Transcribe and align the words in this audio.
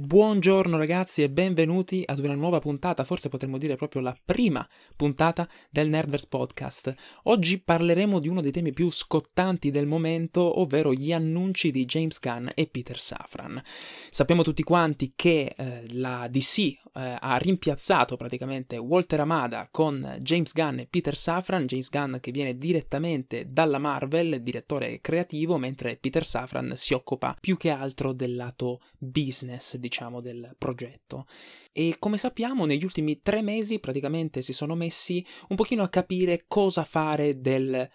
Buongiorno 0.00 0.76
ragazzi 0.76 1.24
e 1.24 1.28
benvenuti 1.28 2.04
ad 2.06 2.20
una 2.20 2.36
nuova 2.36 2.60
puntata, 2.60 3.02
forse 3.02 3.28
potremmo 3.28 3.58
dire 3.58 3.74
proprio 3.74 4.00
la 4.00 4.16
prima 4.24 4.64
puntata 4.94 5.48
del 5.68 5.88
Nerdverse 5.88 6.28
Podcast. 6.28 6.94
Oggi 7.24 7.58
parleremo 7.58 8.20
di 8.20 8.28
uno 8.28 8.40
dei 8.40 8.52
temi 8.52 8.72
più 8.72 8.92
scottanti 8.92 9.72
del 9.72 9.88
momento, 9.88 10.60
ovvero 10.60 10.92
gli 10.92 11.12
annunci 11.12 11.72
di 11.72 11.84
James 11.84 12.20
Gunn 12.20 12.46
e 12.54 12.68
Peter 12.68 13.00
Safran. 13.00 13.60
Sappiamo 14.08 14.42
tutti 14.42 14.62
quanti 14.62 15.14
che 15.16 15.52
eh, 15.56 15.82
la 15.94 16.28
DC 16.30 16.58
eh, 16.58 16.78
ha 17.18 17.36
rimpiazzato 17.36 18.16
praticamente 18.16 18.76
Walter 18.76 19.18
Amada 19.18 19.66
con 19.68 20.18
James 20.20 20.52
Gunn 20.52 20.78
e 20.78 20.86
Peter 20.86 21.16
Safran, 21.16 21.66
James 21.66 21.90
Gunn 21.90 22.18
che 22.20 22.30
viene 22.30 22.56
direttamente 22.56 23.50
dalla 23.50 23.78
Marvel, 23.78 24.42
direttore 24.42 25.00
creativo, 25.00 25.58
mentre 25.58 25.96
Peter 25.96 26.24
Safran 26.24 26.74
si 26.76 26.94
occupa 26.94 27.36
più 27.40 27.56
che 27.56 27.70
altro 27.70 28.12
del 28.12 28.36
lato 28.36 28.80
business 28.96 29.76
diciamo, 29.88 30.20
del 30.20 30.54
progetto. 30.56 31.26
E 31.72 31.96
come 31.98 32.18
sappiamo, 32.18 32.66
negli 32.66 32.84
ultimi 32.84 33.20
tre 33.20 33.42
mesi 33.42 33.80
praticamente 33.80 34.42
si 34.42 34.52
sono 34.52 34.74
messi 34.74 35.24
un 35.48 35.56
pochino 35.56 35.82
a 35.82 35.88
capire 35.88 36.44
cosa 36.46 36.84
fare 36.84 37.40
del 37.40 37.88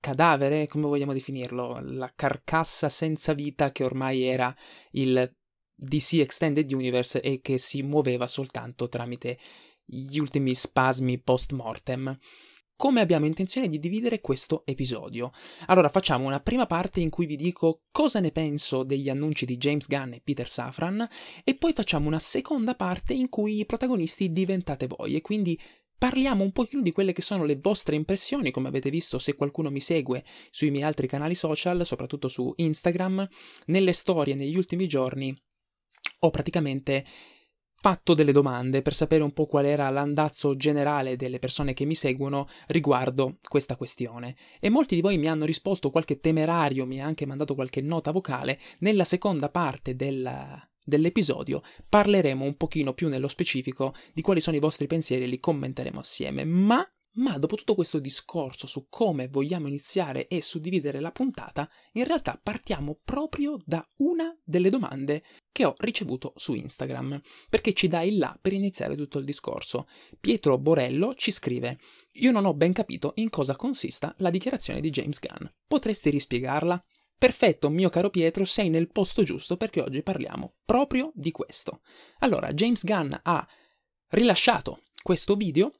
cadavere, 0.00 0.66
come 0.66 0.86
vogliamo 0.86 1.12
definirlo, 1.12 1.80
la 1.82 2.12
carcassa 2.14 2.88
senza 2.88 3.34
vita 3.34 3.70
che 3.70 3.84
ormai 3.84 4.22
era 4.22 4.54
il 4.92 5.36
DC 5.74 6.14
Extended 6.14 6.70
Universe 6.72 7.20
e 7.20 7.40
che 7.40 7.58
si 7.58 7.82
muoveva 7.82 8.26
soltanto 8.26 8.88
tramite 8.88 9.38
gli 9.84 10.18
ultimi 10.18 10.54
spasmi 10.54 11.20
post 11.20 11.52
mortem 11.52 12.16
come 12.82 13.00
abbiamo 13.00 13.26
intenzione 13.26 13.68
di 13.68 13.78
dividere 13.78 14.20
questo 14.20 14.62
episodio. 14.66 15.30
Allora 15.66 15.88
facciamo 15.88 16.26
una 16.26 16.40
prima 16.40 16.66
parte 16.66 16.98
in 16.98 17.10
cui 17.10 17.26
vi 17.26 17.36
dico 17.36 17.82
cosa 17.92 18.18
ne 18.18 18.32
penso 18.32 18.82
degli 18.82 19.08
annunci 19.08 19.46
di 19.46 19.56
James 19.56 19.86
Gunn 19.86 20.14
e 20.14 20.20
Peter 20.20 20.48
Safran 20.48 21.06
e 21.44 21.54
poi 21.54 21.74
facciamo 21.74 22.08
una 22.08 22.18
seconda 22.18 22.74
parte 22.74 23.12
in 23.14 23.28
cui 23.28 23.60
i 23.60 23.66
protagonisti 23.66 24.32
diventate 24.32 24.88
voi 24.88 25.14
e 25.14 25.20
quindi 25.20 25.56
parliamo 25.96 26.42
un 26.42 26.50
pochino 26.50 26.82
di 26.82 26.90
quelle 26.90 27.12
che 27.12 27.22
sono 27.22 27.44
le 27.44 27.54
vostre 27.54 27.94
impressioni, 27.94 28.50
come 28.50 28.66
avete 28.66 28.90
visto 28.90 29.20
se 29.20 29.36
qualcuno 29.36 29.70
mi 29.70 29.80
segue 29.80 30.24
sui 30.50 30.72
miei 30.72 30.82
altri 30.82 31.06
canali 31.06 31.36
social, 31.36 31.86
soprattutto 31.86 32.26
su 32.26 32.52
Instagram, 32.56 33.28
nelle 33.66 33.92
storie 33.92 34.34
negli 34.34 34.56
ultimi 34.56 34.88
giorni 34.88 35.32
ho 36.24 36.30
praticamente 36.30 37.04
fatto 37.82 38.14
delle 38.14 38.30
domande 38.30 38.80
per 38.80 38.94
sapere 38.94 39.24
un 39.24 39.32
po' 39.32 39.46
qual 39.46 39.64
era 39.64 39.90
l'andazzo 39.90 40.54
generale 40.54 41.16
delle 41.16 41.40
persone 41.40 41.74
che 41.74 41.84
mi 41.84 41.96
seguono 41.96 42.46
riguardo 42.68 43.38
questa 43.48 43.74
questione. 43.74 44.36
E 44.60 44.70
molti 44.70 44.94
di 44.94 45.00
voi 45.00 45.18
mi 45.18 45.26
hanno 45.26 45.44
risposto, 45.44 45.90
qualche 45.90 46.20
temerario 46.20 46.86
mi 46.86 47.02
ha 47.02 47.06
anche 47.06 47.26
mandato 47.26 47.56
qualche 47.56 47.80
nota 47.80 48.12
vocale, 48.12 48.56
nella 48.78 49.04
seconda 49.04 49.48
parte 49.48 49.96
del, 49.96 50.32
dell'episodio 50.84 51.60
parleremo 51.88 52.44
un 52.44 52.56
pochino 52.56 52.92
più 52.94 53.08
nello 53.08 53.26
specifico 53.26 53.92
di 54.14 54.22
quali 54.22 54.40
sono 54.40 54.56
i 54.56 54.60
vostri 54.60 54.86
pensieri 54.86 55.24
e 55.24 55.26
li 55.26 55.40
commenteremo 55.40 55.98
assieme, 55.98 56.44
ma 56.44 56.88
ma 57.14 57.36
dopo 57.38 57.56
tutto 57.56 57.74
questo 57.74 57.98
discorso 57.98 58.66
su 58.66 58.86
come 58.88 59.28
vogliamo 59.28 59.68
iniziare 59.68 60.28
e 60.28 60.40
suddividere 60.40 61.00
la 61.00 61.10
puntata, 61.10 61.68
in 61.92 62.04
realtà 62.04 62.38
partiamo 62.42 62.98
proprio 63.04 63.56
da 63.64 63.86
una 63.98 64.34
delle 64.42 64.70
domande 64.70 65.22
che 65.52 65.64
ho 65.64 65.74
ricevuto 65.78 66.32
su 66.36 66.54
Instagram, 66.54 67.20
perché 67.50 67.74
ci 67.74 67.88
dà 67.88 68.02
il 68.02 68.16
là 68.16 68.36
per 68.40 68.52
iniziare 68.52 68.96
tutto 68.96 69.18
il 69.18 69.24
discorso. 69.24 69.86
Pietro 70.18 70.56
Borello 70.58 71.14
ci 71.14 71.30
scrive: 71.30 71.78
Io 72.12 72.30
non 72.30 72.46
ho 72.46 72.54
ben 72.54 72.72
capito 72.72 73.12
in 73.16 73.28
cosa 73.28 73.56
consista 73.56 74.14
la 74.18 74.30
dichiarazione 74.30 74.80
di 74.80 74.90
James 74.90 75.18
Gunn. 75.18 75.46
Potresti 75.66 76.10
rispiegarla? 76.10 76.82
Perfetto, 77.18 77.70
mio 77.70 77.88
caro 77.88 78.10
Pietro, 78.10 78.44
sei 78.44 78.68
nel 78.68 78.90
posto 78.90 79.22
giusto 79.22 79.56
perché 79.56 79.80
oggi 79.80 80.02
parliamo 80.02 80.54
proprio 80.64 81.12
di 81.14 81.30
questo. 81.30 81.82
Allora, 82.18 82.52
James 82.52 82.84
Gunn 82.84 83.12
ha 83.22 83.46
rilasciato 84.08 84.82
questo 85.02 85.36
video 85.36 85.72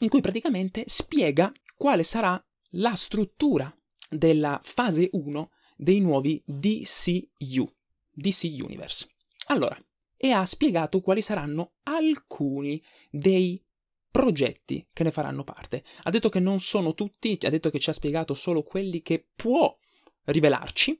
in 0.00 0.08
cui 0.08 0.20
praticamente 0.20 0.84
spiega 0.86 1.52
quale 1.74 2.02
sarà 2.04 2.42
la 2.70 2.94
struttura 2.94 3.74
della 4.08 4.60
fase 4.62 5.08
1 5.12 5.50
dei 5.76 6.00
nuovi 6.00 6.42
DCU, 6.46 7.70
DC 8.10 8.56
Universe. 8.60 9.08
Allora, 9.46 9.78
e 10.16 10.30
ha 10.30 10.44
spiegato 10.46 11.00
quali 11.00 11.22
saranno 11.22 11.74
alcuni 11.84 12.82
dei 13.10 13.62
progetti 14.10 14.86
che 14.92 15.02
ne 15.02 15.10
faranno 15.10 15.44
parte. 15.44 15.84
Ha 16.04 16.10
detto 16.10 16.30
che 16.30 16.40
non 16.40 16.58
sono 16.58 16.94
tutti, 16.94 17.38
ha 17.42 17.50
detto 17.50 17.70
che 17.70 17.78
ci 17.78 17.90
ha 17.90 17.92
spiegato 17.92 18.32
solo 18.32 18.62
quelli 18.62 19.02
che 19.02 19.28
può 19.36 19.76
rivelarci 20.24 20.98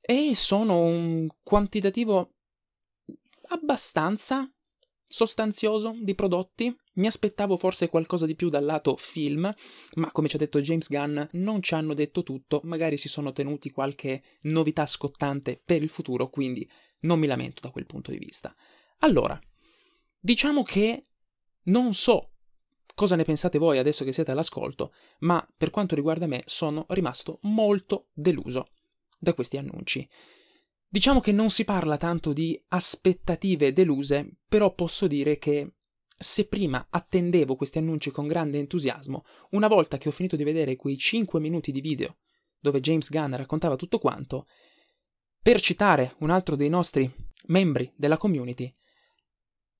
e 0.00 0.34
sono 0.34 0.78
un 0.78 1.28
quantitativo 1.42 2.34
abbastanza 3.48 4.50
sostanzioso 5.04 5.96
di 6.00 6.14
prodotti. 6.14 6.74
Mi 6.94 7.06
aspettavo 7.06 7.56
forse 7.56 7.88
qualcosa 7.88 8.26
di 8.26 8.34
più 8.34 8.50
dal 8.50 8.64
lato 8.64 8.96
film, 8.96 9.52
ma 9.94 10.12
come 10.12 10.28
ci 10.28 10.36
ha 10.36 10.38
detto 10.38 10.60
James 10.60 10.88
Gunn, 10.88 11.20
non 11.32 11.62
ci 11.62 11.74
hanno 11.74 11.94
detto 11.94 12.22
tutto, 12.22 12.60
magari 12.64 12.98
si 12.98 13.08
sono 13.08 13.32
tenuti 13.32 13.70
qualche 13.70 14.22
novità 14.42 14.84
scottante 14.84 15.60
per 15.64 15.82
il 15.82 15.88
futuro, 15.88 16.28
quindi 16.28 16.68
non 17.00 17.18
mi 17.18 17.26
lamento 17.26 17.60
da 17.62 17.70
quel 17.70 17.86
punto 17.86 18.10
di 18.10 18.18
vista. 18.18 18.54
Allora, 18.98 19.40
diciamo 20.20 20.62
che 20.62 21.06
non 21.64 21.94
so 21.94 22.32
cosa 22.94 23.16
ne 23.16 23.24
pensate 23.24 23.58
voi 23.58 23.78
adesso 23.78 24.04
che 24.04 24.12
siete 24.12 24.30
all'ascolto, 24.30 24.92
ma 25.20 25.46
per 25.56 25.70
quanto 25.70 25.94
riguarda 25.94 26.26
me 26.26 26.42
sono 26.46 26.84
rimasto 26.90 27.38
molto 27.42 28.08
deluso 28.12 28.68
da 29.18 29.32
questi 29.34 29.56
annunci. 29.56 30.06
Diciamo 30.88 31.20
che 31.20 31.32
non 31.32 31.48
si 31.48 31.64
parla 31.64 31.96
tanto 31.96 32.34
di 32.34 32.60
aspettative 32.68 33.72
deluse, 33.72 34.40
però 34.46 34.74
posso 34.74 35.06
dire 35.06 35.38
che 35.38 35.72
se 36.22 36.46
prima 36.46 36.86
attendevo 36.88 37.56
questi 37.56 37.78
annunci 37.78 38.10
con 38.10 38.26
grande 38.26 38.58
entusiasmo, 38.58 39.24
una 39.50 39.68
volta 39.68 39.98
che 39.98 40.08
ho 40.08 40.12
finito 40.12 40.36
di 40.36 40.44
vedere 40.44 40.76
quei 40.76 40.96
5 40.96 41.38
minuti 41.40 41.72
di 41.72 41.80
video 41.80 42.16
dove 42.62 42.80
James 42.80 43.10
Gunn 43.10 43.34
raccontava 43.34 43.74
tutto 43.74 43.98
quanto, 43.98 44.46
per 45.42 45.60
citare 45.60 46.14
un 46.20 46.30
altro 46.30 46.54
dei 46.54 46.68
nostri 46.68 47.12
membri 47.46 47.92
della 47.96 48.16
community, 48.16 48.72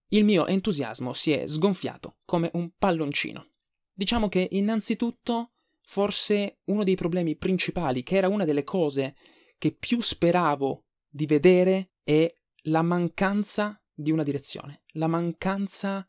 il 0.08 0.24
mio 0.24 0.46
entusiasmo 0.46 1.12
si 1.12 1.30
è 1.30 1.46
sgonfiato 1.46 2.18
come 2.24 2.50
un 2.54 2.72
palloncino. 2.76 3.48
Diciamo 3.92 4.28
che 4.28 4.48
innanzitutto 4.50 5.52
forse 5.84 6.58
uno 6.64 6.82
dei 6.82 6.96
problemi 6.96 7.36
principali, 7.36 8.02
che 8.02 8.16
era 8.16 8.28
una 8.28 8.44
delle 8.44 8.64
cose 8.64 9.14
che 9.58 9.72
più 9.72 10.00
speravo 10.00 10.86
di 11.08 11.26
vedere 11.26 11.92
è 12.02 12.30
la 12.64 12.82
mancanza 12.82 13.80
di 13.94 14.10
una 14.10 14.24
direzione, 14.24 14.82
la 14.94 15.06
mancanza 15.06 16.04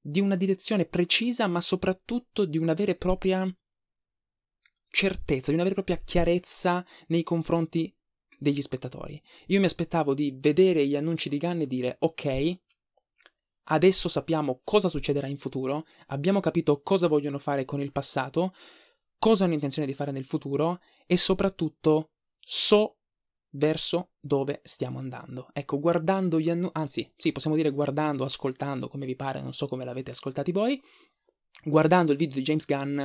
di 0.00 0.20
una 0.20 0.36
direzione 0.36 0.86
precisa, 0.86 1.46
ma 1.46 1.60
soprattutto 1.60 2.44
di 2.44 2.58
una 2.58 2.74
vera 2.74 2.92
e 2.92 2.96
propria 2.96 3.46
certezza, 4.88 5.50
di 5.50 5.54
una 5.54 5.62
vera 5.62 5.78
e 5.78 5.82
propria 5.82 6.02
chiarezza 6.04 6.84
nei 7.08 7.22
confronti 7.22 7.94
degli 8.38 8.62
spettatori. 8.62 9.20
Io 9.48 9.60
mi 9.60 9.66
aspettavo 9.66 10.14
di 10.14 10.36
vedere 10.38 10.86
gli 10.86 10.96
annunci 10.96 11.28
di 11.28 11.38
Gunn 11.38 11.60
e 11.60 11.66
dire 11.66 11.96
ok, 12.00 12.58
adesso 13.64 14.08
sappiamo 14.08 14.62
cosa 14.64 14.88
succederà 14.88 15.26
in 15.26 15.38
futuro, 15.38 15.84
abbiamo 16.06 16.40
capito 16.40 16.80
cosa 16.80 17.06
vogliono 17.06 17.38
fare 17.38 17.64
con 17.64 17.80
il 17.80 17.92
passato, 17.92 18.54
cosa 19.18 19.44
hanno 19.44 19.54
intenzione 19.54 19.86
di 19.86 19.94
fare 19.94 20.10
nel 20.10 20.24
futuro 20.24 20.80
e 21.06 21.16
soprattutto 21.16 22.12
so 22.38 22.99
verso 23.50 24.10
dove 24.20 24.60
stiamo 24.64 24.98
andando. 24.98 25.48
Ecco, 25.52 25.78
guardando 25.78 26.38
gli 26.38 26.50
annunci, 26.50 26.72
anzi, 26.74 27.12
sì, 27.16 27.32
possiamo 27.32 27.56
dire 27.56 27.70
guardando, 27.70 28.24
ascoltando, 28.24 28.88
come 28.88 29.06
vi 29.06 29.16
pare, 29.16 29.40
non 29.40 29.52
so 29.52 29.66
come 29.66 29.84
l'avete 29.84 30.10
ascoltati 30.10 30.52
voi, 30.52 30.80
guardando 31.64 32.12
il 32.12 32.18
video 32.18 32.36
di 32.36 32.42
James 32.42 32.66
Gunn 32.66 33.00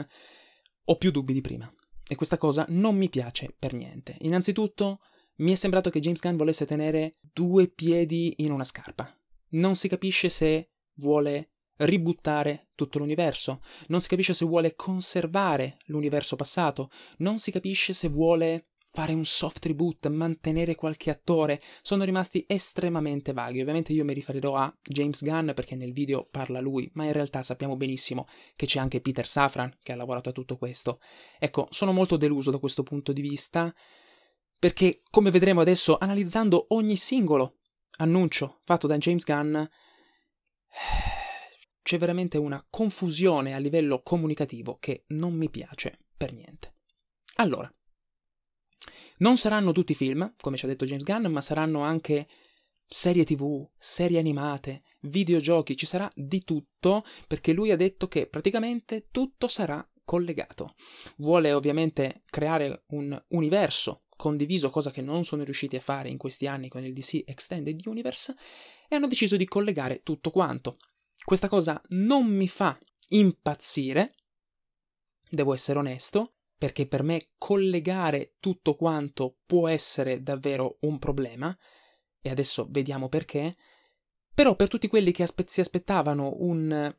ho 0.88 0.98
più 0.98 1.12
dubbi 1.12 1.34
di 1.34 1.42
prima. 1.42 1.72
E 2.08 2.16
questa 2.16 2.38
cosa 2.38 2.66
non 2.70 2.96
mi 2.96 3.10
piace 3.10 3.56
per 3.58 3.74
niente. 3.74 4.16
Innanzitutto, 4.20 5.00
mi 5.38 5.52
è 5.52 5.56
sembrato 5.56 5.90
che 5.90 6.00
James 6.00 6.22
Gunn 6.22 6.36
volesse 6.36 6.66
tenere 6.66 7.18
due 7.20 7.68
piedi 7.68 8.36
in 8.38 8.52
una 8.52 8.64
scarpa. 8.64 9.12
Non 9.50 9.76
si 9.76 9.88
capisce 9.88 10.30
se 10.30 10.70
vuole 10.98 11.50
ributtare 11.78 12.70
tutto 12.76 13.00
l'universo, 13.00 13.62
non 13.88 14.00
si 14.00 14.08
capisce 14.08 14.34
se 14.34 14.46
vuole 14.46 14.76
conservare 14.76 15.78
l'universo 15.88 16.36
passato, 16.36 16.90
non 17.18 17.40
si 17.40 17.52
capisce 17.52 17.94
se 17.94 18.08
vuole 18.08 18.70
fare 18.96 19.14
un 19.14 19.26
soft 19.26 19.66
reboot, 19.66 20.08
mantenere 20.08 20.74
qualche 20.74 21.10
attore, 21.10 21.62
sono 21.82 22.06
rimasti 22.06 22.46
estremamente 22.48 23.34
vaghi. 23.34 23.60
Ovviamente 23.60 23.92
io 23.92 24.06
mi 24.06 24.14
riferirò 24.14 24.56
a 24.56 24.74
James 24.82 25.22
Gunn 25.22 25.52
perché 25.52 25.76
nel 25.76 25.92
video 25.92 26.26
parla 26.32 26.62
lui, 26.62 26.90
ma 26.94 27.04
in 27.04 27.12
realtà 27.12 27.44
sappiamo 27.44 27.76
benissimo 27.76 28.26
che 28.56 28.66
c'è 28.66 28.80
anche 28.80 29.02
Peter 29.02 29.28
Safran 29.28 29.80
che 29.84 29.92
ha 29.92 29.98
lavorato 29.98 30.30
a 30.30 30.32
tutto 30.32 30.56
questo. 30.56 31.02
Ecco, 31.38 31.68
sono 31.72 31.92
molto 31.92 32.16
deluso 32.16 32.52
da 32.52 32.58
questo 32.58 32.84
punto 32.84 33.12
di 33.12 33.20
vista 33.20 33.76
perché, 34.58 35.02
come 35.12 35.30
vedremo 35.30 35.60
adesso, 35.60 35.98
analizzando 35.98 36.68
ogni 36.70 36.96
singolo 36.96 37.58
annuncio 37.98 38.62
fatto 38.64 38.88
da 38.88 38.98
James 38.98 39.26
Gunn, 39.26 39.58
c'è 41.84 41.98
veramente 41.98 42.38
una 42.38 42.66
confusione 42.70 43.54
a 43.54 43.58
livello 43.58 44.02
comunicativo 44.02 44.78
che 44.80 45.04
non 45.08 45.34
mi 45.34 45.50
piace 45.50 46.00
per 46.16 46.32
niente. 46.32 46.76
Allora, 47.36 47.70
non 49.18 49.38
saranno 49.38 49.72
tutti 49.72 49.94
film, 49.96 50.34
come 50.40 50.58
ci 50.58 50.66
ha 50.66 50.68
detto 50.68 50.86
James 50.86 51.04
Gunn, 51.04 51.28
ma 51.28 51.42
saranno 51.42 51.82
anche 51.82 52.28
serie 52.88 53.24
tv, 53.24 53.68
serie 53.78 54.20
animate, 54.20 54.84
videogiochi, 55.02 55.76
ci 55.76 55.86
sarà 55.86 56.12
di 56.16 56.44
tutto 56.44 57.04
perché 57.28 57.52
lui 57.54 57.72
ha 57.72 57.76
detto 57.76 58.08
che 58.08 58.28
praticamente 58.28 59.08
tutto 59.12 59.48
sarà 59.48 59.88
collegato. 60.04 60.76
Vuole 61.18 61.52
ovviamente 61.52 62.24
creare 62.26 62.84
un 62.90 63.22
universo 63.30 64.04
condiviso, 64.16 64.70
cosa 64.70 64.92
che 64.92 65.02
non 65.02 65.26
sono 65.26 65.44
riusciti 65.44 65.76
a 65.76 65.82
fare 65.82 66.10
in 66.10 66.18
questi 66.18 66.48
anni 66.48 66.70
con 66.70 66.84
il 66.84 66.94
DC 66.94 67.24
Extended 67.26 67.86
Universe, 67.86 68.36
e 68.88 68.96
hanno 68.96 69.08
deciso 69.08 69.36
di 69.36 69.46
collegare 69.46 70.02
tutto 70.04 70.30
quanto. 70.30 70.78
Questa 71.24 71.50
cosa 71.50 71.82
non 71.90 72.26
mi 72.28 72.48
fa 72.48 72.78
impazzire, 73.10 74.16
devo 75.30 75.54
essere 75.54 75.80
onesto, 75.80 76.35
perché 76.58 76.88
per 76.88 77.04
me 77.04 77.32
collegare 77.38 78.36
tutto 78.40 78.76
quanto 78.76 79.38
può 79.46 79.68
essere 79.68 80.22
davvero 80.22 80.78
un 80.82 81.00
problema, 81.00 81.56
e 82.22 82.30
adesso 82.30 82.68
vediamo 82.70 83.10
perché, 83.10 83.56
però 84.34 84.56
per 84.56 84.68
tutti 84.68 84.88
quelli 84.88 85.12
che 85.12 85.24
aspe- 85.24 85.46
si 85.48 85.62
aspettavano 85.62 86.36
un 86.40 86.94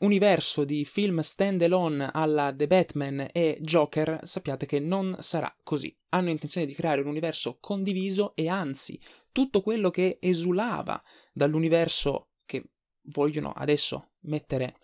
universo 0.00 0.64
di 0.64 0.84
film 0.84 1.20
stand-alone 1.20 2.10
alla 2.12 2.52
The 2.54 2.66
Batman 2.66 3.28
e 3.32 3.58
Joker, 3.60 4.20
sappiate 4.24 4.66
che 4.66 4.80
non 4.80 5.16
sarà 5.20 5.54
così. 5.62 5.96
Hanno 6.10 6.30
intenzione 6.30 6.66
di 6.66 6.74
creare 6.74 7.00
un 7.00 7.06
universo 7.06 7.58
condiviso 7.60 8.34
e 8.34 8.48
anzi, 8.48 9.00
tutto 9.30 9.62
quello 9.62 9.90
che 9.90 10.18
esulava 10.20 11.00
dall'universo 11.32 12.30
che 12.44 12.70
vogliono 13.02 13.52
adesso 13.52 14.12
mettere 14.22 14.78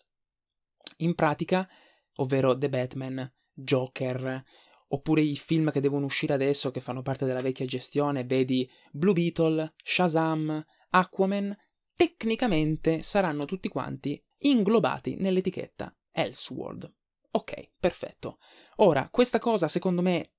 in 0.99 1.15
pratica, 1.15 1.69
ovvero 2.17 2.57
The 2.57 2.69
Batman, 2.69 3.33
Joker, 3.63 4.43
oppure 4.89 5.21
i 5.21 5.37
film 5.37 5.71
che 5.71 5.81
devono 5.81 6.07
uscire 6.07 6.35
adesso 6.35 6.71
che 6.71 6.81
fanno 6.81 7.03
parte 7.03 7.25
della 7.25 7.43
vecchia 7.43 7.67
gestione, 7.67 8.25
vedi 8.25 8.69
Blue 8.93 9.13
Beetle, 9.13 9.75
Shazam, 9.83 10.65
Aquaman, 10.91 11.57
tecnicamente 11.95 13.03
saranno 13.03 13.45
tutti 13.45 13.69
quanti 13.69 14.23
inglobati 14.39 15.17
nell'etichetta 15.17 15.95
Elseworld. 16.11 16.93
Ok, 17.33 17.71
perfetto. 17.79 18.39
Ora, 18.77 19.09
questa 19.11 19.39
cosa 19.39 19.69
secondo 19.69 20.03
me 20.03 20.33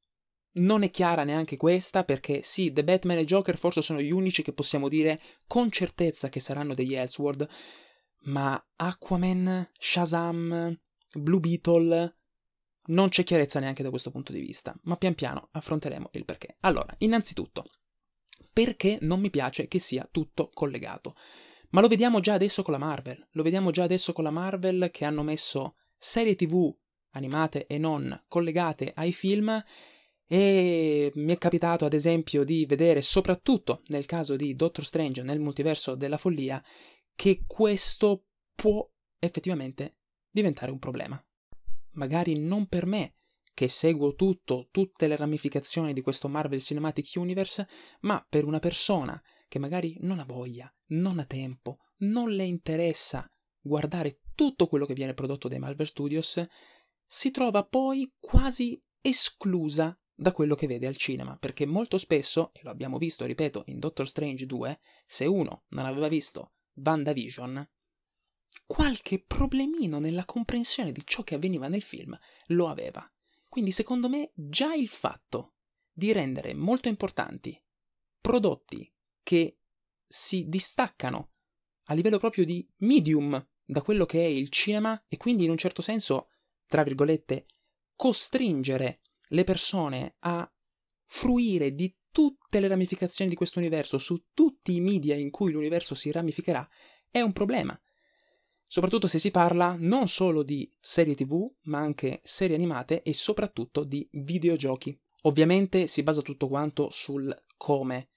non 0.54 0.84
è 0.84 0.92
chiara 0.92 1.24
neanche 1.24 1.56
questa 1.56 2.04
perché 2.04 2.42
sì, 2.44 2.74
The 2.74 2.84
Batman 2.84 3.20
e 3.20 3.26
Joker 3.26 3.58
forse 3.58 3.82
sono 3.82 4.02
gli 4.02 4.12
unici 4.12 4.42
che 4.42 4.52
possiamo 4.52 4.90
dire 4.90 5.22
con 5.48 5.72
certezza 5.72 6.28
che 6.28 6.42
saranno 6.42 6.74
degli 6.74 6.94
Elseworld, 6.94 7.48
ma 8.24 8.62
Aquaman, 8.76 9.72
Shazam, 9.80 10.78
Blue 11.14 11.40
Beetle 11.40 12.21
non 12.92 13.10
c'è 13.10 13.24
chiarezza 13.24 13.60
neanche 13.60 13.84
da 13.84 13.90
questo 13.90 14.12
punto 14.12 14.32
di 14.32 14.40
vista, 14.40 14.78
ma 14.84 14.96
pian 14.98 15.16
piano 15.16 15.50
affronteremo 15.52 16.10
il 16.14 16.26
perché. 16.26 16.58
Allora, 16.62 16.94
innanzitutto, 17.00 17.66
perché 18.52 18.98
non 19.02 19.20
mi 19.20 19.30
piace 19.30 19.68
che 19.68 19.80
sia 19.80 20.08
tutto 20.10 20.50
collegato? 20.54 21.16
Ma 21.70 21.82
lo 21.82 21.88
vediamo 21.88 22.20
già 22.20 22.34
adesso 22.34 22.64
con 22.64 22.74
la 22.74 22.80
Marvel, 22.80 23.28
lo 23.32 23.44
vediamo 23.44 23.72
già 23.72 23.84
adesso 23.84 24.12
con 24.14 24.24
la 24.24 24.32
Marvel 24.32 24.90
che 24.92 25.06
hanno 25.06 25.24
messo 25.24 25.76
serie 25.98 26.36
tv 26.36 26.74
animate 27.12 27.66
e 27.68 27.78
non 27.78 28.24
collegate 28.28 28.92
ai 28.96 29.14
film 29.14 29.64
e 30.26 31.12
mi 31.14 31.34
è 31.34 31.38
capitato 31.38 31.86
ad 31.86 31.94
esempio 31.94 32.44
di 32.44 32.66
vedere 32.66 33.02
soprattutto 33.02 33.82
nel 33.88 34.06
caso 34.06 34.36
di 34.36 34.56
Doctor 34.56 34.86
Strange 34.86 35.24
nel 35.24 35.40
multiverso 35.40 35.96
della 35.96 36.18
follia 36.18 36.62
che 37.16 37.44
questo 37.46 38.28
può 38.56 38.90
effettivamente 39.20 39.98
diventare 40.30 40.72
un 40.72 40.80
problema. 40.80 41.22
Magari 41.94 42.38
non 42.38 42.68
per 42.68 42.86
me, 42.86 43.16
che 43.54 43.68
seguo 43.68 44.16
tutto, 44.16 44.68
tutte 44.72 45.08
le 45.08 45.16
ramificazioni 45.16 45.94
di 45.94 46.02
questo 46.02 46.28
Marvel 46.28 46.62
Cinematic 46.62 47.12
Universe, 47.16 47.68
ma 48.02 48.26
per 48.28 48.46
una 48.46 48.60
persona 48.60 49.22
che 49.48 49.60
magari 49.60 49.98
non 50.02 50.20
ha 50.20 50.26
voglia, 50.26 50.74
non 50.88 51.20
ha 51.20 51.26
tempo, 51.26 51.80
non 51.98 52.32
le 52.32 52.44
interessa 52.44 53.30
guardare 53.60 54.22
tutto 54.34 54.68
quello 54.68 54.86
che 54.86 54.94
viene 54.94 55.14
prodotto 55.14 55.48
dai 55.48 55.60
Marvel 55.60 55.88
Studios, 55.88 56.44
si 57.06 57.30
trova 57.32 57.66
poi 57.66 58.12
quasi 58.20 58.82
esclusa 59.02 59.96
da 60.14 60.32
quello 60.32 60.56
che 60.56 60.68
vede 60.68 60.88
al 60.88 60.96
cinema, 60.96 61.36
perché 61.38 61.66
molto 61.66 61.98
spesso, 61.98 62.52
e 62.54 62.62
lo 62.64 62.70
abbiamo 62.70 62.98
visto, 62.98 63.26
ripeto, 63.26 63.64
in 63.68 63.80
Doctor 63.80 64.08
Strange 64.08 64.46
2, 64.46 64.80
se 65.06 65.26
uno 65.26 65.66
non 65.70 65.86
aveva 65.86 66.08
visto 66.08 66.54
WandaVision, 66.76 67.70
qualche 68.66 69.20
problemino 69.20 70.00
nella 70.00 70.26
comprensione 70.26 70.92
di 70.92 71.02
ciò 71.06 71.24
che 71.24 71.36
avveniva 71.36 71.68
nel 71.68 71.82
film 71.82 72.18
lo 72.48 72.68
aveva. 72.68 73.10
Quindi 73.50 73.72
secondo 73.72 74.08
me 74.08 74.32
già 74.34 74.74
il 74.74 74.88
fatto 74.88 75.56
di 75.92 76.12
rendere 76.14 76.54
molto 76.54 76.88
importanti 76.88 77.62
prodotti 78.20 78.90
che 79.22 79.58
si 80.08 80.48
distaccano 80.48 81.32
a 81.86 81.94
livello 81.94 82.18
proprio 82.18 82.46
di 82.46 82.68
medium 82.78 83.46
da 83.64 83.82
quello 83.82 84.06
che 84.06 84.20
è 84.20 84.28
il 84.28 84.50
cinema 84.50 85.04
e 85.08 85.18
quindi 85.18 85.44
in 85.44 85.50
un 85.50 85.58
certo 85.58 85.82
senso, 85.82 86.30
tra 86.68 86.84
virgolette, 86.84 87.46
costringere 87.96 89.02
le 89.30 89.44
persone 89.44 90.16
a 90.20 90.50
fruire 91.06 91.74
di 91.74 91.96
tutte 92.12 92.60
le 92.60 92.68
ramificazioni 92.68 93.30
di 93.30 93.36
questo 93.36 93.60
universo 93.60 93.98
su 93.98 94.28
tutti 94.34 94.76
i 94.76 94.82
media 94.82 95.16
in 95.16 95.30
cui 95.30 95.52
l'universo 95.52 95.96
si 95.96 96.12
ramificherà 96.12 96.68
è 97.10 97.22
un 97.22 97.32
problema. 97.32 97.80
Soprattutto 98.72 99.08
se 99.08 99.20
si 99.20 99.32
parla 99.32 99.76
non 99.78 100.08
solo 100.08 100.44
di 100.44 100.72
serie 100.80 101.14
tv, 101.14 101.46
ma 101.64 101.80
anche 101.80 102.22
serie 102.24 102.56
animate 102.56 103.02
e 103.02 103.14
soprattutto 103.14 103.84
di 103.84 104.08
videogiochi. 104.14 104.98
Ovviamente 105.24 105.88
si 105.88 106.04
basa 106.04 106.22
tutto 106.22 106.48
quanto 106.48 106.88
sul 106.90 107.38
come 107.58 108.12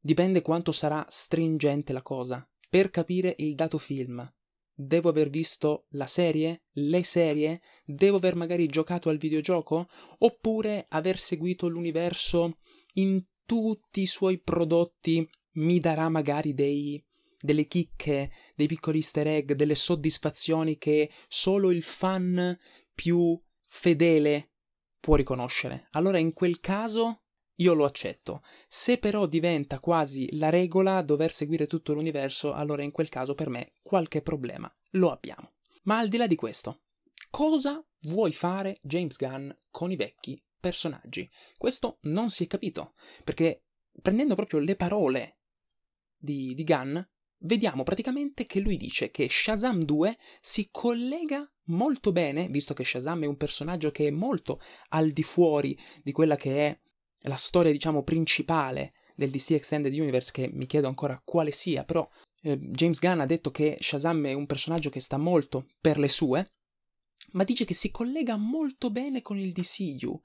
Dipende 0.00 0.42
quanto 0.42 0.72
sarà 0.72 1.06
stringente 1.08 1.92
la 1.92 2.02
cosa. 2.02 2.44
Per 2.68 2.90
capire 2.90 3.36
il 3.38 3.54
dato 3.54 3.78
film, 3.78 4.28
devo 4.74 5.08
aver 5.08 5.30
visto 5.30 5.86
la 5.90 6.08
serie, 6.08 6.64
le 6.72 7.04
serie, 7.04 7.60
devo 7.84 8.16
aver 8.16 8.34
magari 8.34 8.66
giocato 8.66 9.08
al 9.08 9.18
videogioco, 9.18 9.88
oppure 10.18 10.86
aver 10.88 11.16
seguito 11.20 11.68
l'universo 11.68 12.58
in 12.94 13.24
tutti 13.44 14.00
i 14.00 14.06
suoi 14.06 14.40
prodotti 14.40 15.24
mi 15.52 15.78
darà 15.78 16.08
magari 16.08 16.54
dei, 16.54 17.05
delle 17.46 17.66
chicche, 17.66 18.30
dei 18.54 18.66
piccoli 18.66 18.98
easter 18.98 19.26
egg, 19.26 19.52
delle 19.52 19.74
soddisfazioni 19.74 20.76
che 20.76 21.10
solo 21.28 21.70
il 21.70 21.82
fan 21.82 22.58
più 22.94 23.40
fedele 23.64 24.50
può 25.00 25.14
riconoscere. 25.14 25.88
Allora 25.92 26.18
in 26.18 26.34
quel 26.34 26.60
caso 26.60 27.22
io 27.56 27.72
lo 27.74 27.84
accetto. 27.84 28.42
Se 28.66 28.98
però 28.98 29.26
diventa 29.26 29.78
quasi 29.78 30.36
la 30.36 30.50
regola 30.50 31.00
dover 31.02 31.32
seguire 31.32 31.66
tutto 31.66 31.94
l'universo, 31.94 32.52
allora 32.52 32.82
in 32.82 32.90
quel 32.90 33.08
caso 33.08 33.34
per 33.34 33.48
me 33.48 33.72
qualche 33.82 34.20
problema 34.20 34.70
lo 34.90 35.10
abbiamo. 35.10 35.52
Ma 35.84 35.98
al 35.98 36.08
di 36.08 36.16
là 36.16 36.26
di 36.26 36.34
questo, 36.34 36.82
cosa 37.30 37.82
vuoi 38.00 38.32
fare 38.32 38.76
James 38.82 39.16
Gunn 39.16 39.50
con 39.70 39.90
i 39.90 39.96
vecchi 39.96 40.42
personaggi? 40.58 41.30
Questo 41.56 41.98
non 42.02 42.30
si 42.30 42.44
è 42.44 42.46
capito, 42.46 42.94
perché 43.24 43.62
prendendo 44.02 44.34
proprio 44.34 44.58
le 44.58 44.76
parole 44.76 45.38
di, 46.16 46.54
di 46.54 46.64
Gunn, 46.64 46.98
vediamo 47.40 47.82
praticamente 47.82 48.46
che 48.46 48.60
lui 48.60 48.76
dice 48.76 49.10
che 49.10 49.28
Shazam 49.30 49.82
2 49.82 50.16
si 50.40 50.68
collega 50.70 51.48
molto 51.66 52.12
bene, 52.12 52.48
visto 52.48 52.74
che 52.74 52.84
Shazam 52.84 53.22
è 53.22 53.26
un 53.26 53.36
personaggio 53.36 53.90
che 53.90 54.08
è 54.08 54.10
molto 54.10 54.60
al 54.88 55.10
di 55.10 55.22
fuori 55.22 55.78
di 56.02 56.12
quella 56.12 56.36
che 56.36 56.66
è 56.66 56.80
la 57.20 57.36
storia, 57.36 57.72
diciamo, 57.72 58.02
principale 58.02 58.92
del 59.14 59.30
DC 59.30 59.52
Extended 59.52 59.92
Universe, 59.92 60.30
che 60.32 60.48
mi 60.52 60.66
chiedo 60.66 60.88
ancora 60.88 61.20
quale 61.24 61.50
sia, 61.50 61.84
però 61.84 62.06
eh, 62.42 62.58
James 62.58 63.00
Gunn 63.00 63.20
ha 63.20 63.26
detto 63.26 63.50
che 63.50 63.78
Shazam 63.80 64.26
è 64.26 64.32
un 64.32 64.46
personaggio 64.46 64.90
che 64.90 65.00
sta 65.00 65.16
molto 65.16 65.66
per 65.80 65.98
le 65.98 66.08
sue, 66.08 66.50
ma 67.32 67.44
dice 67.44 67.64
che 67.64 67.74
si 67.74 67.90
collega 67.90 68.36
molto 68.36 68.90
bene 68.90 69.22
con 69.22 69.38
il 69.38 69.52
DCU. 69.52 70.20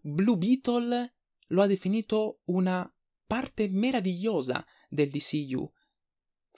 Blue 0.00 0.36
Beetle 0.36 1.14
lo 1.48 1.62
ha 1.62 1.66
definito 1.66 2.40
una 2.46 2.90
parte 3.26 3.68
meravigliosa 3.68 4.64
del 4.88 5.10
DCU. 5.10 5.70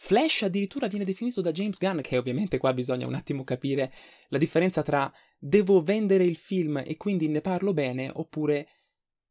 Flash 0.02 0.42
addirittura 0.42 0.86
viene 0.86 1.04
definito 1.04 1.42
da 1.42 1.52
James 1.52 1.76
Gunn, 1.76 2.00
che 2.00 2.16
ovviamente 2.16 2.56
qua 2.56 2.72
bisogna 2.72 3.06
un 3.06 3.14
attimo 3.14 3.44
capire 3.44 3.92
la 4.28 4.38
differenza 4.38 4.82
tra 4.82 5.12
devo 5.38 5.82
vendere 5.82 6.24
il 6.24 6.36
film 6.36 6.82
e 6.84 6.96
quindi 6.96 7.28
ne 7.28 7.42
parlo 7.42 7.74
bene, 7.74 8.10
oppure 8.12 8.68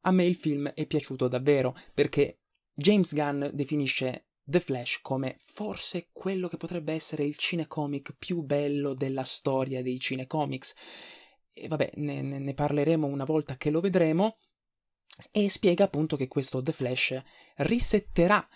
a 0.02 0.12
me 0.12 0.26
il 0.26 0.36
film 0.36 0.70
è 0.70 0.86
piaciuto 0.86 1.28
davvero 1.28 1.76
perché 1.92 2.42
James 2.72 3.14
Gunn 3.16 3.48
definisce 3.52 4.28
The 4.44 4.60
Flash 4.60 5.00
come 5.02 5.40
forse 5.48 6.10
quello 6.14 6.48
che 6.48 6.58
potrebbe 6.58 6.94
essere 6.94 7.24
il 7.24 7.36
cinecomic 7.36 8.14
più 8.18 8.44
bello 8.44 8.94
della 8.94 9.24
storia 9.24 9.82
dei 9.82 10.00
cinecomics. 10.00 10.76
E 11.52 11.68
vabbè, 11.68 11.94
ne, 11.96 12.22
ne 12.22 12.54
parleremo 12.54 13.08
una 13.08 13.26
volta 13.26 13.58
che 13.58 13.72
lo 13.72 13.82
vedremo. 13.82 14.38
E 15.32 15.50
spiega 15.50 15.86
appunto 15.86 16.16
che 16.16 16.28
questo 16.28 16.62
The 16.62 16.72
Flash 16.72 17.22
risetterà 17.58 18.48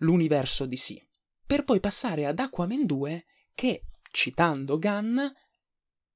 l'universo 0.00 0.66
di 0.66 0.76
sì. 0.76 1.02
Per 1.52 1.64
poi 1.64 1.80
passare 1.80 2.24
ad 2.24 2.38
Aquaman 2.38 2.86
2 2.86 3.26
che, 3.52 3.82
citando 4.10 4.78
Gunn, 4.78 5.18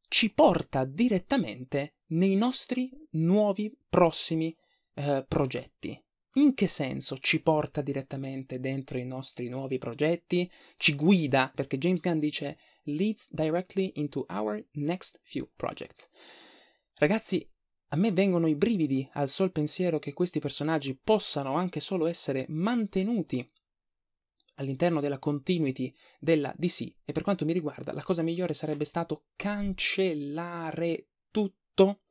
ci 0.08 0.32
porta 0.32 0.86
direttamente 0.86 1.96
nei 2.06 2.36
nostri 2.36 2.90
nuovi 3.10 3.70
prossimi 3.86 4.56
eh, 4.94 5.26
progetti. 5.28 6.02
in 6.36 6.54
che 6.54 6.66
senso 6.68 7.18
ci 7.18 7.42
porta 7.42 7.82
direttamente 7.82 8.60
dentro 8.60 8.96
i 8.96 9.04
nostri 9.04 9.50
nuovi 9.50 9.76
progetti? 9.76 10.50
Ci 10.78 10.94
guida, 10.94 11.52
perché 11.54 11.76
James 11.76 12.00
Gunn 12.00 12.18
dice 12.18 12.56
leads 12.84 13.28
directly 13.30 13.92
into 13.96 14.24
our 14.30 14.66
next 14.76 15.20
few 15.22 15.50
projects. 15.54 16.08
Ragazzi, 16.94 17.46
a 17.88 17.96
me 17.96 18.10
vengono 18.10 18.46
i 18.46 18.54
brividi 18.54 19.06
al 19.12 19.28
sol 19.28 19.52
pensiero 19.52 19.98
che 19.98 20.14
questi 20.14 20.40
personaggi 20.40 20.96
possano 20.96 21.56
anche 21.56 21.80
solo 21.80 22.06
essere 22.06 22.46
mantenuti 22.48 23.46
all'interno 24.56 25.00
della 25.00 25.18
continuity 25.18 25.94
della 26.18 26.54
DC 26.56 26.94
e 27.04 27.12
per 27.12 27.22
quanto 27.22 27.44
mi 27.44 27.52
riguarda 27.52 27.92
la 27.92 28.02
cosa 28.02 28.22
migliore 28.22 28.54
sarebbe 28.54 28.84
stato 28.84 29.26
cancellare 29.36 31.08
tutto 31.30 32.02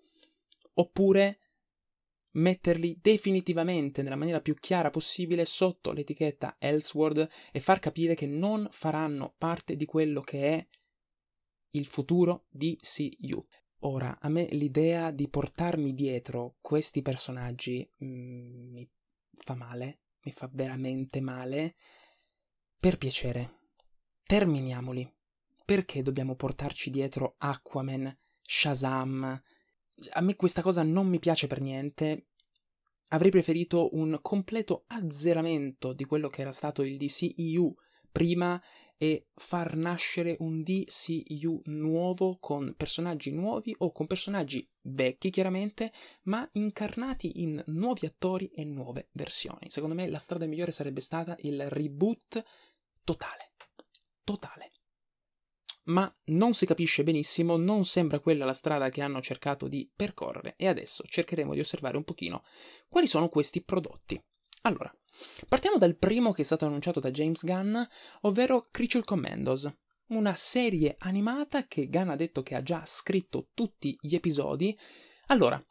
oppure 0.74 1.40
metterli 2.36 3.00
definitivamente 3.02 4.02
nella 4.02 4.16
maniera 4.16 4.42
più 4.42 4.56
chiara 4.56 4.90
possibile 4.90 5.46
sotto 5.46 5.92
l'etichetta 5.92 6.56
Elseworld 6.60 7.30
e 7.52 7.60
far 7.60 7.80
capire 7.80 8.16
che 8.16 8.26
non 8.28 8.68
faranno 8.72 9.34
parte 9.38 9.76
di 9.76 9.86
quello 9.86 10.22
che 10.22 10.50
è 10.50 10.68
il 11.72 11.86
futuro 11.86 12.46
di 12.50 12.78
CU. 12.82 13.46
Ora, 13.80 14.18
a 14.20 14.30
me 14.30 14.48
l'idea 14.52 15.12
di 15.12 15.28
portarmi 15.30 15.94
dietro 15.94 16.56
questi 16.62 17.02
personaggi 17.02 17.88
mm, 18.04 18.72
mi 18.72 18.90
fa 19.44 19.56
male, 19.56 20.00
mi 20.24 20.32
fa 20.32 20.50
veramente 20.52 21.22
male. 21.22 21.76
Per 22.80 22.98
piacere, 22.98 23.60
terminiamoli. 24.24 25.12
Perché 25.66 26.04
dobbiamo 26.04 26.36
portarci 26.36 26.92
dietro 26.92 27.36
Aquaman, 27.40 28.16
Shazam? 28.42 29.44
A 30.12 30.22
me 30.22 30.36
questa 30.36 30.62
cosa 30.62 30.84
non 30.84 31.08
mi 31.08 31.20
piace 31.20 31.48
per 31.48 31.62
niente. 31.62 32.28
Avrei 33.10 33.32
preferito 33.32 33.96
un 33.96 34.20
completo 34.22 34.84
azzeramento 34.88 35.94
di 35.94 36.06
quello 36.06 36.28
che 36.28 36.42
era 36.42 36.52
stato 36.52 36.84
il 36.84 36.98
DCEU 36.98 37.74
prima 38.12 38.62
e 38.98 39.28
far 39.36 39.76
nascere 39.76 40.38
un 40.40 40.64
DCU 40.64 41.62
nuovo 41.66 42.38
con 42.40 42.74
personaggi 42.78 43.32
nuovi 43.32 43.76
o 43.80 43.92
con 43.92 44.08
personaggi 44.08 44.68
vecchi 44.82 45.30
chiaramente, 45.30 45.92
ma 46.24 46.48
incarnati 46.54 47.42
in 47.42 47.62
nuovi 47.68 48.06
attori 48.06 48.48
e 48.48 48.64
nuove 48.64 49.10
versioni. 49.12 49.70
Secondo 49.70 49.96
me 49.96 50.08
la 50.08 50.20
strada 50.20 50.46
migliore 50.46 50.72
sarebbe 50.72 51.02
stata 51.02 51.36
il 51.40 51.70
reboot 51.70 52.44
totale. 53.04 53.54
Totale. 54.24 54.72
Ma 55.86 56.12
non 56.26 56.54
si 56.54 56.66
capisce 56.66 57.04
benissimo, 57.04 57.58
non 57.58 57.86
sembra 57.86 58.20
quella 58.20 58.46
la 58.46 58.54
strada 58.54 58.90
che 58.90 59.02
hanno 59.02 59.22
cercato 59.22 59.68
di 59.68 59.90
percorrere 59.94 60.56
e 60.58 60.68
adesso 60.68 61.04
cercheremo 61.06 61.54
di 61.54 61.60
osservare 61.60 61.98
un 61.98 62.04
pochino 62.04 62.44
quali 62.90 63.06
sono 63.06 63.30
questi 63.30 63.64
prodotti. 63.64 64.20
Allora, 64.66 64.94
Partiamo 65.48 65.78
dal 65.78 65.96
primo 65.96 66.34
che 66.34 66.42
è 66.42 66.46
stato 66.46 66.66
annunciato 66.66 67.00
da 67.00 67.10
James 67.10 67.46
Gunn, 67.46 67.78
ovvero 68.22 68.68
Creature 68.70 69.06
Commandos, 69.06 69.72
una 70.08 70.36
serie 70.36 70.96
animata 71.00 71.68
che 71.68 71.88
Gunn 71.88 72.10
ha 72.10 72.16
detto 72.16 72.44
che 72.44 72.56
ha 72.56 72.62
già 72.62 72.84
scritto 72.86 73.50
tutti 73.54 73.98
gli 74.02 74.14
episodi. 74.14 74.78
Allora, 75.28 75.64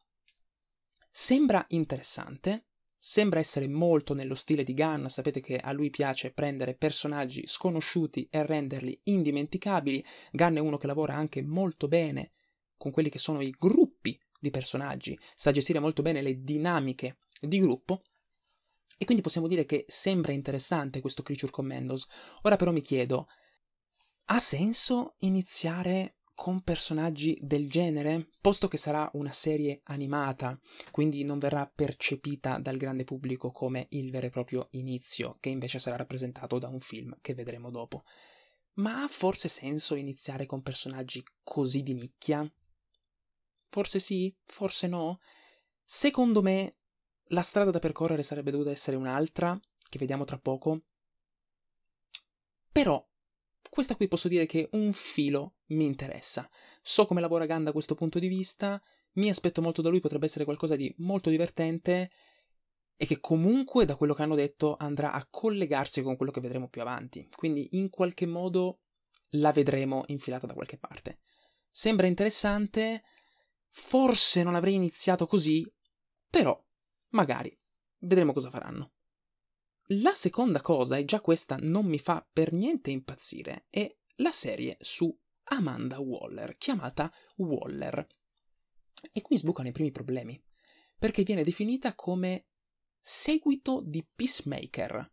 sembra 1.11 1.65
interessante, 1.69 2.69
sembra 2.99 3.39
essere 3.39 3.69
molto 3.69 4.15
nello 4.15 4.35
stile 4.35 4.65
di 4.65 4.73
Gunn, 4.73 5.07
sapete 5.07 5.41
che 5.41 5.59
a 5.59 5.73
lui 5.73 5.91
piace 5.91 6.33
prendere 6.33 6.75
personaggi 6.75 7.47
sconosciuti 7.47 8.27
e 8.31 8.47
renderli 8.47 8.99
indimenticabili. 9.05 10.03
Gunn 10.33 10.57
è 10.57 10.61
uno 10.61 10.79
che 10.79 10.87
lavora 10.87 11.15
anche 11.15 11.43
molto 11.43 11.87
bene 11.87 12.33
con 12.77 12.91
quelli 12.91 13.11
che 13.11 13.19
sono 13.19 13.43
i 13.43 13.55
gruppi 13.59 14.19
di 14.41 14.51
personaggi, 14.51 15.19
sa 15.37 15.53
gestire 15.53 15.81
molto 15.81 16.03
bene 16.03 16.23
le 16.23 16.43
dinamiche 16.43 17.19
di 17.41 17.59
gruppo 17.59 18.03
e 18.99 19.05
quindi 19.05 19.23
possiamo 19.23 19.47
dire 19.47 19.65
che 19.65 19.85
sembra 19.89 20.33
interessante 20.33 21.01
questo 21.01 21.23
Creature 21.23 21.53
Commandos. 21.53 22.07
Ora 22.43 22.57
però 22.57 22.71
mi 22.73 22.83
chiedo, 22.83 23.29
ha 24.27 24.39
senso 24.39 25.15
iniziare 25.19 26.17
con 26.35 26.63
personaggi 26.63 27.39
del 27.41 27.69
genere? 27.71 28.31
Posto 28.41 28.69
che 28.69 28.77
sarà 28.77 29.09
una 29.15 29.33
serie 29.33 29.81
animata, 29.85 30.59
quindi 30.91 31.25
non 31.25 31.39
verrà 31.39 31.71
percepita 31.73 32.59
dal 32.59 32.77
grande 32.77 33.05
pubblico 33.05 33.51
come 33.51 33.87
il 33.91 34.11
vero 34.11 34.27
e 34.27 34.31
proprio 34.31 34.69
inizio, 34.73 35.37
che 35.41 35.49
invece 35.49 35.79
sarà 35.79 35.97
rappresentato 35.97 36.59
da 36.59 36.69
un 36.69 36.81
film 36.81 37.17
che 37.21 37.35
vedremo 37.35 37.71
dopo. 37.71 38.05
Ma 38.75 39.03
ha 39.03 39.09
forse 39.09 39.49
senso 39.49 39.95
iniziare 39.95 40.47
con 40.47 40.63
personaggi 40.63 41.25
così 41.43 41.83
di 41.83 41.95
nicchia? 41.95 42.51
Forse 43.69 44.01
sì, 44.01 44.35
forse 44.43 44.89
no. 44.89 45.21
Secondo 45.85 46.43
me 46.43 46.77
la 47.29 47.43
strada 47.43 47.71
da 47.71 47.79
percorrere 47.79 48.23
sarebbe 48.23 48.51
dovuta 48.51 48.71
essere 48.71 48.97
un'altra, 48.97 49.59
che 49.89 49.99
vediamo 49.99 50.25
tra 50.25 50.39
poco. 50.39 50.83
Però, 52.71 53.07
questa 53.71 53.97
qui 53.97 54.09
posso 54.09 54.29
dire 54.29 54.47
che 54.47 54.69
un 54.73 54.93
filo 54.93 55.57
mi 55.67 55.85
interessa. 55.85 56.49
So 56.83 57.07
come 57.07 57.21
lavora 57.21 57.47
Gunn 57.47 57.65
da 57.65 57.73
questo 57.73 57.95
punto 57.95 58.19
di 58.19 58.29
vista, 58.29 58.83
mi 59.13 59.29
aspetto 59.29 59.63
molto 59.63 59.83
da 59.83 59.89
lui, 59.89 60.01
potrebbe 60.01 60.27
essere 60.27 60.45
qualcosa 60.45 60.77
di 60.77 60.93
molto 60.99 61.31
divertente 61.31 62.11
e 62.97 63.07
che 63.07 63.21
comunque, 63.21 63.85
da 63.85 63.97
quello 63.97 64.15
che 64.15 64.23
hanno 64.23 64.35
detto, 64.35 64.77
andrà 64.79 65.13
a 65.13 65.27
collegarsi 65.29 66.03
con 66.03 66.17
quello 66.17 66.33
che 66.33 66.41
vedremo 66.41 66.69
più 66.69 66.81
avanti. 66.81 67.29
Quindi, 67.35 67.69
in 67.73 67.91
qualche 67.91 68.27
modo, 68.27 68.81
la 69.31 69.51
vedremo 69.53 70.05
infilata 70.07 70.47
da 70.47 70.55
qualche 70.55 70.79
parte. 70.79 71.19
Sembra 71.71 72.07
interessante, 72.07 73.03
forse 73.69 74.43
non 74.45 74.55
avrei 74.55 74.75
iniziato 74.75 75.27
così, 75.27 75.69
però 76.31 76.61
Magari. 77.15 77.57
Vedremo 77.99 78.33
cosa 78.33 78.51
faranno. 78.51 78.93
La 79.89 80.15
seconda 80.15 80.61
cosa, 80.61 80.97
e 80.97 81.05
già 81.05 81.21
questa 81.21 81.57
non 81.61 81.87
mi 81.87 81.99
fa 81.99 82.27
per 82.31 82.53
niente 82.53 82.91
impazzire, 82.91 83.67
è 83.71 83.95
la 84.17 84.33
serie 84.33 84.77
su 84.81 85.17
Amanda 85.45 86.01
Waller, 86.01 86.57
chiamata 86.57 87.13
Waller. 87.37 88.07
E 89.13 89.23
qui 89.23 89.37
sbucano 89.37 89.69
i 89.69 89.73
primi 89.73 89.91
problemi, 89.91 90.43
perché 90.99 91.23
viene 91.23 91.45
definita 91.45 91.95
come 91.95 92.47
seguito 93.01 93.83
di 93.85 94.05
Peacemaker. 94.05 95.13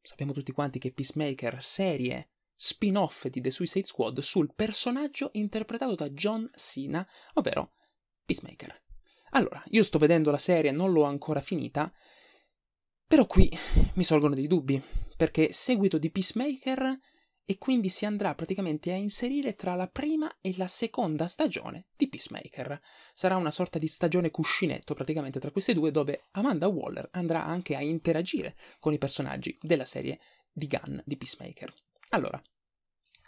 Sappiamo 0.00 0.32
tutti 0.32 0.52
quanti 0.52 0.78
che 0.78 0.92
Peacemaker, 0.92 1.62
serie 1.62 2.30
spin-off 2.54 3.26
di 3.26 3.40
The 3.40 3.50
Suicide 3.50 3.86
Squad 3.86 4.20
sul 4.20 4.54
personaggio 4.54 5.30
interpretato 5.32 5.94
da 5.94 6.08
John 6.10 6.48
Cena, 6.54 7.06
ovvero 7.34 7.74
Peacemaker. 8.24 8.86
Allora, 9.30 9.62
io 9.68 9.82
sto 9.82 9.98
vedendo 9.98 10.30
la 10.30 10.38
serie, 10.38 10.70
non 10.70 10.92
l'ho 10.92 11.04
ancora 11.04 11.40
finita, 11.40 11.92
però 13.06 13.26
qui 13.26 13.50
mi 13.94 14.04
sorgono 14.04 14.34
dei 14.34 14.46
dubbi, 14.46 14.82
perché 15.16 15.52
seguito 15.52 15.98
di 15.98 16.10
Peacemaker 16.10 16.98
e 17.50 17.56
quindi 17.56 17.88
si 17.88 18.04
andrà 18.04 18.34
praticamente 18.34 18.92
a 18.92 18.96
inserire 18.96 19.54
tra 19.54 19.74
la 19.74 19.88
prima 19.88 20.30
e 20.42 20.54
la 20.58 20.66
seconda 20.66 21.26
stagione 21.28 21.86
di 21.96 22.06
Peacemaker. 22.06 22.78
Sarà 23.14 23.36
una 23.36 23.50
sorta 23.50 23.78
di 23.78 23.86
stagione 23.86 24.30
cuscinetto 24.30 24.92
praticamente 24.92 25.40
tra 25.40 25.50
queste 25.50 25.72
due 25.72 25.90
dove 25.90 26.26
Amanda 26.32 26.68
Waller 26.68 27.08
andrà 27.12 27.46
anche 27.46 27.74
a 27.74 27.80
interagire 27.80 28.54
con 28.78 28.92
i 28.92 28.98
personaggi 28.98 29.56
della 29.62 29.86
serie 29.86 30.20
di 30.52 30.66
Gunn 30.66 30.98
di 31.06 31.16
Peacemaker. 31.16 31.72
Allora, 32.10 32.42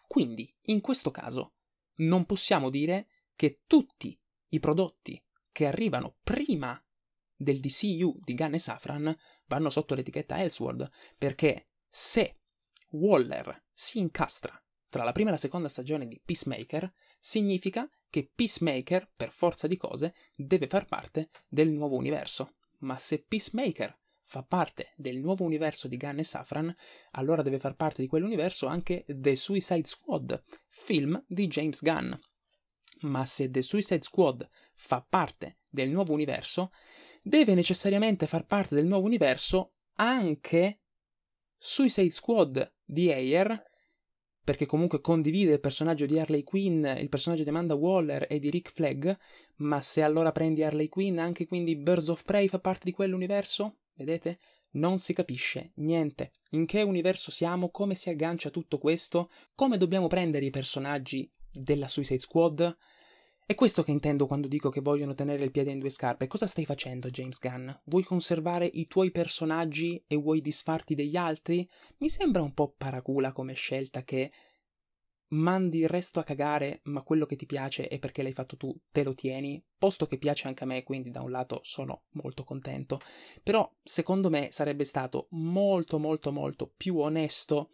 quindi 0.06 0.54
in 0.64 0.82
questo 0.82 1.10
caso 1.10 1.54
non 2.00 2.26
possiamo 2.26 2.68
dire 2.68 3.08
che 3.34 3.62
tutti 3.66 4.20
i 4.48 4.60
prodotti 4.60 5.18
che 5.60 5.66
arrivano 5.66 6.16
prima 6.24 6.82
del 7.36 7.60
DCU 7.60 8.18
di 8.22 8.32
Gunn 8.32 8.54
e 8.54 8.58
Safran 8.58 9.14
vanno 9.44 9.68
sotto 9.68 9.94
l'etichetta 9.94 10.38
Elseworld, 10.40 10.88
perché 11.18 11.68
se 11.86 12.38
Waller 12.92 13.64
si 13.70 13.98
incastra 13.98 14.58
tra 14.88 15.04
la 15.04 15.12
prima 15.12 15.28
e 15.28 15.32
la 15.32 15.38
seconda 15.38 15.68
stagione 15.68 16.06
di 16.06 16.18
Peacemaker, 16.24 16.90
significa 17.18 17.86
che 18.08 18.30
Peacemaker, 18.34 19.12
per 19.14 19.32
forza 19.32 19.66
di 19.66 19.76
cose, 19.76 20.14
deve 20.34 20.66
far 20.66 20.86
parte 20.86 21.28
del 21.46 21.70
nuovo 21.70 21.96
universo. 21.96 22.54
Ma 22.78 22.96
se 22.96 23.22
Peacemaker 23.22 23.94
fa 24.22 24.42
parte 24.42 24.94
del 24.96 25.20
nuovo 25.20 25.44
universo 25.44 25.88
di 25.88 25.98
Gunn 25.98 26.20
e 26.20 26.24
Safran, 26.24 26.74
allora 27.10 27.42
deve 27.42 27.58
far 27.58 27.76
parte 27.76 28.00
di 28.00 28.08
quell'universo 28.08 28.66
anche 28.66 29.04
The 29.06 29.36
Suicide 29.36 29.86
Squad, 29.86 30.42
film 30.68 31.22
di 31.28 31.48
James 31.48 31.82
Gunn. 31.82 32.14
Ma 33.00 33.24
se 33.26 33.50
The 33.50 33.62
Suicide 33.62 34.02
Squad 34.02 34.48
fa 34.74 35.04
parte 35.06 35.58
del 35.68 35.90
nuovo 35.90 36.12
universo, 36.12 36.70
deve 37.22 37.54
necessariamente 37.54 38.26
far 38.26 38.46
parte 38.46 38.74
del 38.74 38.86
nuovo 38.86 39.06
universo 39.06 39.74
anche 39.96 40.80
Suicide 41.56 42.10
Squad 42.10 42.74
di 42.84 43.12
Ayer, 43.12 43.62
perché 44.42 44.66
comunque 44.66 45.00
condivide 45.00 45.52
il 45.52 45.60
personaggio 45.60 46.06
di 46.06 46.18
Harley 46.18 46.42
Quinn, 46.42 46.84
il 46.84 47.08
personaggio 47.08 47.42
di 47.42 47.50
Amanda 47.50 47.74
Waller 47.74 48.26
e 48.28 48.38
di 48.38 48.50
Rick 48.50 48.72
Flag, 48.72 49.16
ma 49.56 49.80
se 49.80 50.02
allora 50.02 50.32
prendi 50.32 50.62
Harley 50.62 50.88
Quinn, 50.88 51.18
anche 51.18 51.46
quindi 51.46 51.76
Birds 51.76 52.08
of 52.08 52.24
Prey 52.24 52.48
fa 52.48 52.58
parte 52.58 52.84
di 52.84 52.92
quell'universo? 52.92 53.80
Vedete? 53.94 54.38
Non 54.72 54.98
si 54.98 55.12
capisce 55.12 55.72
niente. 55.76 56.32
In 56.50 56.64
che 56.64 56.82
universo 56.82 57.30
siamo? 57.30 57.70
Come 57.70 57.94
si 57.94 58.08
aggancia 58.08 58.50
tutto 58.50 58.78
questo? 58.78 59.30
Come 59.54 59.76
dobbiamo 59.76 60.06
prendere 60.06 60.46
i 60.46 60.50
personaggi 60.50 61.30
della 61.52 61.88
Suicide 61.88 62.20
Squad? 62.20 62.76
È 63.50 63.54
questo 63.56 63.82
che 63.82 63.90
intendo 63.90 64.26
quando 64.26 64.46
dico 64.46 64.70
che 64.70 64.80
vogliono 64.80 65.14
tenere 65.14 65.42
il 65.42 65.50
piede 65.50 65.72
in 65.72 65.80
due 65.80 65.90
scarpe. 65.90 66.28
Cosa 66.28 66.46
stai 66.46 66.64
facendo, 66.64 67.10
James 67.10 67.40
Gunn? 67.40 67.68
Vuoi 67.84 68.04
conservare 68.04 68.64
i 68.64 68.86
tuoi 68.86 69.10
personaggi 69.10 70.00
e 70.06 70.14
vuoi 70.14 70.40
disfarti 70.40 70.94
degli 70.94 71.16
altri? 71.16 71.68
Mi 71.98 72.08
sembra 72.08 72.42
un 72.42 72.54
po' 72.54 72.74
paracula 72.78 73.32
come 73.32 73.54
scelta 73.54 74.04
che 74.04 74.30
mandi 75.30 75.78
il 75.78 75.88
resto 75.88 76.20
a 76.20 76.24
cagare, 76.24 76.80
ma 76.84 77.02
quello 77.02 77.26
che 77.26 77.36
ti 77.36 77.46
piace 77.46 77.88
è 77.88 77.98
perché 77.98 78.22
l'hai 78.22 78.32
fatto 78.32 78.56
tu, 78.56 78.72
te 78.92 79.02
lo 79.02 79.14
tieni, 79.14 79.60
posto 79.76 80.06
che 80.06 80.18
piace 80.18 80.46
anche 80.46 80.64
a 80.64 80.66
me, 80.66 80.82
quindi 80.82 81.10
da 81.10 81.22
un 81.22 81.30
lato 81.30 81.60
sono 81.64 82.04
molto 82.10 82.44
contento. 82.44 83.00
Però 83.42 83.68
secondo 83.82 84.30
me 84.30 84.48
sarebbe 84.50 84.84
stato 84.84 85.26
molto 85.30 85.98
molto 85.98 86.32
molto 86.32 86.72
più 86.76 86.98
onesto 86.98 87.70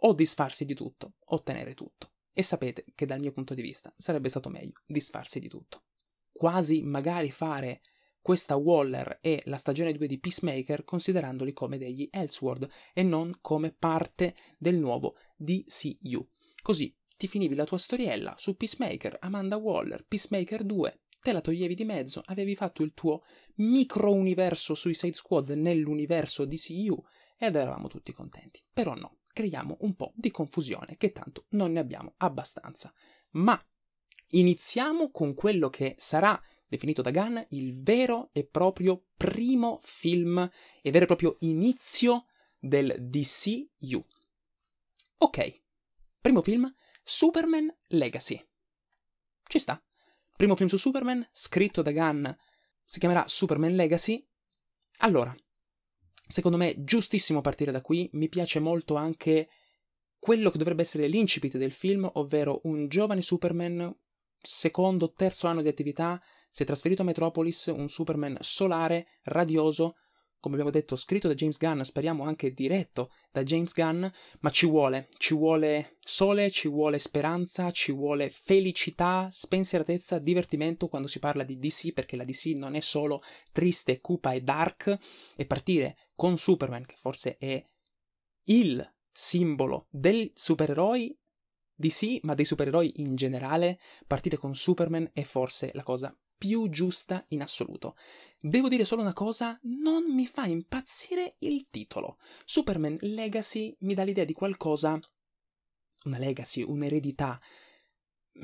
o 0.00 0.12
disfarsi 0.12 0.64
di 0.64 0.74
tutto 0.74 1.14
o 1.24 1.38
tenere 1.38 1.74
tutto. 1.74 2.10
E 2.38 2.42
sapete 2.42 2.84
che 2.94 3.06
dal 3.06 3.18
mio 3.18 3.32
punto 3.32 3.54
di 3.54 3.62
vista 3.62 3.94
sarebbe 3.96 4.28
stato 4.28 4.50
meglio 4.50 4.82
disfarsi 4.84 5.38
di 5.38 5.48
tutto. 5.48 5.84
Quasi 6.30 6.82
magari 6.82 7.30
fare 7.30 7.80
questa 8.20 8.56
Waller 8.56 9.20
e 9.22 9.40
la 9.46 9.56
stagione 9.56 9.94
2 9.94 10.06
di 10.06 10.18
Peacemaker 10.18 10.84
considerandoli 10.84 11.54
come 11.54 11.78
degli 11.78 12.06
Elseworld 12.10 12.68
e 12.92 13.02
non 13.02 13.38
come 13.40 13.72
parte 13.72 14.36
del 14.58 14.76
nuovo 14.76 15.16
DCU. 15.34 16.28
Così 16.60 16.94
ti 17.16 17.26
finivi 17.26 17.54
la 17.54 17.64
tua 17.64 17.78
storiella 17.78 18.34
su 18.36 18.54
Peacemaker, 18.54 19.16
Amanda 19.20 19.56
Waller, 19.56 20.04
Peacemaker 20.06 20.62
2, 20.62 21.00
te 21.22 21.32
la 21.32 21.40
toglievi 21.40 21.74
di 21.74 21.84
mezzo, 21.84 22.20
avevi 22.26 22.54
fatto 22.54 22.82
il 22.82 22.92
tuo 22.92 23.22
micro 23.54 24.12
universo 24.12 24.74
Suicide 24.74 25.14
Squad 25.14 25.52
nell'universo 25.52 26.44
DCU 26.44 27.02
ed 27.38 27.56
eravamo 27.56 27.88
tutti 27.88 28.12
contenti. 28.12 28.62
Però 28.70 28.94
no, 28.94 29.20
creiamo 29.36 29.76
un 29.80 29.94
po' 29.94 30.14
di 30.14 30.30
confusione, 30.30 30.96
che 30.96 31.12
tanto 31.12 31.44
non 31.50 31.72
ne 31.72 31.80
abbiamo 31.80 32.14
abbastanza. 32.16 32.90
Ma 33.32 33.62
iniziamo 34.30 35.10
con 35.10 35.34
quello 35.34 35.68
che 35.68 35.94
sarà 35.98 36.40
definito 36.66 37.02
da 37.02 37.10
Gunn 37.10 37.38
il 37.50 37.82
vero 37.82 38.30
e 38.32 38.46
proprio 38.46 39.08
primo 39.14 39.78
film 39.82 40.38
e 40.80 40.90
vero 40.90 41.04
e 41.04 41.06
proprio 41.06 41.36
inizio 41.40 42.24
del 42.58 42.96
DCU. 42.98 44.02
Ok, 45.18 45.64
Primo 46.26 46.42
film, 46.42 46.74
Superman 47.04 47.72
Legacy. 47.90 48.44
Ci 49.44 49.58
sta. 49.60 49.80
Primo 50.36 50.56
film 50.56 50.68
su 50.68 50.76
Superman, 50.76 51.24
scritto 51.30 51.82
da 51.82 51.92
Gunn, 51.92 52.26
si 52.84 52.98
chiamerà 52.98 53.28
Superman 53.28 53.76
Legacy. 53.76 54.26
Allora, 54.98 55.32
secondo 56.26 56.56
me 56.56 56.82
giustissimo 56.82 57.40
partire 57.40 57.72
da 57.72 57.80
qui, 57.80 58.08
mi 58.14 58.28
piace 58.28 58.58
molto 58.58 58.96
anche 58.96 59.48
quello 60.18 60.50
che 60.50 60.58
dovrebbe 60.58 60.82
essere 60.82 61.06
l'incipit 61.06 61.56
del 61.56 61.72
film, 61.72 62.08
ovvero 62.14 62.60
un 62.64 62.88
giovane 62.88 63.22
Superman, 63.22 63.94
secondo, 64.40 65.12
terzo 65.12 65.46
anno 65.46 65.62
di 65.62 65.68
attività, 65.68 66.20
si 66.50 66.62
è 66.62 66.66
trasferito 66.66 67.02
a 67.02 67.04
Metropolis, 67.04 67.66
un 67.66 67.88
Superman 67.88 68.38
solare, 68.40 69.06
radioso, 69.24 69.96
come 70.40 70.54
abbiamo 70.54 70.70
detto, 70.70 70.96
scritto 70.96 71.28
da 71.28 71.34
James 71.34 71.58
Gunn, 71.58 71.80
speriamo 71.80 72.24
anche 72.24 72.52
diretto 72.52 73.10
da 73.32 73.42
James 73.42 73.72
Gunn, 73.72 74.04
ma 74.40 74.50
ci 74.50 74.66
vuole, 74.66 75.08
ci 75.18 75.34
vuole 75.34 75.96
sole, 76.00 76.50
ci 76.50 76.68
vuole 76.68 76.98
speranza, 76.98 77.70
ci 77.70 77.92
vuole 77.92 78.30
felicità, 78.30 79.28
spensieratezza, 79.30 80.18
divertimento 80.18 80.88
quando 80.88 81.08
si 81.08 81.18
parla 81.18 81.42
di 81.42 81.58
DC, 81.58 81.92
perché 81.92 82.16
la 82.16 82.24
DC 82.24 82.46
non 82.54 82.74
è 82.74 82.80
solo 82.80 83.22
triste, 83.52 84.00
cupa 84.00 84.32
e 84.32 84.40
dark, 84.40 84.96
e 85.36 85.46
partire 85.46 85.96
con 86.14 86.38
Superman, 86.38 86.86
che 86.86 86.96
forse 86.96 87.36
è 87.38 87.64
il 88.44 88.94
simbolo 89.10 89.86
dei 89.90 90.30
supereroi 90.34 91.18
DC, 91.74 92.20
ma 92.22 92.34
dei 92.34 92.44
supereroi 92.44 93.00
in 93.00 93.16
generale, 93.16 93.78
partire 94.06 94.36
con 94.36 94.54
Superman 94.54 95.10
è 95.12 95.22
forse 95.22 95.70
la 95.74 95.82
cosa 95.82 96.16
più 96.36 96.68
giusta 96.68 97.24
in 97.28 97.42
assoluto. 97.42 97.96
Devo 98.38 98.68
dire 98.68 98.84
solo 98.84 99.02
una 99.02 99.12
cosa, 99.12 99.58
non 99.62 100.12
mi 100.12 100.26
fa 100.26 100.46
impazzire 100.46 101.36
il 101.40 101.68
titolo. 101.70 102.18
Superman 102.44 102.98
Legacy 103.00 103.76
mi 103.80 103.94
dà 103.94 104.02
l'idea 104.02 104.24
di 104.24 104.32
qualcosa... 104.32 104.98
Una 106.04 106.18
legacy, 106.18 106.62
un'eredità. 106.62 107.40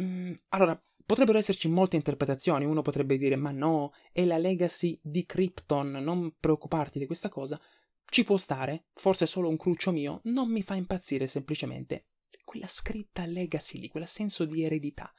Mm, 0.00 0.32
allora, 0.48 0.82
potrebbero 1.06 1.38
esserci 1.38 1.68
molte 1.68 1.94
interpretazioni, 1.94 2.64
uno 2.64 2.82
potrebbe 2.82 3.16
dire 3.16 3.36
ma 3.36 3.50
no, 3.50 3.92
è 4.10 4.24
la 4.24 4.38
legacy 4.38 4.98
di 5.00 5.24
Krypton, 5.24 5.90
non 5.90 6.34
preoccuparti 6.40 6.98
di 6.98 7.06
questa 7.06 7.28
cosa. 7.28 7.60
Ci 8.04 8.24
può 8.24 8.36
stare, 8.36 8.86
forse 8.94 9.24
è 9.24 9.28
solo 9.28 9.48
un 9.48 9.56
cruccio 9.56 9.92
mio, 9.92 10.20
non 10.24 10.50
mi 10.50 10.62
fa 10.62 10.74
impazzire 10.74 11.28
semplicemente 11.28 12.06
quella 12.44 12.66
scritta 12.66 13.24
legacy 13.24 13.78
lì, 13.78 13.88
quel 13.88 14.06
senso 14.06 14.44
di 14.44 14.62
eredità. 14.62 15.12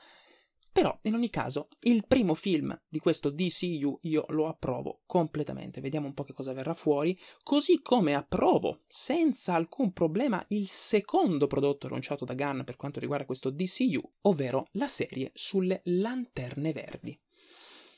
Però, 0.74 0.98
in 1.04 1.14
ogni 1.14 1.30
caso, 1.30 1.68
il 1.82 2.04
primo 2.08 2.34
film 2.34 2.76
di 2.90 2.98
questo 2.98 3.30
DCU 3.30 4.00
io 4.02 4.26
lo 4.30 4.48
approvo 4.48 5.02
completamente. 5.06 5.82
Vediamo 5.82 6.08
un 6.08 6.16
po' 6.16 6.24
che 6.24 6.34
cosa 6.34 6.52
verrà 6.52 6.74
fuori. 6.74 7.16
Così 7.44 7.80
come 7.84 8.16
approvo, 8.16 8.82
senza 8.88 9.54
alcun 9.54 9.94
problema, 9.94 10.44
il 10.48 10.68
secondo 10.68 11.46
prodotto 11.46 11.86
annunciato 11.86 12.26
da 12.26 12.34
Gunn 12.34 12.62
per 12.62 12.76
quanto 12.76 13.00
riguarda 13.00 13.28
questo 13.28 13.52
DCU, 13.52 14.02
ovvero 14.22 14.66
la 14.72 14.88
serie 14.88 15.30
sulle 15.36 15.82
lanterne 15.84 16.74
verdi. 16.74 17.16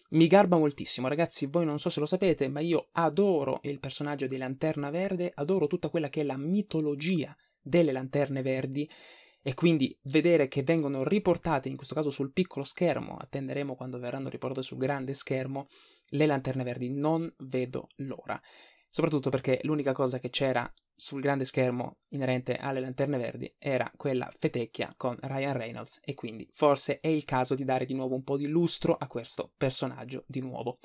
Mi 0.09 0.27
garba 0.27 0.57
moltissimo, 0.57 1.07
ragazzi, 1.07 1.45
voi 1.45 1.63
non 1.63 1.79
so 1.79 1.89
se 1.89 2.01
lo 2.01 2.05
sapete, 2.05 2.49
ma 2.49 2.59
io 2.59 2.89
adoro 2.91 3.61
il 3.63 3.79
personaggio 3.79 4.27
di 4.27 4.35
Lanterna 4.35 4.89
Verde, 4.89 5.31
adoro 5.33 5.67
tutta 5.67 5.87
quella 5.87 6.09
che 6.09 6.21
è 6.21 6.23
la 6.25 6.37
mitologia 6.37 7.33
delle 7.61 7.93
lanterne 7.93 8.41
verdi 8.41 8.87
e 9.47 9.53
quindi 9.53 9.95
vedere 10.05 10.47
che 10.47 10.63
vengono 10.63 11.03
riportate, 11.03 11.69
in 11.69 11.75
questo 11.75 11.93
caso 11.93 12.09
sul 12.09 12.31
piccolo 12.31 12.65
schermo, 12.65 13.15
attenderemo 13.15 13.75
quando 13.75 13.99
verranno 13.99 14.27
riportate 14.27 14.63
sul 14.63 14.79
grande 14.79 15.13
schermo, 15.13 15.67
le 16.07 16.25
lanterne 16.25 16.63
verdi, 16.63 16.89
non 16.89 17.31
vedo 17.37 17.89
l'ora. 17.97 18.41
Soprattutto 18.89 19.29
perché 19.29 19.59
l'unica 19.61 19.91
cosa 19.91 20.17
che 20.17 20.31
c'era 20.31 20.67
sul 20.95 21.21
grande 21.21 21.45
schermo 21.45 21.97
inerente 22.07 22.55
alle 22.55 22.79
lanterne 22.79 23.19
verdi 23.19 23.53
era 23.59 23.91
quella 23.95 24.27
fetecchia 24.35 24.91
con 24.97 25.15
Ryan 25.21 25.55
Reynolds 25.55 25.99
e 26.01 26.15
quindi 26.15 26.49
forse 26.51 26.99
è 26.99 27.07
il 27.07 27.23
caso 27.23 27.53
di 27.53 27.65
dare 27.65 27.85
di 27.85 27.93
nuovo 27.93 28.15
un 28.15 28.23
po' 28.23 28.37
di 28.37 28.47
lustro 28.47 28.95
a 28.95 29.05
questo 29.05 29.51
personaggio 29.55 30.23
di 30.25 30.39
nuovo. 30.39 30.79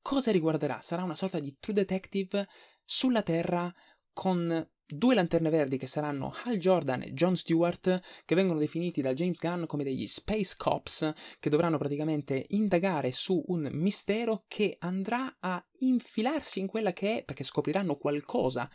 Cosa 0.00 0.30
riguarderà? 0.30 0.80
Sarà 0.80 1.02
una 1.02 1.16
sorta 1.16 1.40
di 1.40 1.56
True 1.58 1.74
Detective 1.74 2.46
sulla 2.84 3.22
Terra 3.22 3.74
con 4.12 4.70
due 4.86 5.14
lanterne 5.14 5.50
verdi 5.50 5.78
che 5.78 5.86
saranno 5.86 6.32
Hal 6.44 6.58
Jordan 6.58 7.02
e 7.02 7.12
John 7.12 7.36
Stewart, 7.36 8.00
che 8.24 8.34
vengono 8.34 8.58
definiti 8.58 9.00
da 9.00 9.14
James 9.14 9.38
Gunn 9.38 9.64
come 9.64 9.84
degli 9.84 10.06
Space 10.06 10.54
Cops, 10.56 11.12
che 11.38 11.50
dovranno 11.50 11.78
praticamente 11.78 12.44
indagare 12.50 13.12
su 13.12 13.42
un 13.48 13.68
mistero 13.72 14.44
che 14.46 14.76
andrà 14.80 15.36
a 15.40 15.64
infilarsi 15.78 16.60
in 16.60 16.66
quella 16.66 16.92
che 16.92 17.18
è, 17.18 17.24
perché 17.24 17.44
scopriranno 17.44 17.96
qualcosa 17.96 18.68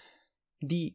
di 0.57 0.93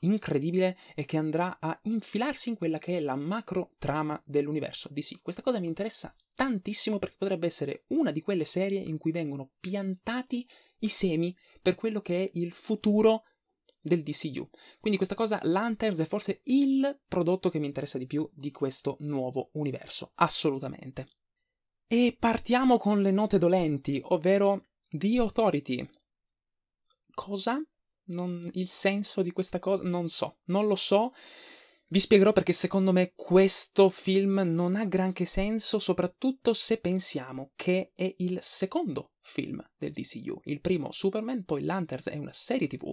incredibile 0.00 0.76
e 0.94 1.04
che 1.04 1.16
andrà 1.16 1.58
a 1.58 1.78
infilarsi 1.84 2.50
in 2.50 2.56
quella 2.56 2.78
che 2.78 2.98
è 2.98 3.00
la 3.00 3.16
macro 3.16 3.74
trama 3.78 4.20
dell'universo 4.26 4.88
DC. 4.92 5.22
Questa 5.22 5.42
cosa 5.42 5.58
mi 5.58 5.66
interessa 5.66 6.14
tantissimo 6.34 6.98
perché 6.98 7.16
potrebbe 7.18 7.46
essere 7.46 7.84
una 7.88 8.10
di 8.10 8.20
quelle 8.20 8.44
serie 8.44 8.80
in 8.80 8.98
cui 8.98 9.10
vengono 9.10 9.52
piantati 9.58 10.46
i 10.80 10.88
semi 10.88 11.34
per 11.62 11.74
quello 11.74 12.00
che 12.02 12.24
è 12.24 12.30
il 12.34 12.52
futuro 12.52 13.22
del 13.86 14.02
DCU. 14.02 14.48
Quindi 14.80 14.96
questa 14.96 15.14
cosa, 15.14 15.38
Lanterns 15.44 15.98
è 15.98 16.04
forse 16.04 16.40
il 16.44 17.00
prodotto 17.06 17.48
che 17.48 17.58
mi 17.58 17.66
interessa 17.66 17.98
di 17.98 18.06
più 18.06 18.28
di 18.32 18.50
questo 18.50 18.96
nuovo 19.00 19.50
universo, 19.52 20.12
assolutamente. 20.16 21.08
E 21.86 22.16
partiamo 22.18 22.78
con 22.78 23.00
le 23.00 23.12
note 23.12 23.38
dolenti, 23.38 24.00
ovvero 24.02 24.66
The 24.88 25.18
Authority. 25.18 25.88
Cosa? 27.14 27.62
Non, 28.08 28.50
il 28.54 28.68
senso 28.68 29.22
di 29.22 29.30
questa 29.30 29.58
cosa? 29.58 29.84
Non 29.84 30.08
so, 30.08 30.38
non 30.46 30.66
lo 30.66 30.76
so. 30.76 31.12
Vi 31.88 32.00
spiegherò 32.00 32.32
perché 32.32 32.52
secondo 32.52 32.92
me 32.92 33.12
questo 33.14 33.88
film 33.88 34.42
non 34.44 34.74
ha 34.74 34.84
granché 34.84 35.24
senso, 35.24 35.78
soprattutto 35.78 36.52
se 36.52 36.78
pensiamo 36.78 37.52
che 37.54 37.92
è 37.94 38.12
il 38.18 38.38
secondo 38.42 39.12
film 39.20 39.64
del 39.78 39.92
DCU. 39.92 40.40
Il 40.44 40.60
primo 40.60 40.90
Superman, 40.90 41.44
poi 41.44 41.62
Lanterns 41.62 42.08
è 42.08 42.16
una 42.16 42.32
serie 42.32 42.66
TV 42.66 42.92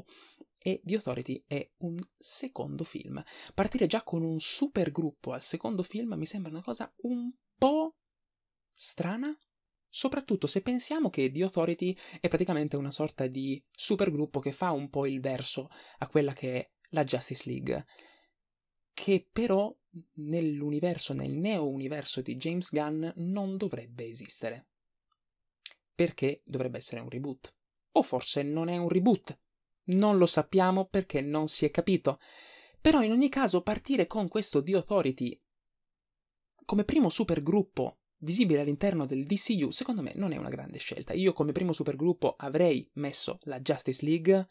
e 0.63 0.81
The 0.83 0.95
Authority 0.95 1.43
è 1.45 1.69
un 1.79 1.99
secondo 2.17 2.83
film. 2.83 3.21
Partire 3.53 3.85
già 3.85 4.01
con 4.01 4.23
un 4.23 4.39
super 4.39 4.91
gruppo 4.91 5.33
al 5.33 5.43
secondo 5.43 5.83
film 5.83 6.13
mi 6.13 6.25
sembra 6.25 6.51
una 6.51 6.63
cosa 6.63 6.91
un 7.01 7.31
po' 7.57 7.97
strana, 8.73 9.37
soprattutto 9.87 10.47
se 10.47 10.61
pensiamo 10.61 11.09
che 11.09 11.31
The 11.31 11.43
Authority 11.43 11.95
è 12.21 12.29
praticamente 12.29 12.77
una 12.77 12.91
sorta 12.91 13.27
di 13.27 13.63
supergruppo 13.69 14.39
che 14.39 14.53
fa 14.53 14.71
un 14.71 14.89
po' 14.89 15.05
il 15.05 15.19
verso 15.19 15.69
a 15.99 16.07
quella 16.07 16.33
che 16.33 16.55
è 16.55 16.71
la 16.91 17.03
Justice 17.03 17.43
League, 17.49 17.85
che 18.93 19.27
però 19.31 19.75
nell'universo, 20.13 21.13
nel 21.13 21.33
neo-universo 21.33 22.21
di 22.21 22.35
James 22.37 22.71
Gunn 22.71 23.05
non 23.15 23.57
dovrebbe 23.57 24.07
esistere. 24.07 24.69
Perché 25.93 26.41
dovrebbe 26.45 26.77
essere 26.77 27.01
un 27.01 27.09
reboot. 27.09 27.53
O 27.95 28.01
forse 28.01 28.41
non 28.41 28.69
è 28.69 28.77
un 28.77 28.89
reboot, 28.89 29.39
non 29.85 30.17
lo 30.17 30.25
sappiamo 30.25 30.85
perché 30.85 31.21
non 31.21 31.47
si 31.47 31.65
è 31.65 31.71
capito. 31.71 32.19
Però 32.81 33.01
in 33.01 33.11
ogni 33.11 33.29
caso 33.29 33.61
partire 33.61 34.07
con 34.07 34.27
questo 34.27 34.61
The 34.61 34.75
Authority 34.75 35.39
come 36.65 36.83
primo 36.83 37.09
supergruppo 37.09 37.99
visibile 38.23 38.61
all'interno 38.61 39.05
del 39.05 39.25
DCU, 39.25 39.69
secondo 39.71 40.01
me 40.01 40.13
non 40.15 40.31
è 40.31 40.37
una 40.37 40.49
grande 40.49 40.77
scelta. 40.77 41.13
Io 41.13 41.33
come 41.33 41.51
primo 41.51 41.73
supergruppo 41.73 42.35
avrei 42.37 42.89
messo 42.93 43.37
la 43.43 43.59
Justice 43.59 44.05
League. 44.05 44.47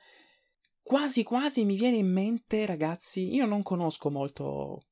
Quasi 0.82 1.22
quasi 1.22 1.64
mi 1.64 1.76
viene 1.76 1.96
in 1.96 2.10
mente, 2.10 2.66
ragazzi, 2.66 3.34
io 3.34 3.46
non 3.46 3.62
conosco 3.62 4.10
molto 4.10 4.86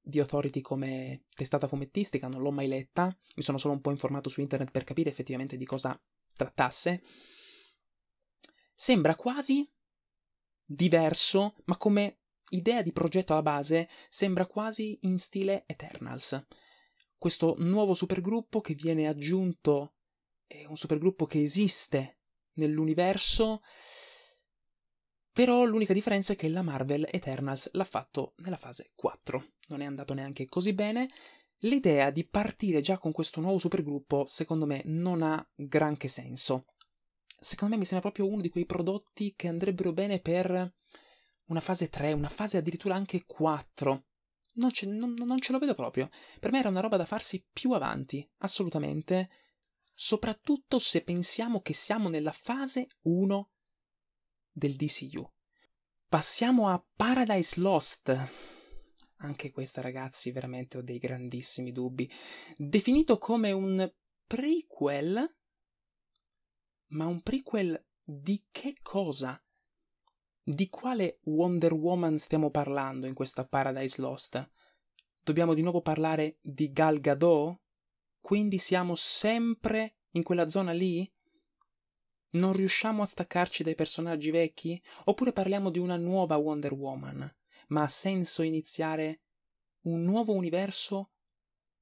di 0.00 0.18
Authority 0.18 0.60
come 0.60 1.24
testata 1.34 1.66
fumettistica, 1.66 2.28
non 2.28 2.42
l'ho 2.42 2.50
mai 2.50 2.68
letta, 2.68 3.16
mi 3.36 3.42
sono 3.42 3.56
solo 3.56 3.72
un 3.74 3.80
po' 3.80 3.90
informato 3.90 4.28
su 4.28 4.40
internet 4.40 4.70
per 4.70 4.84
capire 4.84 5.08
effettivamente 5.08 5.56
di 5.56 5.64
cosa 5.64 5.98
trattasse. 6.36 7.02
Sembra 8.74 9.14
quasi 9.14 9.68
diverso, 10.64 11.54
ma 11.64 11.76
come 11.76 12.20
idea 12.48 12.82
di 12.82 12.92
progetto 12.92 13.32
alla 13.32 13.42
base 13.42 13.88
sembra 14.08 14.46
quasi 14.46 14.98
in 15.02 15.18
stile 15.18 15.64
Eternals. 15.66 16.44
Questo 17.16 17.54
nuovo 17.58 17.94
supergruppo 17.94 18.60
che 18.60 18.74
viene 18.74 19.06
aggiunto 19.06 19.94
è 20.46 20.64
un 20.64 20.76
supergruppo 20.76 21.26
che 21.26 21.42
esiste 21.42 22.18
nell'universo, 22.54 23.62
però 25.32 25.64
l'unica 25.64 25.92
differenza 25.92 26.32
è 26.32 26.36
che 26.36 26.48
la 26.48 26.62
Marvel 26.62 27.08
Eternals 27.10 27.70
l'ha 27.72 27.84
fatto 27.84 28.34
nella 28.38 28.56
fase 28.56 28.92
4. 28.94 29.54
Non 29.68 29.80
è 29.80 29.84
andato 29.84 30.14
neanche 30.14 30.46
così 30.46 30.74
bene. 30.74 31.08
L'idea 31.58 32.10
di 32.10 32.24
partire 32.24 32.80
già 32.80 32.98
con 32.98 33.10
questo 33.10 33.40
nuovo 33.40 33.58
supergruppo, 33.58 34.26
secondo 34.26 34.66
me, 34.66 34.82
non 34.84 35.22
ha 35.22 35.44
granché 35.54 36.08
senso. 36.08 36.66
Secondo 37.44 37.74
me 37.74 37.80
mi 37.80 37.86
sembra 37.86 38.10
proprio 38.10 38.32
uno 38.32 38.40
di 38.40 38.48
quei 38.48 38.64
prodotti 38.64 39.34
che 39.36 39.48
andrebbero 39.48 39.92
bene 39.92 40.18
per 40.18 40.74
una 41.48 41.60
fase 41.60 41.90
3, 41.90 42.14
una 42.14 42.30
fase 42.30 42.56
addirittura 42.56 42.94
anche 42.94 43.26
4. 43.26 44.06
Non 44.54 44.70
ce, 44.70 44.86
non, 44.86 45.12
non 45.12 45.38
ce 45.40 45.52
lo 45.52 45.58
vedo 45.58 45.74
proprio. 45.74 46.08
Per 46.40 46.50
me 46.50 46.60
era 46.60 46.70
una 46.70 46.80
roba 46.80 46.96
da 46.96 47.04
farsi 47.04 47.44
più 47.52 47.72
avanti, 47.72 48.26
assolutamente. 48.38 49.28
Soprattutto 49.92 50.78
se 50.78 51.02
pensiamo 51.02 51.60
che 51.60 51.74
siamo 51.74 52.08
nella 52.08 52.32
fase 52.32 52.86
1 53.02 53.50
del 54.50 54.74
DCU. 54.76 55.30
Passiamo 56.08 56.70
a 56.70 56.82
Paradise 56.96 57.60
Lost. 57.60 58.28
Anche 59.18 59.50
questa, 59.50 59.82
ragazzi, 59.82 60.30
veramente 60.30 60.78
ho 60.78 60.82
dei 60.82 60.98
grandissimi 60.98 61.72
dubbi. 61.72 62.10
Definito 62.56 63.18
come 63.18 63.52
un 63.52 63.92
prequel, 64.26 65.42
ma 66.94 67.06
un 67.06 67.20
prequel 67.22 67.82
di 68.02 68.44
che 68.50 68.76
cosa? 68.82 69.40
Di 70.42 70.68
quale 70.68 71.20
Wonder 71.24 71.72
Woman 71.72 72.18
stiamo 72.18 72.50
parlando 72.50 73.06
in 73.06 73.14
questa 73.14 73.44
Paradise 73.44 74.00
Lost? 74.00 74.50
Dobbiamo 75.22 75.54
di 75.54 75.62
nuovo 75.62 75.80
parlare 75.80 76.38
di 76.40 76.70
Gal 76.70 77.00
Gadot? 77.00 77.58
Quindi 78.20 78.58
siamo 78.58 78.94
sempre 78.94 79.96
in 80.12 80.22
quella 80.22 80.48
zona 80.48 80.72
lì? 80.72 81.10
Non 82.30 82.52
riusciamo 82.52 83.02
a 83.02 83.06
staccarci 83.06 83.62
dai 83.62 83.74
personaggi 83.74 84.30
vecchi? 84.30 84.80
Oppure 85.04 85.32
parliamo 85.32 85.70
di 85.70 85.78
una 85.78 85.96
nuova 85.96 86.36
Wonder 86.36 86.74
Woman? 86.74 87.36
Ma 87.68 87.82
ha 87.82 87.88
senso 87.88 88.42
iniziare 88.42 89.22
un 89.82 90.02
nuovo 90.02 90.32
universo 90.32 91.10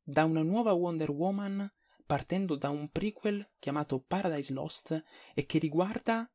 da 0.03 0.25
una 0.25 0.43
nuova 0.43 0.73
Wonder 0.73 1.11
Woman 1.11 1.71
partendo 2.13 2.57
da 2.57 2.69
un 2.69 2.91
prequel 2.91 3.53
chiamato 3.59 3.99
Paradise 3.99 4.53
Lost 4.53 5.03
e 5.33 5.47
che 5.47 5.59
riguarda 5.59 6.31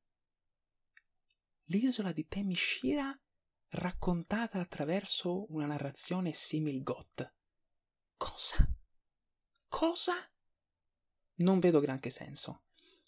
l'isola 1.65 2.11
di 2.11 2.25
Temishira 2.25 3.15
raccontata 3.73 4.59
attraverso 4.59 5.45
una 5.53 5.67
narrazione 5.67 6.33
simil 6.33 6.81
goth. 6.81 7.31
Cosa? 8.17 8.67
Cosa? 9.67 10.15
Non 11.35 11.59
vedo 11.59 11.79
granché 11.79 12.09
senso. 12.09 12.63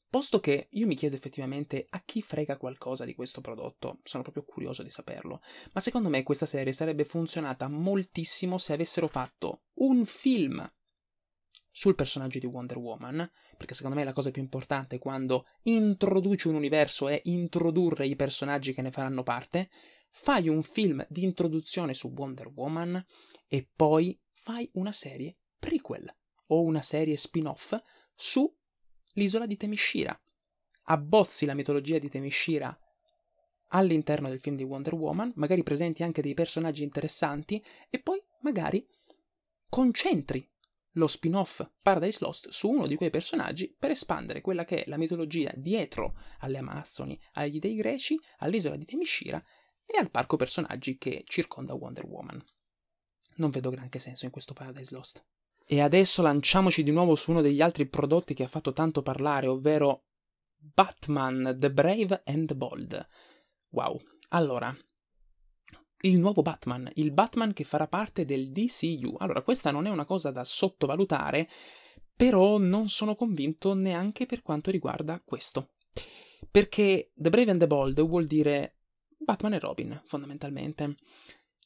Posto 0.08 0.40
che 0.40 0.68
io 0.70 0.86
mi 0.86 0.94
chiedo 0.94 1.16
effettivamente 1.16 1.88
a 1.90 2.04
chi 2.04 2.22
frega 2.22 2.58
qualcosa 2.58 3.04
di 3.04 3.16
questo 3.16 3.42
prodotto, 3.42 4.02
sono 4.04 4.22
proprio 4.22 4.44
curioso 4.44 4.84
di 4.84 4.92
saperlo, 4.92 5.42
ma 5.72 5.82
secondo 5.82 6.10
me 6.10 6.22
questa 6.22 6.46
serie 6.46 6.74
sarebbe 6.74 7.04
funzionata 7.04 7.68
moltissimo 7.68 8.60
se 8.60 8.74
avessero 8.74 9.08
fatto 9.08 9.64
un 9.80 10.06
film 10.06 10.72
sul 11.80 11.96
personaggio 11.96 12.40
di 12.40 12.46
Wonder 12.46 12.78
Woman, 12.78 13.32
perché 13.56 13.74
secondo 13.74 13.96
me 13.96 14.04
la 14.04 14.12
cosa 14.12 14.32
più 14.32 14.42
importante 14.42 14.98
quando 14.98 15.46
introduci 15.62 16.50
un 16.50 16.56
universo 16.56 17.08
è 17.08 17.22
introdurre 17.24 18.06
i 18.06 18.18
personaggi 18.18 18.74
che 18.74 18.82
ne 18.82 18.92
faranno 18.92 19.24
parte, 19.24 19.70
fai 20.10 20.50
un 20.50 20.62
film 20.62 21.06
di 21.08 21.24
introduzione 21.24 21.94
su 21.94 22.10
Wonder 22.14 22.52
Woman 22.54 23.02
e 23.48 23.70
poi 23.74 24.20
fai 24.34 24.70
una 24.74 24.92
serie 24.92 25.38
prequel 25.58 26.14
o 26.48 26.64
una 26.64 26.82
serie 26.82 27.16
spin-off 27.16 27.74
su 28.14 28.54
l'isola 29.14 29.46
di 29.46 29.56
Temishira. 29.56 30.22
Abbozzi 30.88 31.46
la 31.46 31.54
mitologia 31.54 31.98
di 31.98 32.10
Temishira 32.10 32.78
all'interno 33.70 34.28
del 34.28 34.42
film 34.42 34.58
di 34.58 34.64
Wonder 34.64 34.96
Woman, 34.96 35.32
magari 35.36 35.64
presenti 35.64 36.04
anche 36.04 36.22
dei 36.22 36.34
personaggi 36.34 36.84
interessanti 36.84 37.64
e 37.90 38.02
poi 38.02 38.22
magari 38.42 38.86
concentri 39.70 40.46
lo 40.94 41.08
spin-off 41.08 41.68
Paradise 41.82 42.20
Lost 42.22 42.50
su 42.50 42.70
uno 42.70 42.88
di 42.88 42.96
quei 42.96 43.10
personaggi 43.10 43.74
per 43.78 43.92
espandere 43.92 44.42
quella 44.42 44.66
che 44.66 44.84
è 44.84 44.90
la 44.90 44.98
mitologia 44.98 45.52
dietro 45.56 46.16
alle 46.40 46.58
Amazzoni, 46.58 47.20
agli 47.34 47.60
dei 47.60 47.76
greci, 47.76 48.20
all'isola 48.38 48.76
di 48.76 48.86
Temishira 48.86 49.44
e 49.86 49.98
al 49.98 50.12
parco 50.12 50.36
personaggi 50.36 50.98
che 50.98 51.24
circonda 51.26 51.74
Wonder 51.74 52.06
Woman. 52.06 52.44
Non 53.36 53.50
vedo 53.50 53.70
granché 53.70 54.00
senso 54.00 54.26
in 54.26 54.32
questo 54.32 54.54
Paradise 54.54 54.94
Lost. 54.94 55.26
E 55.66 55.82
adesso 55.82 56.22
lanciamoci 56.22 56.84
di 56.84 56.92
nuovo 56.92 57.16
su 57.16 57.32
uno 57.32 57.42
degli 57.42 57.62
altri 57.62 57.88
prodotti 57.88 58.34
che 58.34 58.44
ha 58.44 58.48
fatto 58.48 58.74
tanto 58.74 59.02
parlare, 59.02 59.48
ovvero 59.48 60.06
Batman 60.56 61.56
The 61.58 61.72
Brave 61.72 62.24
and 62.26 62.48
the 62.48 62.56
Bold. 62.56 63.08
Wow. 63.70 64.02
Allora, 64.30 64.76
il 66.02 66.18
nuovo 66.18 66.42
Batman, 66.42 66.90
il 66.96 67.12
Batman 67.12 67.54
che 67.54 67.64
farà 67.64 67.88
parte 67.88 68.26
del 68.26 68.52
DCU. 68.52 69.16
Allora, 69.18 69.42
questa 69.42 69.72
non 69.72 69.86
è 69.86 69.90
una 69.90 70.06
cosa 70.06 70.32
da 70.32 70.44
sottovalutare, 70.44 71.48
però 72.16 72.58
non 72.58 72.88
sono 72.88 73.16
convinto 73.16 73.74
neanche 73.74 74.26
per 74.26 74.42
quanto 74.42 74.72
riguarda 74.72 75.22
questo. 75.24 75.72
Perché 76.50 77.12
The 77.16 77.30
Brave 77.30 77.52
and 77.52 77.60
the 77.60 77.68
Bold 77.68 78.02
vuol 78.06 78.28
dire 78.28 78.78
Batman 79.18 79.54
e 79.54 79.60
Robin, 79.60 80.02
fondamentalmente. 80.06 80.96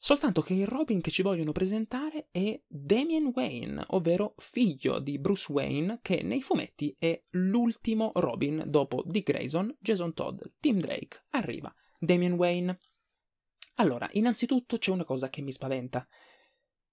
Soltanto 0.04 0.42
che 0.42 0.54
il 0.54 0.68
Robin 0.68 1.00
che 1.00 1.12
ci 1.12 1.22
vogliono 1.22 1.54
presentare 1.54 2.28
è 2.30 2.62
Damian 2.68 3.32
Wayne, 3.34 3.82
ovvero 3.92 4.34
figlio 4.38 5.00
di 5.00 5.18
Bruce 5.18 5.50
Wayne, 5.50 6.00
che 6.02 6.22
nei 6.24 6.42
fumetti 6.42 6.94
è 7.00 7.22
l'ultimo 7.32 8.12
Robin 8.16 8.64
dopo 8.68 9.02
Dick 9.06 9.32
Grayson, 9.32 9.74
Jason 9.80 10.14
Todd, 10.14 10.42
Tim 10.60 10.80
Drake. 10.80 11.24
Arriva 11.30 11.74
Damian 11.98 12.34
Wayne 12.34 12.78
allora, 13.76 14.08
innanzitutto 14.12 14.78
c'è 14.78 14.92
una 14.92 15.04
cosa 15.04 15.30
che 15.30 15.42
mi 15.42 15.52
spaventa. 15.52 16.08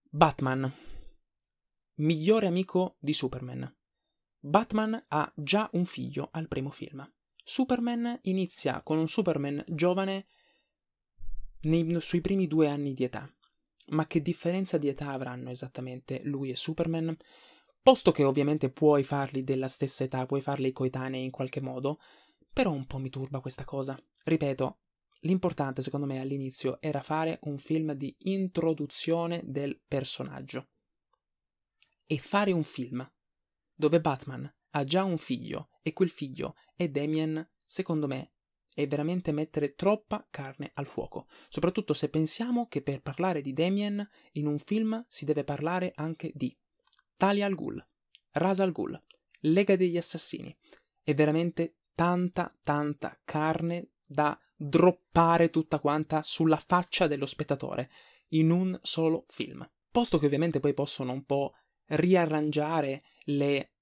Batman, 0.08 0.72
migliore 1.96 2.46
amico 2.46 2.96
di 2.98 3.12
Superman. 3.12 3.72
Batman 4.38 5.04
ha 5.08 5.32
già 5.36 5.68
un 5.74 5.84
figlio 5.84 6.28
al 6.32 6.48
primo 6.48 6.70
film. 6.70 7.06
Superman 7.42 8.18
inizia 8.22 8.82
con 8.82 8.98
un 8.98 9.08
Superman 9.08 9.62
giovane 9.68 10.26
nei, 11.62 12.00
sui 12.00 12.20
primi 12.20 12.46
due 12.46 12.68
anni 12.68 12.94
di 12.94 13.04
età. 13.04 13.30
Ma 13.88 14.06
che 14.06 14.22
differenza 14.22 14.78
di 14.78 14.88
età 14.88 15.10
avranno 15.10 15.50
esattamente 15.50 16.22
lui 16.24 16.50
e 16.50 16.56
Superman? 16.56 17.14
Posto 17.82 18.12
che 18.12 18.24
ovviamente 18.24 18.70
puoi 18.70 19.04
farli 19.04 19.42
della 19.42 19.68
stessa 19.68 20.04
età, 20.04 20.26
puoi 20.26 20.40
farli 20.40 20.72
coetanei 20.72 21.24
in 21.24 21.30
qualche 21.30 21.60
modo, 21.60 21.98
però 22.52 22.70
un 22.70 22.86
po' 22.86 22.98
mi 22.98 23.10
turba 23.10 23.40
questa 23.40 23.64
cosa. 23.64 23.98
Ripeto, 24.24 24.80
L'importante, 25.20 25.82
secondo 25.82 26.06
me, 26.06 26.20
all'inizio 26.20 26.80
era 26.80 27.02
fare 27.02 27.38
un 27.42 27.58
film 27.58 27.92
di 27.92 28.14
introduzione 28.20 29.42
del 29.44 29.80
personaggio. 29.86 30.68
E 32.06 32.18
fare 32.18 32.52
un 32.52 32.64
film 32.64 33.08
dove 33.74 34.00
Batman 34.00 34.52
ha 34.70 34.84
già 34.84 35.04
un 35.04 35.18
figlio 35.18 35.70
e 35.82 35.92
quel 35.92 36.10
figlio 36.10 36.54
è 36.74 36.88
Damien, 36.88 37.48
secondo 37.64 38.06
me, 38.06 38.32
è 38.72 38.86
veramente 38.86 39.32
mettere 39.32 39.74
troppa 39.74 40.26
carne 40.30 40.70
al 40.74 40.86
fuoco. 40.86 41.26
Soprattutto 41.48 41.92
se 41.92 42.08
pensiamo 42.08 42.66
che 42.68 42.82
per 42.82 43.02
parlare 43.02 43.40
di 43.40 43.52
Damien 43.52 44.06
in 44.32 44.46
un 44.46 44.58
film 44.58 45.04
si 45.08 45.24
deve 45.24 45.44
parlare 45.44 45.92
anche 45.94 46.30
di 46.34 46.56
Talia 47.16 47.46
al 47.46 47.54
Ghul, 47.54 47.84
Rasa 48.32 48.62
al 48.62 48.72
Ghul, 48.72 49.00
Lega 49.40 49.76
degli 49.76 49.96
Assassini. 49.96 50.56
È 51.02 51.14
veramente 51.14 51.78
tanta, 51.94 52.56
tanta 52.62 53.20
carne 53.24 53.90
da 54.06 54.38
droppare 54.62 55.48
tutta 55.48 55.80
quanta 55.80 56.22
sulla 56.22 56.58
faccia 56.58 57.06
dello 57.06 57.24
spettatore 57.24 57.90
in 58.30 58.50
un 58.50 58.78
solo 58.82 59.24
film. 59.28 59.66
Posto 59.90 60.18
che 60.18 60.26
ovviamente 60.26 60.60
poi 60.60 60.74
possono 60.74 61.12
un 61.12 61.24
po' 61.24 61.54
riarrangiare 61.86 63.02
le 63.24 63.72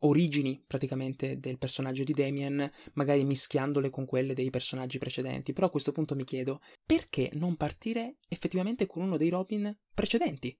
origini 0.00 0.62
praticamente 0.66 1.38
del 1.38 1.58
personaggio 1.58 2.02
di 2.02 2.12
Damien, 2.12 2.68
magari 2.94 3.24
mischiandole 3.24 3.90
con 3.90 4.06
quelle 4.06 4.34
dei 4.34 4.50
personaggi 4.50 4.98
precedenti. 4.98 5.52
Però 5.52 5.68
a 5.68 5.70
questo 5.70 5.92
punto 5.92 6.16
mi 6.16 6.24
chiedo 6.24 6.60
perché 6.84 7.30
non 7.34 7.56
partire 7.56 8.16
effettivamente 8.28 8.86
con 8.86 9.02
uno 9.02 9.16
dei 9.16 9.28
Robin 9.28 9.74
precedenti? 9.94 10.58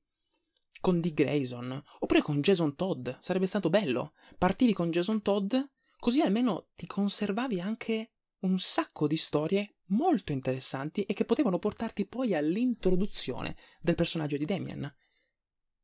con 0.81 1.01
Dick 1.01 1.15
Grayson, 1.15 1.83
oppure 1.99 2.23
con 2.23 2.41
Jason 2.41 2.77
Todd, 2.77 3.09
sarebbe 3.19 3.49
stato 3.49 3.69
bello. 3.69 4.13
Partivi 4.39 4.73
con 4.73 4.93
Jason 4.93 5.23
Todd, 5.23 5.57
così 5.99 6.21
almeno 6.21 6.69
ti 6.77 6.87
conservavi 6.87 7.61
anche 7.61 8.13
un 8.41 8.59
sacco 8.59 9.07
di 9.07 9.17
storie 9.17 9.77
molto 9.87 10.33
interessanti 10.33 11.03
e 11.03 11.15
che 11.15 11.25
potevano 11.25 11.59
portarti 11.59 12.07
poi 12.07 12.35
all'introduzione 12.35 13.57
del 13.81 13.95
personaggio 13.95 14.37
di 14.37 14.45
Damien. 14.45 14.95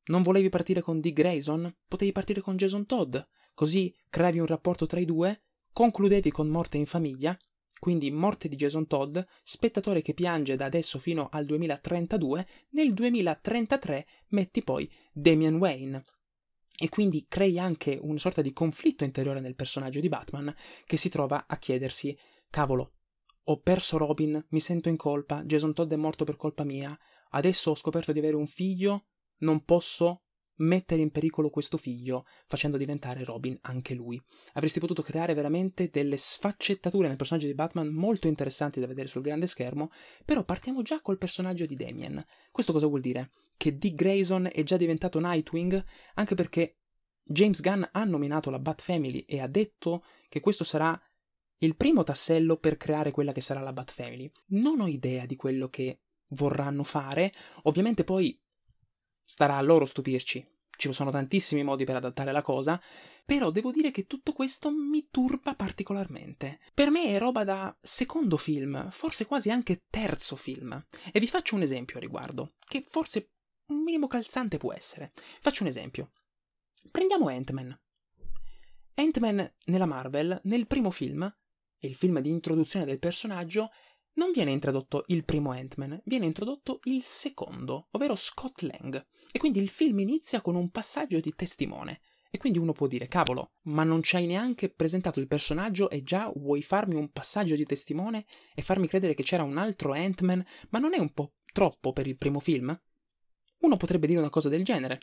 Non 0.06 0.22
volevi 0.22 0.50
partire 0.50 0.82
con 0.82 1.00
Dick 1.00 1.16
Grayson? 1.16 1.74
Potevi 1.88 2.12
partire 2.12 2.40
con 2.40 2.56
Jason 2.56 2.84
Todd, 2.86 3.16
così 3.54 3.94
creavi 4.10 4.38
un 4.38 4.46
rapporto 4.46 4.86
tra 4.86 5.00
i 5.00 5.06
due, 5.06 5.42
concludevi 5.72 6.30
con 6.30 6.48
Morte 6.48 6.76
in 6.76 6.86
famiglia, 6.86 7.36
quindi 7.78 8.10
Morte 8.10 8.48
di 8.48 8.56
Jason 8.56 8.86
Todd, 8.86 9.18
spettatore 9.42 10.02
che 10.02 10.14
piange 10.14 10.56
da 10.56 10.66
adesso 10.66 10.98
fino 10.98 11.28
al 11.30 11.44
2032, 11.46 12.46
nel 12.70 12.94
2033 12.94 14.06
metti 14.28 14.62
poi 14.62 14.90
Damian 15.12 15.56
Wayne. 15.56 16.04
E 16.76 16.88
quindi 16.88 17.26
crei 17.28 17.58
anche 17.58 17.98
una 18.00 18.18
sorta 18.18 18.42
di 18.42 18.52
conflitto 18.52 19.04
interiore 19.04 19.40
nel 19.40 19.54
personaggio 19.54 20.00
di 20.00 20.08
Batman 20.08 20.52
che 20.84 20.96
si 20.96 21.08
trova 21.08 21.46
a 21.46 21.56
chiedersi: 21.56 22.18
cavolo, 22.54 22.92
ho 23.46 23.58
perso 23.58 23.96
Robin, 23.96 24.40
mi 24.50 24.60
sento 24.60 24.88
in 24.88 24.96
colpa, 24.96 25.42
Jason 25.42 25.74
Todd 25.74 25.92
è 25.92 25.96
morto 25.96 26.24
per 26.24 26.36
colpa 26.36 26.62
mia, 26.62 26.96
adesso 27.30 27.72
ho 27.72 27.74
scoperto 27.74 28.12
di 28.12 28.20
avere 28.20 28.36
un 28.36 28.46
figlio, 28.46 29.06
non 29.38 29.64
posso 29.64 30.22
mettere 30.58 31.00
in 31.00 31.10
pericolo 31.10 31.50
questo 31.50 31.76
figlio 31.76 32.24
facendo 32.46 32.76
diventare 32.76 33.24
Robin 33.24 33.58
anche 33.62 33.94
lui. 33.94 34.22
Avresti 34.52 34.78
potuto 34.78 35.02
creare 35.02 35.34
veramente 35.34 35.90
delle 35.90 36.16
sfaccettature 36.16 37.08
nel 37.08 37.16
personaggio 37.16 37.48
di 37.48 37.54
Batman 37.54 37.88
molto 37.88 38.28
interessanti 38.28 38.78
da 38.78 38.86
vedere 38.86 39.08
sul 39.08 39.22
grande 39.22 39.48
schermo, 39.48 39.90
però 40.24 40.44
partiamo 40.44 40.82
già 40.82 41.00
col 41.00 41.18
personaggio 41.18 41.66
di 41.66 41.74
Damien. 41.74 42.24
Questo 42.52 42.72
cosa 42.72 42.86
vuol 42.86 43.00
dire? 43.00 43.32
Che 43.56 43.76
Dick 43.76 43.96
Grayson 43.96 44.48
è 44.52 44.62
già 44.62 44.76
diventato 44.76 45.18
Nightwing, 45.18 45.84
anche 46.14 46.36
perché 46.36 46.76
James 47.24 47.60
Gunn 47.60 47.82
ha 47.90 48.04
nominato 48.04 48.48
la 48.50 48.60
Bat 48.60 48.80
Family 48.80 49.24
e 49.26 49.40
ha 49.40 49.48
detto 49.48 50.04
che 50.28 50.38
questo 50.38 50.62
sarà 50.62 50.96
il 51.64 51.76
primo 51.76 52.02
tassello 52.02 52.56
per 52.56 52.76
creare 52.76 53.10
quella 53.10 53.32
che 53.32 53.40
sarà 53.40 53.60
la 53.60 53.72
Bat 53.72 53.92
Family. 53.92 54.30
Non 54.48 54.80
ho 54.80 54.86
idea 54.86 55.26
di 55.26 55.36
quello 55.36 55.68
che 55.68 56.00
vorranno 56.30 56.84
fare, 56.84 57.32
ovviamente 57.62 58.04
poi 58.04 58.38
Starà 59.24 59.56
a 59.56 59.62
loro 59.62 59.86
stupirci. 59.86 60.46
Ci 60.76 60.92
sono 60.92 61.10
tantissimi 61.10 61.62
modi 61.62 61.84
per 61.84 61.96
adattare 61.96 62.32
la 62.32 62.42
cosa, 62.42 62.80
però 63.24 63.50
devo 63.50 63.70
dire 63.70 63.90
che 63.90 64.06
tutto 64.06 64.32
questo 64.32 64.70
mi 64.70 65.08
turba 65.08 65.54
particolarmente. 65.54 66.60
Per 66.74 66.90
me 66.90 67.06
è 67.06 67.18
roba 67.18 67.44
da 67.44 67.74
secondo 67.80 68.36
film, 68.36 68.90
forse 68.90 69.24
quasi 69.24 69.50
anche 69.50 69.84
terzo 69.88 70.36
film. 70.36 70.84
E 71.12 71.20
vi 71.20 71.26
faccio 71.26 71.54
un 71.54 71.62
esempio 71.62 71.96
a 71.96 72.00
riguardo, 72.00 72.56
che 72.66 72.84
forse 72.86 73.30
un 73.68 73.82
minimo 73.82 74.08
calzante 74.08 74.58
può 74.58 74.72
essere. 74.72 75.12
Faccio 75.40 75.62
un 75.62 75.68
esempio. 75.68 76.10
Prendiamo 76.90 77.28
Ant-Man. 77.28 77.80
Ant-Man 78.96 79.54
nella 79.66 79.86
Marvel, 79.86 80.38
nel 80.44 80.66
primo 80.66 80.90
film, 80.90 81.32
il 81.86 81.94
film 81.94 82.20
di 82.20 82.30
introduzione 82.30 82.84
del 82.84 82.98
personaggio, 82.98 83.70
non 84.14 84.30
viene 84.32 84.52
introdotto 84.52 85.04
il 85.08 85.24
primo 85.24 85.50
Ant-Man, 85.50 86.00
viene 86.04 86.26
introdotto 86.26 86.80
il 86.84 87.02
secondo, 87.04 87.88
ovvero 87.90 88.14
Scott 88.14 88.60
Lang. 88.62 89.04
E 89.32 89.38
quindi 89.38 89.60
il 89.60 89.68
film 89.68 89.98
inizia 90.00 90.40
con 90.40 90.54
un 90.54 90.70
passaggio 90.70 91.18
di 91.18 91.34
testimone. 91.34 92.00
E 92.30 92.38
quindi 92.38 92.58
uno 92.58 92.72
può 92.72 92.86
dire, 92.86 93.06
cavolo, 93.06 93.52
ma 93.62 93.84
non 93.84 94.02
ci 94.02 94.16
hai 94.16 94.26
neanche 94.26 94.68
presentato 94.68 95.20
il 95.20 95.28
personaggio 95.28 95.88
e 95.88 96.02
già 96.02 96.32
vuoi 96.34 96.62
farmi 96.62 96.96
un 96.96 97.10
passaggio 97.10 97.54
di 97.54 97.64
testimone 97.64 98.24
e 98.54 98.62
farmi 98.62 98.88
credere 98.88 99.14
che 99.14 99.22
c'era 99.22 99.44
un 99.44 99.56
altro 99.56 99.92
Ant-Man, 99.92 100.44
ma 100.70 100.78
non 100.78 100.94
è 100.94 100.98
un 100.98 101.12
po' 101.12 101.34
troppo 101.52 101.92
per 101.92 102.06
il 102.06 102.16
primo 102.16 102.40
film? 102.40 102.76
Uno 103.60 103.76
potrebbe 103.76 104.06
dire 104.06 104.18
una 104.18 104.30
cosa 104.30 104.48
del 104.48 104.64
genere. 104.64 105.00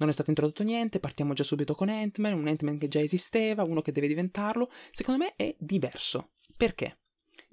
Non 0.00 0.10
è 0.10 0.12
stato 0.12 0.28
introdotto 0.28 0.62
niente, 0.62 1.00
partiamo 1.00 1.32
già 1.32 1.44
subito 1.44 1.74
con 1.74 1.88
Ant-Man, 1.88 2.34
un 2.34 2.48
Ant-Man 2.48 2.78
che 2.78 2.88
già 2.88 3.00
esisteva, 3.00 3.62
uno 3.62 3.80
che 3.80 3.92
deve 3.92 4.08
diventarlo. 4.08 4.70
Secondo 4.90 5.24
me 5.24 5.36
è 5.36 5.54
diverso. 5.58 6.32
Perché? 6.56 6.98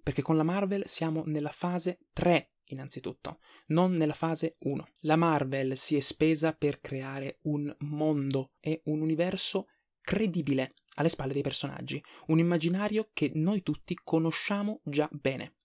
perché 0.08 0.22
con 0.22 0.38
la 0.38 0.44
Marvel 0.44 0.88
siamo 0.88 1.24
nella 1.26 1.50
fase 1.50 2.00
3 2.14 2.52
innanzitutto, 2.68 3.40
non 3.68 3.92
nella 3.92 4.14
fase 4.14 4.56
1. 4.60 4.88
La 5.02 5.18
Marvel 5.18 5.76
si 5.76 5.98
è 5.98 6.00
spesa 6.00 6.54
per 6.54 6.80
creare 6.80 7.40
un 7.42 7.76
mondo 7.80 8.54
e 8.62 8.84
un 8.86 9.02
universo 9.02 9.68
credibile 10.00 10.76
alle 10.94 11.10
spalle 11.10 11.34
dei 11.34 11.42
personaggi, 11.42 12.02
un 12.28 12.40
immaginario 12.40 13.10
che 13.12 13.32
noi 13.36 13.64
tutti 13.64 14.00
conosciamo 14.02 14.80
già 14.86 15.10
bene. 15.12 15.56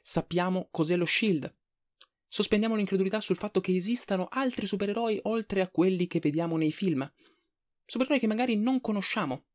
Sappiamo 0.00 0.66
cos'è 0.72 0.96
lo 0.96 1.06
Shield. 1.06 1.54
Sospendiamo 2.32 2.76
l'incredulità 2.76 3.20
sul 3.20 3.36
fatto 3.36 3.60
che 3.60 3.76
esistano 3.76 4.26
altri 4.30 4.64
supereroi 4.64 5.20
oltre 5.24 5.60
a 5.60 5.68
quelli 5.68 6.06
che 6.06 6.18
vediamo 6.18 6.56
nei 6.56 6.72
film. 6.72 7.06
Supereroi 7.84 8.18
che 8.18 8.26
magari 8.26 8.56
non 8.56 8.80
conosciamo. 8.80 9.48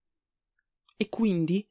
E 0.95 1.09
quindi 1.09 1.67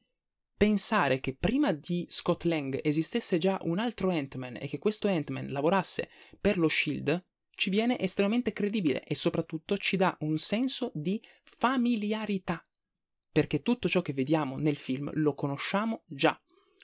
pensare 0.57 1.21
che 1.21 1.37
prima 1.37 1.71
di 1.71 2.05
Scott 2.09 2.43
Lang 2.43 2.77
esistesse 2.83 3.37
già 3.37 3.57
un 3.61 3.79
altro 3.79 4.09
Ant-Man 4.09 4.57
e 4.59 4.67
che 4.67 4.79
questo 4.79 5.07
Ant-Man 5.07 5.49
lavorasse 5.49 6.09
per 6.41 6.57
lo 6.57 6.67
Shield 6.67 7.25
ci 7.51 7.69
viene 7.69 7.97
estremamente 7.97 8.51
credibile 8.51 9.01
e 9.05 9.15
soprattutto 9.15 9.77
ci 9.77 9.95
dà 9.95 10.13
un 10.19 10.37
senso 10.37 10.91
di 10.93 11.23
familiarità. 11.43 12.67
Perché 13.31 13.61
tutto 13.61 13.87
ciò 13.87 14.01
che 14.01 14.11
vediamo 14.11 14.57
nel 14.57 14.75
film 14.75 15.09
lo 15.13 15.35
conosciamo 15.35 16.03
già. 16.05 16.37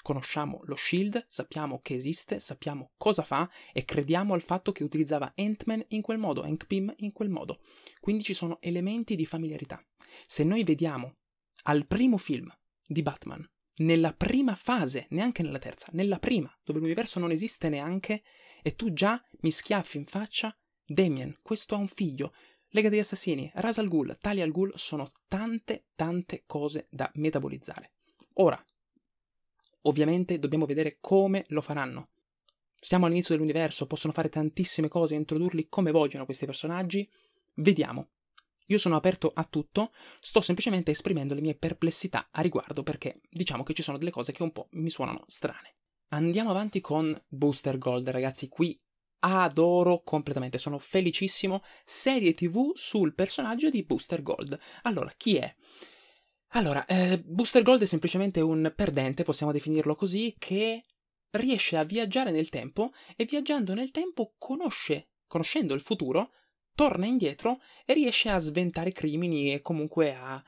Conosciamo 0.04 0.60
lo 0.66 0.76
Shield, 0.76 1.26
sappiamo 1.30 1.80
che 1.80 1.96
esiste, 1.96 2.42
sappiamo 2.42 2.92
cosa 2.98 3.24
fa 3.24 3.50
e 3.72 3.86
crediamo 3.86 4.34
al 4.34 4.42
fatto 4.42 4.74
che 4.74 4.84
utilizzava 4.84 5.32
Ant-Man 5.34 5.86
in 5.88 6.02
quel 6.02 6.18
modo, 6.18 6.44
Hank 6.44 6.68
Pym 6.68 6.94
in 6.98 7.14
quel 7.14 7.30
modo. 7.30 7.62
Quindi 8.02 8.22
ci 8.22 8.34
sono 8.34 8.58
elementi 8.60 9.16
di 9.16 9.26
familiarità. 9.26 9.82
Se 10.28 10.44
noi 10.44 10.66
vediamo 10.66 11.16
al 11.64 11.88
primo 11.88 12.18
film 12.18 12.54
di 12.86 13.02
Batman 13.02 13.50
nella 13.78 14.14
prima 14.14 14.56
fase, 14.56 15.08
neanche 15.12 15.42
nella 15.42 15.58
terza, 15.58 15.88
nella 15.94 16.20
prima, 16.20 16.54
dove 16.64 16.80
l'universo 16.80 17.20
non 17.20 17.32
esiste 17.32 17.70
neanche, 17.70 18.24
e 18.62 18.76
tu 18.76 18.92
già 18.92 19.24
mi 19.40 19.52
schiaffi 19.52 19.98
in 19.98 20.06
faccia 20.06 20.56
Damien, 20.86 21.40
questo 21.42 21.76
ha 21.76 21.78
un 21.78 21.88
figlio, 21.88 22.34
Lega 22.76 22.90
degli 22.90 23.00
Assassini, 23.00 23.50
Ras 23.56 23.78
al 23.78 23.88
Ghul, 23.88 24.18
Talia 24.20 24.44
al 24.44 24.52
Ghul, 24.52 24.74
sono 24.76 25.10
tante, 25.28 25.86
tante 25.96 26.44
cose 26.46 26.88
da 26.90 27.10
metabolizzare. 27.16 27.94
Ora, 28.34 28.64
ovviamente 29.84 30.40
dobbiamo 30.40 30.66
vedere 30.66 30.98
come 31.00 31.46
lo 31.48 31.62
faranno. 31.62 32.10
Siamo 32.80 33.06
all'inizio 33.06 33.34
dell'universo, 33.34 33.88
possono 33.88 34.12
fare 34.12 34.30
tantissime 34.30 34.90
cose 34.90 35.16
introdurli 35.16 35.68
come 35.70 35.92
vogliono 35.92 36.26
questi 36.26 36.46
personaggi. 36.46 37.10
Vediamo. 37.56 38.10
Io 38.68 38.78
sono 38.78 38.96
aperto 38.96 39.32
a 39.34 39.44
tutto, 39.44 39.92
sto 40.20 40.42
semplicemente 40.42 40.92
esprimendo 40.92 41.34
le 41.34 41.42
mie 41.42 41.56
perplessità 41.56 42.30
a 42.32 42.42
riguardo 42.42 42.84
perché 42.84 43.22
diciamo 43.30 43.64
che 43.64 43.74
ci 43.74 43.82
sono 43.82 43.98
delle 43.98 44.12
cose 44.12 44.32
che 44.32 44.44
un 44.44 44.52
po' 44.52 44.68
mi 44.72 44.90
suonano 44.90 45.24
strane. 45.28 45.76
Andiamo 46.10 46.50
avanti 46.50 46.80
con 46.80 47.20
Booster 47.28 47.78
Gold, 47.78 48.10
ragazzi, 48.10 48.48
qui 48.48 48.80
adoro 49.20 50.02
completamente, 50.04 50.58
sono 50.58 50.78
felicissimo. 50.78 51.62
Serie 51.86 52.34
TV 52.34 52.72
sul 52.76 53.16
personaggio 53.16 53.70
di 53.70 53.84
Booster 53.84 54.22
Gold. 54.22 54.58
Allora, 54.84 55.12
chi 55.16 55.38
è? 55.38 55.56
Allora, 56.56 56.86
eh, 56.86 57.20
Booster 57.26 57.64
Gold 57.64 57.82
è 57.82 57.86
semplicemente 57.86 58.40
un 58.40 58.72
perdente, 58.76 59.24
possiamo 59.24 59.52
definirlo 59.52 59.96
così, 59.96 60.36
che 60.38 60.84
riesce 61.32 61.78
a 61.78 61.84
viaggiare 61.84 62.30
nel 62.30 62.50
tempo 62.50 62.92
e 63.16 63.26
viaggiando 63.26 63.74
nel 63.74 63.90
tempo 63.90 64.36
conosce, 64.38 65.10
conoscendo 65.26 65.74
il 65.74 65.82
futuro, 65.82 66.32
torna 66.76 67.08
indietro 67.08 67.60
e 67.86 67.96
riesce 67.96 68.30
a 68.30 68.38
sventare 68.38 68.92
crimini 68.92 69.52
e 69.52 69.62
comunque 69.62 70.14
a 70.14 70.44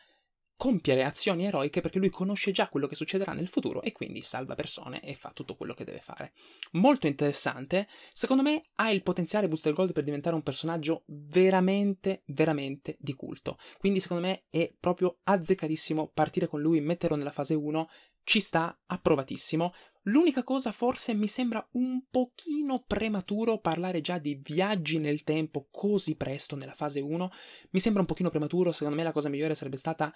compiere 0.58 1.04
azioni 1.04 1.46
eroiche 1.46 1.82
perché 1.82 2.00
lui 2.00 2.10
conosce 2.10 2.52
già 2.52 2.70
quello 2.70 2.88
che 2.88 2.96
succederà 2.96 3.34
nel 3.34 3.48
futuro 3.48 3.82
e 3.82 3.91
quindi 3.91 4.22
salva 4.22 4.56
persone 4.56 5.02
e 5.02 5.15
fa 5.15 5.32
tutto 5.32 5.56
quello 5.56 5.74
che 5.74 5.84
deve 5.84 6.00
fare. 6.00 6.34
Molto 6.72 7.08
interessante, 7.08 7.88
secondo 8.13 8.44
me 8.44 8.63
ha 8.76 8.91
il 8.91 9.04
potenziale 9.04 9.48
Booster 9.48 9.74
Gold 9.74 9.91
per 9.91 10.04
diventare 10.04 10.36
un 10.36 10.44
personaggio 10.44 11.04
veramente, 11.08 12.24
veramente 12.28 12.96
di 13.00 13.13
culto. 13.13 13.58
Quindi 13.78 14.00
secondo 14.00 14.26
me 14.26 14.46
è 14.50 14.74
proprio 14.80 15.20
azzeccatissimo 15.24 16.12
partire 16.13 16.48
con 16.48 16.62
lui, 16.62 16.80
metterlo 16.80 17.15
nella 17.15 17.32
fase 17.32 17.54
1, 17.54 17.88
ci 18.26 18.39
sta, 18.39 18.78
approvatissimo. 18.88 19.72
L'unica 20.04 20.44
cosa 20.44 20.72
forse 20.72 21.13
mi 21.13 21.28
sembra 21.28 21.65
un 21.74 22.04
pochino 22.10 22.84
prematuro 22.86 23.60
parlare 23.60 24.02
già 24.02 24.18
di 24.18 24.39
viaggi 24.44 24.98
nel 24.98 25.24
tempo 25.24 25.68
così 25.72 26.15
presto 26.15 26.56
nella 26.56 26.74
fase 26.74 27.00
1. 27.00 27.30
Mi 27.72 27.80
sembra 27.80 28.02
un 28.02 28.08
pochino 28.08 28.30
prematuro, 28.30 28.72
secondo 28.72 28.96
me 28.96 29.04
la 29.04 29.12
cosa 29.12 29.30
migliore 29.30 29.56
sarebbe 29.56 29.78
stata 29.78 30.13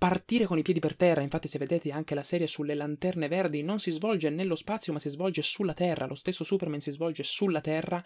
partire 0.00 0.46
con 0.46 0.56
i 0.56 0.62
piedi 0.62 0.80
per 0.80 0.96
terra. 0.96 1.20
Infatti, 1.20 1.46
se 1.46 1.58
vedete 1.58 1.92
anche 1.92 2.14
la 2.14 2.22
serie 2.22 2.46
sulle 2.46 2.72
lanterne 2.72 3.28
verdi, 3.28 3.62
non 3.62 3.78
si 3.78 3.90
svolge 3.90 4.30
nello 4.30 4.56
spazio, 4.56 4.94
ma 4.94 4.98
si 4.98 5.10
svolge 5.10 5.42
sulla 5.42 5.74
Terra. 5.74 6.06
Lo 6.06 6.14
stesso 6.14 6.42
Superman 6.42 6.80
si 6.80 6.90
svolge 6.90 7.22
sulla 7.22 7.60
Terra. 7.60 8.02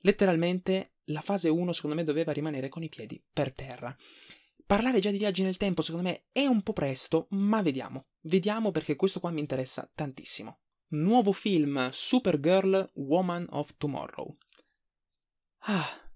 Letteralmente, 0.00 0.96
la 1.04 1.22
fase 1.22 1.48
1, 1.48 1.72
secondo 1.72 1.96
me, 1.96 2.04
doveva 2.04 2.32
rimanere 2.32 2.68
con 2.68 2.82
i 2.82 2.90
piedi 2.90 3.18
per 3.32 3.54
terra. 3.54 3.96
Parlare 4.66 5.00
già 5.00 5.10
di 5.10 5.16
viaggi 5.16 5.42
nel 5.42 5.56
tempo, 5.56 5.80
secondo 5.80 6.06
me, 6.06 6.26
è 6.30 6.44
un 6.44 6.60
po' 6.60 6.74
presto, 6.74 7.28
ma 7.30 7.62
vediamo. 7.62 8.08
Vediamo 8.20 8.70
perché 8.70 8.94
questo 8.94 9.18
qua 9.18 9.30
mi 9.30 9.40
interessa 9.40 9.90
tantissimo. 9.94 10.58
Nuovo 10.88 11.32
film 11.32 11.88
Supergirl 11.90 12.90
Woman 12.96 13.46
of 13.52 13.74
Tomorrow. 13.78 14.36
Ah. 15.60 16.10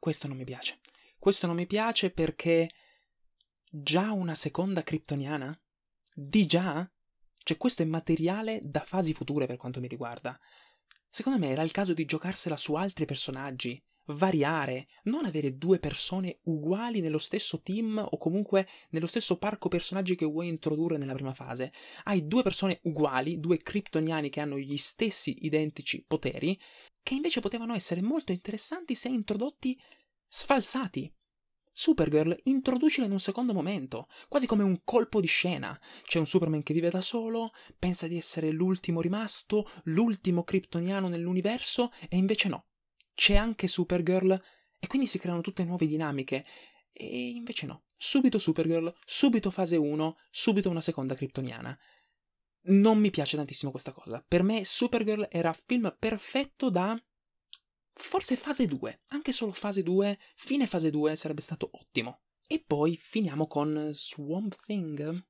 questo 0.00 0.26
non 0.26 0.36
mi 0.36 0.44
piace. 0.44 0.80
Questo 1.16 1.46
non 1.46 1.54
mi 1.54 1.66
piace 1.66 2.10
perché 2.10 2.68
già 3.76 4.12
una 4.12 4.36
seconda 4.36 4.84
kryptoniana? 4.84 5.60
Di 6.14 6.46
già? 6.46 6.88
Cioè 7.36 7.56
questo 7.56 7.82
è 7.82 7.86
materiale 7.86 8.60
da 8.62 8.84
fasi 8.84 9.12
future 9.12 9.46
per 9.46 9.56
quanto 9.56 9.80
mi 9.80 9.88
riguarda. 9.88 10.38
Secondo 11.08 11.40
me 11.40 11.48
era 11.48 11.62
il 11.62 11.72
caso 11.72 11.92
di 11.92 12.04
giocarsela 12.04 12.56
su 12.56 12.74
altri 12.74 13.04
personaggi, 13.04 13.82
variare, 14.06 14.86
non 15.04 15.24
avere 15.24 15.56
due 15.56 15.80
persone 15.80 16.38
uguali 16.44 17.00
nello 17.00 17.18
stesso 17.18 17.62
team 17.62 17.98
o 17.98 18.16
comunque 18.16 18.68
nello 18.90 19.08
stesso 19.08 19.38
parco 19.38 19.68
personaggi 19.68 20.14
che 20.14 20.24
vuoi 20.24 20.46
introdurre 20.46 20.96
nella 20.96 21.14
prima 21.14 21.34
fase. 21.34 21.72
Hai 22.04 22.28
due 22.28 22.44
persone 22.44 22.78
uguali, 22.84 23.40
due 23.40 23.58
kryptoniani 23.58 24.30
che 24.30 24.40
hanno 24.40 24.56
gli 24.56 24.76
stessi 24.76 25.44
identici 25.46 26.04
poteri, 26.06 26.56
che 27.02 27.14
invece 27.14 27.40
potevano 27.40 27.74
essere 27.74 28.02
molto 28.02 28.30
interessanti 28.30 28.94
se 28.94 29.08
introdotti 29.08 29.76
sfalsati. 30.28 31.12
Supergirl 31.76 32.38
introducila 32.44 33.04
in 33.04 33.10
un 33.10 33.18
secondo 33.18 33.52
momento, 33.52 34.06
quasi 34.28 34.46
come 34.46 34.62
un 34.62 34.82
colpo 34.84 35.20
di 35.20 35.26
scena. 35.26 35.76
C'è 36.04 36.20
un 36.20 36.26
Superman 36.26 36.62
che 36.62 36.72
vive 36.72 36.88
da 36.88 37.00
solo, 37.00 37.50
pensa 37.76 38.06
di 38.06 38.16
essere 38.16 38.52
l'ultimo 38.52 39.00
rimasto, 39.00 39.68
l'ultimo 39.86 40.44
kryptoniano 40.44 41.08
nell'universo, 41.08 41.90
e 42.08 42.16
invece 42.16 42.46
no. 42.46 42.66
C'è 43.12 43.34
anche 43.34 43.66
Supergirl, 43.66 44.40
e 44.78 44.86
quindi 44.86 45.08
si 45.08 45.18
creano 45.18 45.40
tutte 45.40 45.64
nuove 45.64 45.86
dinamiche. 45.86 46.46
E 46.92 47.30
invece 47.30 47.66
no. 47.66 47.82
Subito 47.96 48.38
Supergirl, 48.38 48.94
subito 49.04 49.50
fase 49.50 49.76
1, 49.76 50.16
subito 50.30 50.70
una 50.70 50.80
seconda 50.80 51.16
kryptoniana. 51.16 51.76
Non 52.66 52.98
mi 52.98 53.10
piace 53.10 53.36
tantissimo 53.36 53.72
questa 53.72 53.90
cosa. 53.90 54.24
Per 54.26 54.44
me 54.44 54.64
Supergirl 54.64 55.26
era 55.28 55.52
film 55.52 55.92
perfetto 55.98 56.70
da 56.70 56.96
Forse 57.96 58.36
fase 58.36 58.66
2, 58.66 59.02
anche 59.08 59.32
solo 59.32 59.52
fase 59.52 59.82
2, 59.82 60.18
fine 60.34 60.66
fase 60.66 60.90
2 60.90 61.16
sarebbe 61.16 61.40
stato 61.40 61.70
ottimo. 61.72 62.22
E 62.46 62.62
poi 62.66 62.96
finiamo 62.96 63.46
con 63.46 63.90
Swamp 63.92 64.56
Thing. 64.64 65.24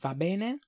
Va 0.00 0.14
bene. 0.14 0.58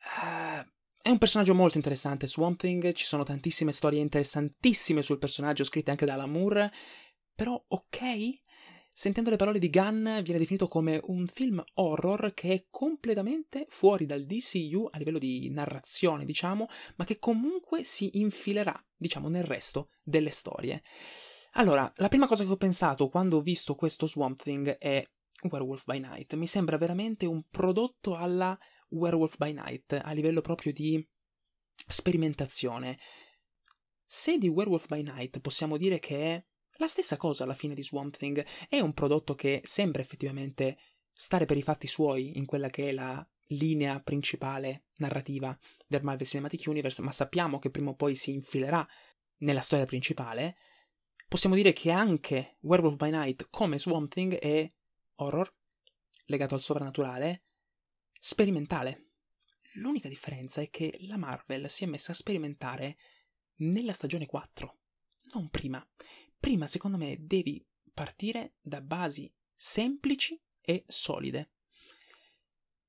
Uh, 0.00 0.66
è 1.02 1.08
un 1.10 1.18
personaggio 1.18 1.54
molto 1.54 1.76
interessante, 1.76 2.26
Swamp 2.26 2.58
Thing, 2.58 2.92
ci 2.92 3.04
sono 3.04 3.22
tantissime 3.22 3.72
storie 3.72 4.00
interessantissime 4.00 5.02
sul 5.02 5.18
personaggio 5.18 5.64
scritte 5.64 5.90
anche 5.90 6.06
da 6.06 6.16
Lamour, 6.16 6.70
però 7.34 7.62
ok, 7.68 8.40
Sentendo 9.00 9.30
le 9.30 9.36
parole 9.36 9.58
di 9.58 9.70
Gunn, 9.70 10.02
viene 10.20 10.38
definito 10.38 10.68
come 10.68 11.00
un 11.04 11.26
film 11.26 11.64
horror 11.76 12.34
che 12.34 12.52
è 12.52 12.66
completamente 12.68 13.64
fuori 13.70 14.04
dal 14.04 14.26
DCU 14.26 14.90
a 14.90 14.98
livello 14.98 15.18
di 15.18 15.48
narrazione, 15.48 16.26
diciamo, 16.26 16.66
ma 16.96 17.06
che 17.06 17.18
comunque 17.18 17.82
si 17.82 18.18
infilerà, 18.18 18.78
diciamo, 18.94 19.30
nel 19.30 19.44
resto 19.44 19.88
delle 20.02 20.28
storie. 20.28 20.82
Allora, 21.52 21.90
la 21.96 22.08
prima 22.08 22.26
cosa 22.26 22.44
che 22.44 22.50
ho 22.50 22.58
pensato 22.58 23.08
quando 23.08 23.38
ho 23.38 23.40
visto 23.40 23.74
questo 23.74 24.06
Swamp 24.06 24.38
Thing 24.42 24.76
è 24.76 25.02
Werewolf 25.48 25.84
by 25.86 25.98
Night. 25.98 26.34
Mi 26.34 26.46
sembra 26.46 26.76
veramente 26.76 27.24
un 27.24 27.42
prodotto 27.48 28.16
alla 28.16 28.54
Werewolf 28.90 29.38
by 29.38 29.54
Night, 29.54 29.98
a 29.98 30.12
livello 30.12 30.42
proprio 30.42 30.74
di 30.74 31.02
sperimentazione. 31.86 32.98
Se 34.04 34.36
di 34.36 34.48
Werewolf 34.48 34.88
by 34.88 35.00
Night 35.00 35.40
possiamo 35.40 35.78
dire 35.78 35.98
che 36.00 36.34
è 36.34 36.44
la 36.80 36.86
stessa 36.86 37.18
cosa 37.18 37.44
alla 37.44 37.54
fine 37.54 37.74
di 37.74 37.82
Swamp 37.82 38.16
Thing 38.16 38.44
è 38.68 38.80
un 38.80 38.94
prodotto 38.94 39.34
che 39.34 39.60
sembra 39.64 40.00
effettivamente 40.00 40.78
stare 41.12 41.44
per 41.44 41.58
i 41.58 41.62
fatti 41.62 41.86
suoi 41.86 42.38
in 42.38 42.46
quella 42.46 42.70
che 42.70 42.88
è 42.88 42.92
la 42.92 43.24
linea 43.48 44.00
principale 44.00 44.84
narrativa 44.96 45.56
del 45.86 46.02
Marvel 46.02 46.26
Cinematic 46.26 46.66
Universe, 46.66 47.02
ma 47.02 47.12
sappiamo 47.12 47.58
che 47.58 47.68
prima 47.70 47.90
o 47.90 47.94
poi 47.94 48.14
si 48.14 48.32
infilerà 48.32 48.86
nella 49.38 49.60
storia 49.60 49.84
principale. 49.84 50.56
Possiamo 51.28 51.54
dire 51.54 51.74
che 51.74 51.90
anche 51.90 52.56
Werewolf 52.60 52.96
by 52.96 53.10
Night, 53.10 53.48
come 53.50 53.78
Swamp 53.78 54.10
Thing, 54.10 54.34
è 54.36 54.72
horror, 55.16 55.54
legato 56.26 56.54
al 56.54 56.62
sovrannaturale, 56.62 57.42
sperimentale. 58.18 59.08
L'unica 59.74 60.08
differenza 60.08 60.62
è 60.62 60.70
che 60.70 60.96
la 61.00 61.18
Marvel 61.18 61.68
si 61.68 61.84
è 61.84 61.86
messa 61.86 62.12
a 62.12 62.14
sperimentare 62.14 62.96
nella 63.56 63.92
stagione 63.92 64.24
4, 64.24 64.78
non 65.32 65.50
prima 65.50 65.86
prima 66.40 66.66
secondo 66.66 66.96
me 66.96 67.18
devi 67.20 67.64
partire 67.92 68.54
da 68.60 68.80
basi 68.80 69.32
semplici 69.54 70.40
e 70.60 70.84
solide. 70.86 71.50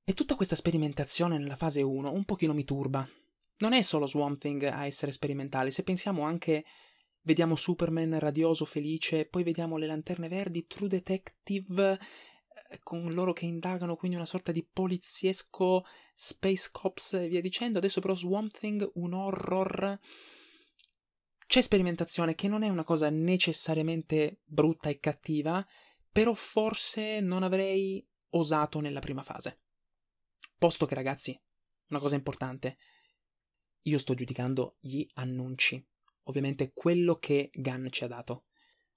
E 0.04 0.14
tutta 0.14 0.36
questa 0.36 0.56
sperimentazione 0.56 1.38
nella 1.38 1.56
fase 1.56 1.82
1 1.82 2.12
un 2.12 2.24
pochino 2.26 2.54
mi 2.54 2.64
turba. 2.64 3.08
Non 3.58 3.74
è 3.74 3.82
solo 3.82 4.08
Swamp 4.08 4.40
Thing 4.40 4.64
a 4.64 4.86
essere 4.86 5.12
sperimentale, 5.12 5.70
se 5.70 5.84
pensiamo 5.84 6.24
anche 6.24 6.66
vediamo 7.24 7.56
Superman 7.56 8.18
radioso, 8.20 8.66
felice, 8.66 9.26
poi 9.26 9.44
vediamo 9.44 9.78
le 9.78 9.86
lanterne 9.86 10.28
verdi, 10.28 10.66
True 10.66 10.88
Detective 10.88 12.00
eh, 12.70 12.80
con 12.82 13.12
loro 13.14 13.34
che 13.34 13.46
indagano, 13.46 13.96
quindi 13.96 14.18
una 14.18 14.26
sorta 14.26 14.52
di 14.52 14.66
poliziesco 14.66 15.84
Space 16.14 16.70
Cops 16.72 17.14
e 17.14 17.28
via 17.28 17.42
dicendo. 17.42 17.78
Adesso 17.78 18.02
però 18.02 18.16
Swamp 18.16 18.58
Thing, 18.58 18.90
un 18.96 19.14
horror 19.14 20.00
c'è 21.52 21.60
sperimentazione 21.60 22.34
che 22.34 22.48
non 22.48 22.64
è 22.64 22.70
una 22.70 22.86
cosa 22.86 23.10
necessariamente 23.10 24.40
brutta 24.46 24.88
e 24.88 25.00
cattiva, 25.00 25.68
però 26.10 26.34
forse 26.34 27.20
non 27.20 27.44
avrei 27.44 28.02
osato 28.30 28.80
nella 28.80 29.02
prima 29.02 29.22
fase. 29.22 29.60
Posto 30.58 30.86
che 30.86 30.96
ragazzi, 30.96 31.38
una 31.90 32.00
cosa 32.00 32.16
importante, 32.16 32.78
io 33.82 34.00
sto 34.00 34.14
giudicando 34.14 34.78
gli 34.80 35.06
annunci, 35.16 35.86
ovviamente 36.24 36.72
quello 36.74 37.18
che 37.18 37.50
Gunn 37.54 37.88
ci 37.90 38.06
ha 38.06 38.08
dato. 38.08 38.46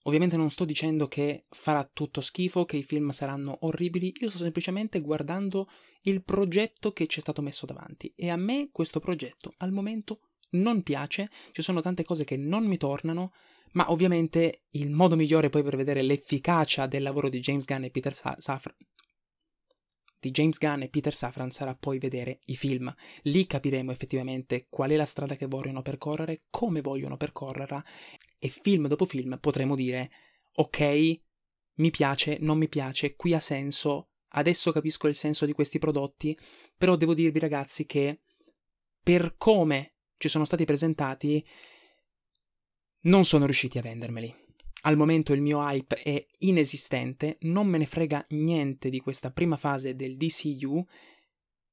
Ovviamente 0.03 0.37
non 0.37 0.49
sto 0.49 0.65
dicendo 0.65 1.09
che 1.09 1.47
farà 1.51 1.85
tutto 1.93 2.21
schifo, 2.21 2.65
che 2.65 2.77
i 2.77 2.85
film 2.85 3.11
saranno 3.11 3.59
orribili, 3.63 4.13
io 4.21 4.29
sto 4.29 4.39
semplicemente 4.39 5.01
guardando 5.01 5.69
il 6.03 6.23
progetto 6.23 6.93
che 6.93 7.09
ci 7.09 7.19
è 7.19 7.21
stato 7.21 7.43
messo 7.43 7.67
davanti 7.67 8.13
e 8.15 8.31
a 8.31 8.37
me 8.37 8.69
questo 8.71 9.01
progetto 9.01 9.53
al 9.57 9.73
momento 9.73 10.21
non 10.55 10.83
piace, 10.83 11.31
ci 11.53 11.63
sono 11.63 11.81
tante 11.81 12.05
cose 12.05 12.25
che 12.25 12.37
non 12.37 12.65
mi 12.65 12.77
tornano, 12.77 13.33
ma 13.73 13.91
ovviamente 13.91 14.65
il 14.71 14.91
modo 14.91 15.17
migliore 15.17 15.51
poi 15.51 15.63
per 15.63 15.77
vedere 15.77 16.03
l'efficacia 16.03 16.87
del 16.87 17.03
lavoro 17.03 17.29
di 17.29 17.41
James 17.41 17.65
Gunn 17.65 17.85
e 17.85 17.91
Peter 17.91 18.17
Sa- 18.17 18.37
Safran 18.39 18.77
di 20.25 20.31
James 20.31 20.57
Gunn 20.57 20.81
e 20.81 20.89
Peter 20.89 21.15
Safran 21.15 21.51
sarà 21.51 21.75
poi 21.75 21.99
vedere 21.99 22.41
i 22.47 22.57
film. 22.57 22.93
Lì 23.25 23.47
capiremo 23.47 23.93
effettivamente 23.93 24.67
qual 24.71 24.91
è 24.91 24.97
la 24.97 25.05
strada 25.05 25.37
che 25.37 25.47
vogliono 25.47 25.83
percorrere, 25.83 26.41
come 26.49 26.81
vogliono 26.81 27.19
percorrerla 27.19 27.85
e 28.39 28.49
film 28.49 28.89
dopo 28.89 29.05
film 29.05 29.39
potremo 29.39 29.75
dire 29.75 30.11
ok, 30.55 31.21
mi 31.75 31.91
piace, 31.91 32.39
non 32.41 32.57
mi 32.57 32.69
piace, 32.69 33.17
qui 33.17 33.35
ha 33.35 33.41
senso, 33.41 34.13
adesso 34.29 34.73
capisco 34.73 35.09
il 35.09 35.15
senso 35.15 35.45
di 35.45 35.53
questi 35.53 35.79
prodotti, 35.79 36.37
però 36.77 36.97
devo 36.97 37.13
dirvi 37.13 37.39
ragazzi 37.39 37.85
che 37.85 38.21
per 39.03 39.35
come 39.37 39.94
ci 40.17 40.29
sono 40.29 40.45
stati 40.45 40.65
presentati, 40.65 41.45
non 43.03 43.25
sono 43.25 43.45
riusciti 43.45 43.79
a 43.79 43.83
vendermeli. 43.83 44.43
Al 44.83 44.97
momento 44.97 45.33
il 45.33 45.41
mio 45.41 45.61
hype 45.61 45.97
è 45.97 46.27
inesistente, 46.41 47.39
non 47.43 47.67
me 47.67 47.79
ne 47.79 47.87
frega 47.87 48.27
niente 48.31 48.91
di 48.91 49.01
questa 49.01 49.31
prima 49.31 49.57
fase 49.57 49.95
del 49.95 50.17
DCU 50.17 50.85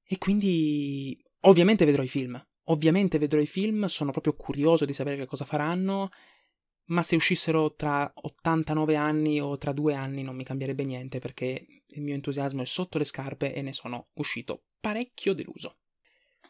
e 0.03 0.17
quindi 0.17 1.21
ovviamente 1.41 1.85
vedrò 1.85 2.03
i 2.03 2.07
film. 2.07 2.41
Ovviamente 2.65 3.17
vedrò 3.17 3.39
i 3.39 3.47
film, 3.47 3.85
sono 3.85 4.11
proprio 4.11 4.35
curioso 4.35 4.85
di 4.85 4.93
sapere 4.93 5.17
che 5.17 5.25
cosa 5.25 5.43
faranno, 5.43 6.09
ma 6.85 7.03
se 7.03 7.15
uscissero 7.15 7.73
tra 7.75 8.09
89 8.13 8.95
anni 8.95 9.41
o 9.41 9.57
tra 9.57 9.73
due 9.73 9.93
anni 9.93 10.23
non 10.23 10.35
mi 10.35 10.43
cambierebbe 10.43 10.83
niente 10.83 11.19
perché 11.19 11.83
il 11.85 12.01
mio 12.01 12.13
entusiasmo 12.13 12.61
è 12.61 12.65
sotto 12.65 12.97
le 12.97 13.03
scarpe 13.03 13.53
e 13.53 13.61
ne 13.61 13.73
sono 13.73 14.09
uscito 14.13 14.65
parecchio 14.79 15.33
deluso. 15.33 15.79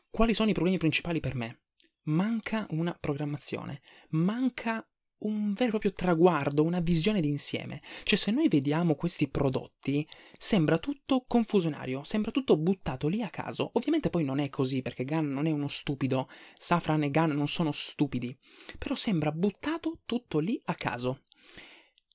Quali 0.09 0.33
sono 0.33 0.49
i 0.49 0.53
problemi 0.53 0.77
principali 0.77 1.19
per 1.19 1.35
me? 1.35 1.61
Manca 2.03 2.65
una 2.69 2.93
programmazione, 2.99 3.81
manca 4.09 4.85
un 5.21 5.53
vero 5.53 5.65
e 5.65 5.69
proprio 5.69 5.93
traguardo, 5.93 6.63
una 6.63 6.79
visione 6.79 7.19
d'insieme. 7.21 7.81
Cioè, 8.03 8.17
se 8.17 8.31
noi 8.31 8.47
vediamo 8.47 8.95
questi 8.95 9.27
prodotti, 9.29 10.07
sembra 10.37 10.77
tutto 10.77 11.25
confusionario, 11.27 12.03
sembra 12.03 12.31
tutto 12.31 12.57
buttato 12.57 13.07
lì 13.07 13.21
a 13.21 13.29
caso. 13.29 13.71
Ovviamente 13.73 14.09
poi 14.09 14.23
non 14.23 14.39
è 14.39 14.49
così, 14.49 14.81
perché 14.81 15.03
Gunn 15.03 15.31
non 15.31 15.45
è 15.45 15.51
uno 15.51 15.67
stupido, 15.67 16.27
Safran 16.57 17.03
e 17.03 17.11
Gunn 17.11 17.31
non 17.31 17.47
sono 17.47 17.71
stupidi, 17.71 18.35
però 18.77 18.95
sembra 18.95 19.31
buttato 19.31 19.99
tutto 20.05 20.39
lì 20.39 20.59
a 20.65 20.75
caso. 20.75 21.23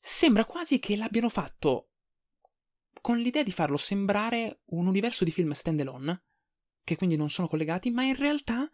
Sembra 0.01 0.45
quasi 0.45 0.79
che 0.79 0.97
l'abbiano 0.97 1.29
fatto 1.29 1.91
con 3.01 3.19
l'idea 3.19 3.45
di 3.45 3.53
farlo 3.53 3.77
sembrare 3.77 4.63
un 4.67 4.87
universo 4.89 5.23
di 5.23 5.31
film 5.31 5.53
standalone, 5.53 6.25
che 6.83 6.97
quindi 6.97 7.15
non 7.15 7.31
sono 7.31 7.47
collegati, 7.47 7.91
ma 7.91 8.03
in 8.03 8.17
realtà 8.17 8.69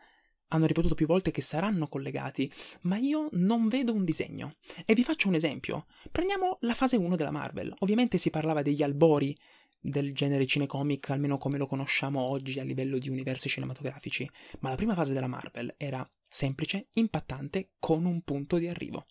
hanno 0.52 0.66
ripetuto 0.66 0.94
più 0.94 1.06
volte 1.06 1.30
che 1.30 1.40
saranno 1.40 1.88
collegati, 1.88 2.50
ma 2.82 2.96
io 2.96 3.28
non 3.32 3.68
vedo 3.68 3.92
un 3.92 4.04
disegno. 4.04 4.52
E 4.84 4.94
vi 4.94 5.02
faccio 5.02 5.28
un 5.28 5.34
esempio. 5.34 5.86
Prendiamo 6.10 6.58
la 6.60 6.74
fase 6.74 6.96
1 6.96 7.16
della 7.16 7.30
Marvel. 7.30 7.74
Ovviamente 7.80 8.18
si 8.18 8.30
parlava 8.30 8.62
degli 8.62 8.82
albori 8.82 9.36
del 9.80 10.14
genere 10.14 10.46
cinecomic, 10.46 11.10
almeno 11.10 11.38
come 11.38 11.58
lo 11.58 11.66
conosciamo 11.66 12.20
oggi 12.20 12.60
a 12.60 12.64
livello 12.64 12.98
di 12.98 13.08
universi 13.08 13.48
cinematografici, 13.48 14.28
ma 14.60 14.68
la 14.68 14.76
prima 14.76 14.94
fase 14.94 15.12
della 15.12 15.26
Marvel 15.26 15.74
era 15.76 16.08
semplice, 16.28 16.88
impattante, 16.92 17.72
con 17.78 18.04
un 18.04 18.22
punto 18.22 18.58
di 18.58 18.68
arrivo. 18.68 19.06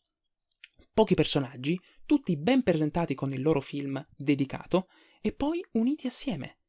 pochi 0.93 1.15
personaggi, 1.15 1.79
tutti 2.05 2.37
ben 2.37 2.63
presentati 2.63 3.15
con 3.15 3.33
il 3.33 3.41
loro 3.41 3.61
film 3.61 4.05
dedicato 4.15 4.87
e 5.21 5.31
poi 5.31 5.63
uniti 5.71 6.07
assieme. 6.07 6.59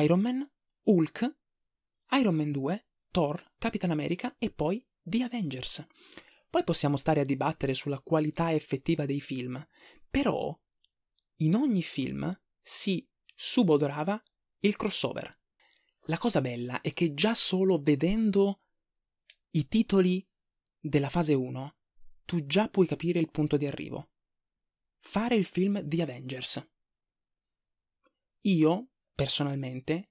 Iron 0.00 0.20
Man, 0.20 0.50
Hulk, 0.82 1.36
Iron 2.12 2.34
Man 2.34 2.50
2, 2.50 2.86
Thor, 3.16 3.54
Capitan 3.56 3.92
America 3.92 4.36
e 4.38 4.50
poi 4.50 4.86
The 5.00 5.22
Avengers. 5.22 5.86
Poi 6.50 6.62
possiamo 6.64 6.98
stare 6.98 7.20
a 7.20 7.24
dibattere 7.24 7.72
sulla 7.72 8.00
qualità 8.00 8.52
effettiva 8.52 9.06
dei 9.06 9.22
film, 9.22 9.66
però 10.10 10.54
in 11.36 11.54
ogni 11.54 11.80
film 11.80 12.38
si 12.60 13.08
subodorava 13.34 14.22
il 14.58 14.76
crossover. 14.76 15.34
La 16.08 16.18
cosa 16.18 16.42
bella 16.42 16.82
è 16.82 16.92
che 16.92 17.14
già 17.14 17.32
solo 17.32 17.80
vedendo 17.80 18.60
i 19.52 19.66
titoli 19.66 20.22
della 20.78 21.08
fase 21.08 21.32
1, 21.32 21.76
tu 22.26 22.44
già 22.44 22.68
puoi 22.68 22.86
capire 22.86 23.18
il 23.18 23.30
punto 23.30 23.56
di 23.56 23.66
arrivo. 23.66 24.10
Fare 24.98 25.36
il 25.36 25.46
film 25.46 25.82
The 25.88 26.02
Avengers. 26.02 26.68
Io, 28.40 28.90
personalmente, 29.14 30.10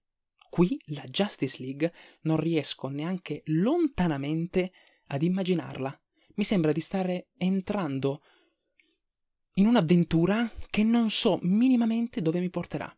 qui 0.56 0.82
la 0.86 1.04
Justice 1.04 1.62
League 1.62 1.92
non 2.22 2.38
riesco 2.38 2.88
neanche 2.88 3.42
lontanamente 3.48 4.72
ad 5.08 5.22
immaginarla. 5.22 6.02
Mi 6.36 6.46
sembra 6.46 6.72
di 6.72 6.80
stare 6.80 7.28
entrando 7.36 8.22
in 9.56 9.68
un'avventura 9.68 10.50
che 10.70 10.82
non 10.84 11.10
so 11.10 11.40
minimamente 11.42 12.22
dove 12.22 12.40
mi 12.40 12.50
porterà. 12.50 12.90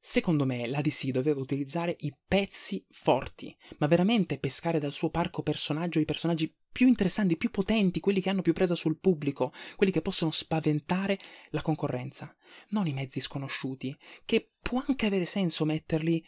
Secondo 0.00 0.46
me 0.46 0.66
la 0.66 0.80
DC 0.80 1.08
doveva 1.08 1.38
utilizzare 1.38 1.94
i 2.00 2.16
pezzi 2.26 2.82
forti, 2.88 3.54
ma 3.80 3.86
veramente 3.86 4.38
pescare 4.38 4.78
dal 4.78 4.94
suo 4.94 5.10
parco 5.10 5.42
personaggio 5.42 5.98
i 5.98 6.06
personaggi 6.06 6.50
più 6.72 6.86
interessanti, 6.86 7.36
più 7.36 7.50
potenti, 7.50 8.00
quelli 8.00 8.22
che 8.22 8.30
hanno 8.30 8.40
più 8.40 8.54
presa 8.54 8.74
sul 8.74 8.98
pubblico, 8.98 9.52
quelli 9.76 9.92
che 9.92 10.00
possono 10.00 10.30
spaventare 10.30 11.18
la 11.50 11.60
concorrenza, 11.60 12.34
non 12.68 12.86
i 12.86 12.94
mezzi 12.94 13.20
sconosciuti, 13.20 13.94
che 14.24 14.52
può 14.62 14.82
anche 14.86 15.04
avere 15.04 15.26
senso 15.26 15.66
metterli, 15.66 16.24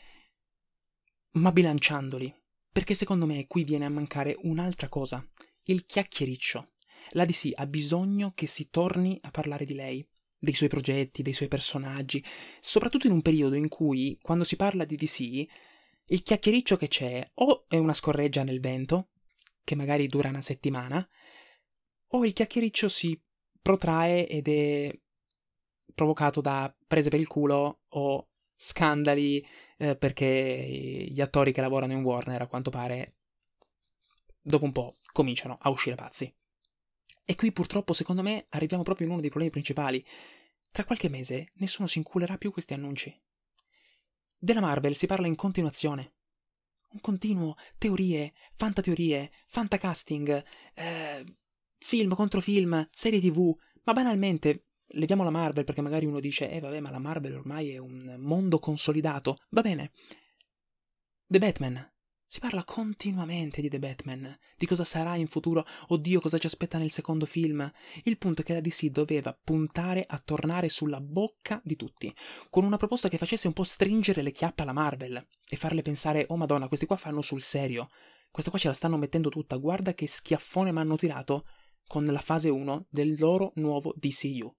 ma 1.33 1.53
bilanciandoli, 1.53 2.35
perché 2.72 2.95
secondo 2.95 3.26
me 3.26 3.47
qui 3.47 3.64
viene 3.64 3.85
a 3.85 3.91
mancare 3.91 4.37
un'altra 4.43 4.89
cosa, 4.89 5.24
il 5.64 5.85
chiacchiericcio. 5.85 6.72
La 7.12 7.24
DC 7.24 7.53
ha 7.55 7.66
bisogno 7.66 8.33
che 8.35 8.47
si 8.47 8.68
torni 8.68 9.18
a 9.22 9.31
parlare 9.31 9.64
di 9.64 9.74
lei, 9.74 10.07
dei 10.39 10.55
suoi 10.55 10.68
progetti, 10.68 11.22
dei 11.22 11.33
suoi 11.33 11.49
personaggi, 11.49 12.24
soprattutto 12.61 13.07
in 13.07 13.12
un 13.12 13.22
periodo 13.22 13.55
in 13.55 13.68
cui, 13.68 14.18
quando 14.20 14.45
si 14.45 14.57
parla 14.57 14.85
di 14.85 14.97
DC, 14.97 15.20
il 16.07 16.22
chiacchiericcio 16.22 16.76
che 16.76 16.89
c'è 16.89 17.24
o 17.35 17.66
è 17.68 17.76
una 17.76 17.95
scorreggia 17.95 18.43
nel 18.43 18.61
vento, 18.61 19.11
che 19.62 19.74
magari 19.74 20.07
dura 20.07 20.28
una 20.28 20.43
settimana, 20.43 21.07
o 22.12 22.24
il 22.24 22.33
chiacchiericcio 22.33 22.89
si 22.89 23.20
protrae 23.61 24.26
ed 24.26 24.49
è 24.49 24.99
provocato 25.95 26.41
da 26.41 26.74
prese 26.87 27.11
per 27.11 27.20
il 27.20 27.28
culo 27.28 27.83
o 27.87 28.30
scandali 28.62 29.44
eh, 29.78 29.96
perché 29.96 31.06
gli 31.08 31.20
attori 31.22 31.50
che 31.50 31.62
lavorano 31.62 31.94
in 31.94 32.02
Warner, 32.02 32.42
a 32.42 32.46
quanto 32.46 32.68
pare, 32.68 33.14
dopo 34.38 34.66
un 34.66 34.72
po' 34.72 34.96
cominciano 35.12 35.56
a 35.58 35.70
uscire 35.70 35.96
pazzi. 35.96 36.32
E 37.24 37.34
qui 37.36 37.52
purtroppo, 37.52 37.94
secondo 37.94 38.22
me, 38.22 38.46
arriviamo 38.50 38.82
proprio 38.82 39.06
in 39.06 39.12
uno 39.12 39.22
dei 39.22 39.30
problemi 39.30 39.52
principali. 39.52 40.04
Tra 40.70 40.84
qualche 40.84 41.08
mese 41.08 41.52
nessuno 41.54 41.88
si 41.88 41.98
inculerà 41.98 42.36
più 42.36 42.52
questi 42.52 42.74
annunci. 42.74 43.18
Della 44.36 44.61
Marvel 44.61 44.94
si 44.94 45.06
parla 45.06 45.26
in 45.26 45.36
continuazione. 45.36 46.16
Un 46.90 47.00
continuo, 47.00 47.56
teorie, 47.78 48.34
fantateorie, 48.56 49.32
fantacasting, 49.46 50.44
eh, 50.74 51.24
film 51.78 52.14
contro 52.14 52.40
film, 52.42 52.86
serie 52.92 53.20
tv, 53.20 53.56
ma 53.84 53.92
banalmente, 53.94 54.66
leviamo 54.91 55.24
la 55.24 55.30
Marvel 55.30 55.64
perché 55.64 55.80
magari 55.80 56.07
uno 56.07 56.20
dice, 56.20 56.51
eh 56.51 56.61
vabbè, 56.61 56.80
ma 56.80 56.91
la 56.91 56.99
Marvel 56.99 57.34
ormai 57.34 57.70
è 57.70 57.78
un 57.78 58.16
mondo 58.18 58.59
consolidato. 58.59 59.36
Va 59.51 59.61
bene. 59.61 59.93
The 61.26 61.38
Batman, 61.38 61.91
si 62.32 62.38
parla 62.38 62.62
continuamente 62.62 63.61
di 63.61 63.68
The 63.68 63.80
Batman, 63.80 64.38
di 64.57 64.64
cosa 64.64 64.84
sarà 64.84 65.16
in 65.16 65.26
futuro, 65.26 65.66
oddio 65.88 66.20
cosa 66.20 66.38
ci 66.38 66.47
aspetta 66.47 66.78
nel 66.78 66.93
secondo 66.93 67.26
film. 67.26 67.68
Il 68.05 68.18
punto 68.18 68.43
è 68.43 68.45
che 68.45 68.53
la 68.53 68.61
DC 68.61 68.86
doveva 68.86 69.36
puntare 69.36 70.05
a 70.07 70.16
tornare 70.18 70.68
sulla 70.68 71.01
bocca 71.01 71.61
di 71.64 71.74
tutti, 71.74 72.14
con 72.49 72.64
una 72.64 72.76
proposta 72.76 73.09
che 73.09 73.18
facesse 73.18 73.49
un 73.49 73.53
po' 73.53 73.64
stringere 73.64 74.22
le 74.22 74.30
chiappe 74.30 74.62
alla 74.62 74.72
Marvel 74.72 75.26
e 75.49 75.57
farle 75.57 75.82
pensare, 75.82 76.26
oh 76.28 76.36
madonna, 76.36 76.68
questi 76.68 76.86
qua 76.86 76.97
fanno 76.97 77.20
sul 77.20 77.43
serio, 77.43 77.88
questa 78.30 78.51
qua 78.51 78.61
ce 78.61 78.68
la 78.68 78.74
stanno 78.74 78.97
mettendo 78.97 79.28
tutta, 79.28 79.57
guarda 79.57 79.93
che 79.93 80.07
schiaffone 80.07 80.70
mi 80.70 80.78
hanno 80.78 80.95
tirato 80.95 81.47
con 81.84 82.05
la 82.05 82.20
fase 82.20 82.49
1 82.49 82.86
del 82.88 83.18
loro 83.18 83.51
nuovo 83.57 83.93
DCU. 83.97 84.55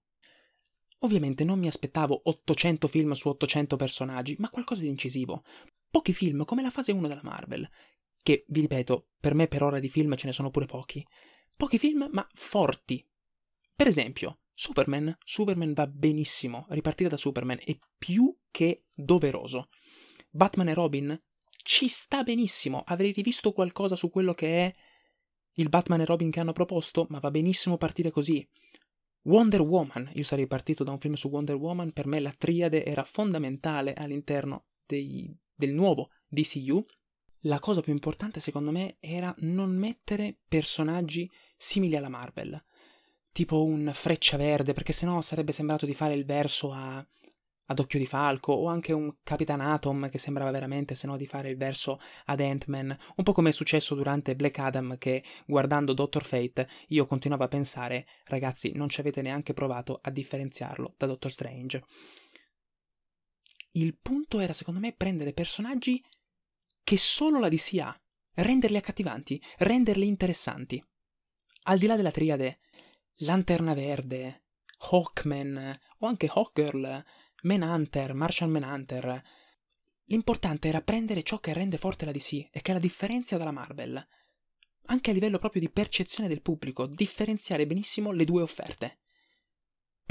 Ovviamente 1.02 1.44
non 1.44 1.58
mi 1.58 1.68
aspettavo 1.68 2.20
800 2.24 2.88
film 2.88 3.12
su 3.12 3.28
800 3.28 3.76
personaggi, 3.76 4.36
ma 4.38 4.50
qualcosa 4.50 4.82
di 4.82 4.88
incisivo 4.88 5.42
pochi 5.92 6.14
film 6.14 6.44
come 6.44 6.62
la 6.62 6.70
fase 6.70 6.90
1 6.90 7.06
della 7.06 7.20
Marvel, 7.22 7.68
che 8.22 8.44
vi 8.48 8.62
ripeto, 8.62 9.10
per 9.20 9.34
me 9.34 9.46
per 9.46 9.62
ora 9.62 9.78
di 9.78 9.90
film 9.90 10.16
ce 10.16 10.26
ne 10.26 10.32
sono 10.32 10.50
pure 10.50 10.64
pochi. 10.64 11.06
Pochi 11.54 11.78
film, 11.78 12.08
ma 12.10 12.26
forti. 12.32 13.06
Per 13.76 13.86
esempio, 13.86 14.40
Superman, 14.54 15.14
Superman 15.22 15.74
va 15.74 15.86
benissimo, 15.86 16.64
ripartire 16.70 17.10
da 17.10 17.18
Superman 17.18 17.58
è 17.62 17.76
più 17.98 18.34
che 18.50 18.86
doveroso. 18.94 19.68
Batman 20.30 20.68
e 20.68 20.74
Robin 20.74 21.22
ci 21.62 21.88
sta 21.88 22.22
benissimo, 22.22 22.82
avrei 22.86 23.12
rivisto 23.12 23.52
qualcosa 23.52 23.94
su 23.94 24.08
quello 24.08 24.32
che 24.32 24.64
è 24.64 24.74
il 25.56 25.68
Batman 25.68 26.00
e 26.00 26.06
Robin 26.06 26.30
che 26.30 26.40
hanno 26.40 26.52
proposto, 26.52 27.06
ma 27.10 27.18
va 27.18 27.30
benissimo 27.30 27.76
partire 27.76 28.10
così. 28.10 28.48
Wonder 29.24 29.60
Woman, 29.60 30.10
io 30.14 30.24
sarei 30.24 30.46
partito 30.46 30.82
da 30.82 30.90
un 30.90 30.98
film 30.98 31.14
su 31.14 31.28
Wonder 31.28 31.56
Woman, 31.56 31.92
per 31.92 32.06
me 32.06 32.18
la 32.18 32.34
triade 32.36 32.84
era 32.84 33.04
fondamentale 33.04 33.94
all'interno 33.94 34.66
dei, 34.84 35.32
del 35.54 35.72
nuovo 35.72 36.10
DCU, 36.26 36.84
la 37.46 37.58
cosa 37.58 37.80
più 37.80 37.92
importante 37.92 38.40
secondo 38.40 38.70
me 38.70 38.96
era 39.00 39.34
non 39.38 39.76
mettere 39.76 40.38
personaggi 40.46 41.30
simili 41.56 41.96
alla 41.96 42.08
Marvel, 42.08 42.60
tipo 43.30 43.64
un 43.64 43.90
Freccia 43.94 44.36
Verde, 44.36 44.72
perché 44.72 44.92
sennò 44.92 45.20
sarebbe 45.22 45.52
sembrato 45.52 45.86
di 45.86 45.94
fare 45.94 46.14
il 46.14 46.24
verso 46.24 46.72
a, 46.72 47.04
ad 47.66 47.78
Occhio 47.78 47.98
di 47.98 48.06
Falco, 48.06 48.52
o 48.52 48.66
anche 48.66 48.92
un 48.92 49.14
Capitan 49.22 49.60
Atom 49.60 50.10
che 50.10 50.18
sembrava 50.18 50.50
veramente, 50.50 50.94
se 50.94 51.06
no, 51.06 51.16
di 51.16 51.26
fare 51.26 51.50
il 51.50 51.56
verso 51.56 52.00
ad 52.26 52.40
Ant-Man, 52.40 52.96
un 53.16 53.24
po' 53.24 53.32
come 53.32 53.50
è 53.50 53.52
successo 53.52 53.94
durante 53.94 54.34
Black 54.36 54.58
Adam, 54.58 54.98
che 54.98 55.22
guardando 55.46 55.92
Doctor 55.92 56.24
Fate 56.24 56.68
io 56.88 57.06
continuavo 57.06 57.44
a 57.44 57.48
pensare, 57.48 58.06
ragazzi, 58.24 58.72
non 58.74 58.88
ci 58.88 59.00
avete 59.00 59.22
neanche 59.22 59.52
provato 59.52 60.00
a 60.02 60.10
differenziarlo 60.10 60.94
da 60.96 61.06
Doctor 61.06 61.30
Strange. 61.30 61.84
Il 63.72 63.96
punto 63.96 64.38
era, 64.38 64.52
secondo 64.52 64.80
me, 64.80 64.92
prendere 64.92 65.32
personaggi 65.32 66.02
che 66.84 66.96
solo 66.98 67.38
la 67.38 67.48
DC 67.48 67.78
ha, 67.78 67.98
renderli 68.34 68.76
accattivanti, 68.76 69.42
renderli 69.58 70.06
interessanti. 70.06 70.84
Al 71.64 71.78
di 71.78 71.86
là 71.86 71.96
della 71.96 72.10
triade, 72.10 72.58
Lanterna 73.16 73.72
Verde, 73.72 74.42
Hawkman 74.90 75.72
o 75.98 76.06
anche 76.06 76.28
Hawkgirl, 76.30 77.04
Manhunter, 77.42 78.14
Martian 78.14 78.50
Manhunter, 78.50 79.22
l'importante 80.06 80.68
era 80.68 80.82
prendere 80.82 81.22
ciò 81.22 81.38
che 81.38 81.52
rende 81.52 81.78
forte 81.78 82.04
la 82.04 82.12
DC 82.12 82.48
e 82.50 82.60
che 82.62 82.72
la 82.72 82.78
differenzia 82.78 83.38
dalla 83.38 83.52
Marvel. 83.52 84.04
Anche 84.86 85.10
a 85.10 85.14
livello 85.14 85.38
proprio 85.38 85.60
di 85.60 85.70
percezione 85.70 86.28
del 86.28 86.42
pubblico, 86.42 86.86
differenziare 86.86 87.66
benissimo 87.66 88.10
le 88.10 88.24
due 88.24 88.42
offerte 88.42 88.98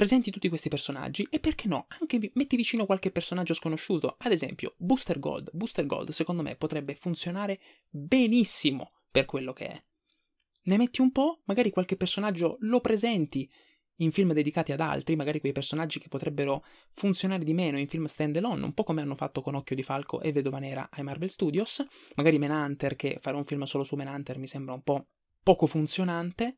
presenti 0.01 0.32
tutti 0.32 0.49
questi 0.49 0.67
personaggi 0.67 1.27
e 1.29 1.39
perché 1.39 1.67
no, 1.67 1.86
anche 1.99 2.32
metti 2.34 2.55
vicino 2.55 2.88
qualche 2.88 3.11
personaggio 3.11 3.53
sconosciuto, 3.53 4.15
ad 4.17 4.32
esempio 4.32 4.73
Booster 4.77 5.19
Gold. 5.19 5.51
Booster 5.53 5.86
Gold 5.86 6.09
secondo 6.09 6.41
me 6.41 6.55
potrebbe 6.55 6.95
funzionare 6.95 7.59
benissimo 7.88 8.93
per 9.11 9.25
quello 9.25 9.53
che 9.53 9.67
è. 9.67 9.84
Ne 10.63 10.77
metti 10.77 11.01
un 11.01 11.11
po', 11.11 11.41
magari 11.45 11.69
qualche 11.69 11.97
personaggio 11.97 12.57
lo 12.61 12.82
presenti 12.82 13.47
in 14.03 14.11
film 14.11 14.33
dedicati 14.33 14.71
ad 14.71 14.79
altri, 14.79 15.15
magari 15.15 15.39
quei 15.39 15.51
personaggi 15.51 15.99
che 15.99 16.07
potrebbero 16.07 16.63
funzionare 16.93 17.43
di 17.43 17.53
meno 17.53 17.79
in 17.79 17.87
film 17.87 18.05
stand 18.05 18.35
alone, 18.37 18.65
un 18.65 18.73
po' 18.73 18.83
come 18.83 19.01
hanno 19.01 19.15
fatto 19.15 19.41
con 19.41 19.55
Occhio 19.55 19.75
di 19.75 19.83
Falco 19.83 20.21
e 20.21 20.31
Vedova 20.31 20.59
Nera 20.59 20.89
ai 20.91 21.03
Marvel 21.03 21.29
Studios, 21.29 21.85
magari 22.15 22.37
Manhunter, 22.39 22.95
che 22.95 23.17
fare 23.21 23.37
un 23.37 23.45
film 23.45 23.63
solo 23.63 23.83
su 23.83 23.95
Manhunter 23.95 24.37
mi 24.37 24.47
sembra 24.47 24.73
un 24.73 24.81
po' 24.81 25.07
poco 25.43 25.65
funzionante, 25.65 26.57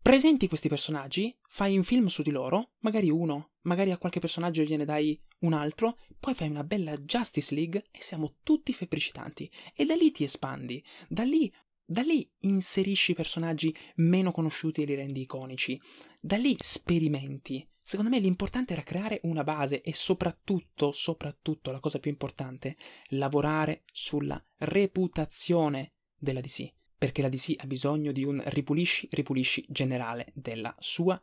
presenti 0.00 0.48
questi 0.48 0.68
personaggi, 0.68 1.36
fai 1.48 1.76
un 1.76 1.84
film 1.84 2.06
su 2.06 2.22
di 2.22 2.30
loro, 2.30 2.72
magari 2.80 3.10
uno, 3.10 3.52
magari 3.62 3.90
a 3.90 3.98
qualche 3.98 4.20
personaggio 4.20 4.62
gliene 4.62 4.84
dai 4.84 5.20
un 5.40 5.52
altro, 5.52 5.98
poi 6.18 6.34
fai 6.34 6.48
una 6.48 6.64
bella 6.64 6.96
Justice 6.98 7.54
League 7.54 7.84
e 7.90 8.00
siamo 8.02 8.36
tutti 8.42 8.72
febbricitanti. 8.72 9.50
E 9.74 9.84
da 9.84 9.94
lì 9.94 10.10
ti 10.10 10.24
espandi, 10.24 10.82
da 11.08 11.24
lì, 11.24 11.52
da 11.84 12.02
lì 12.02 12.28
inserisci 12.40 13.14
personaggi 13.14 13.74
meno 13.96 14.32
conosciuti 14.32 14.82
e 14.82 14.84
li 14.84 14.94
rendi 14.94 15.22
iconici, 15.22 15.80
da 16.20 16.36
lì 16.36 16.56
sperimenti. 16.58 17.66
Secondo 17.82 18.10
me 18.10 18.20
l'importante 18.20 18.72
era 18.72 18.82
creare 18.82 19.20
una 19.24 19.44
base 19.44 19.80
e 19.80 19.92
soprattutto, 19.92 20.92
soprattutto 20.92 21.70
la 21.70 21.80
cosa 21.80 21.98
più 21.98 22.10
importante, 22.10 22.76
lavorare 23.08 23.82
sulla 23.92 24.42
reputazione 24.58 25.94
della 26.16 26.40
DC 26.40 26.72
perché 27.02 27.20
la 27.20 27.28
DC 27.28 27.54
ha 27.56 27.66
bisogno 27.66 28.12
di 28.12 28.22
un 28.22 28.40
ripulisci, 28.46 29.08
ripulisci 29.10 29.64
generale 29.68 30.30
della 30.34 30.72
sua 30.78 31.20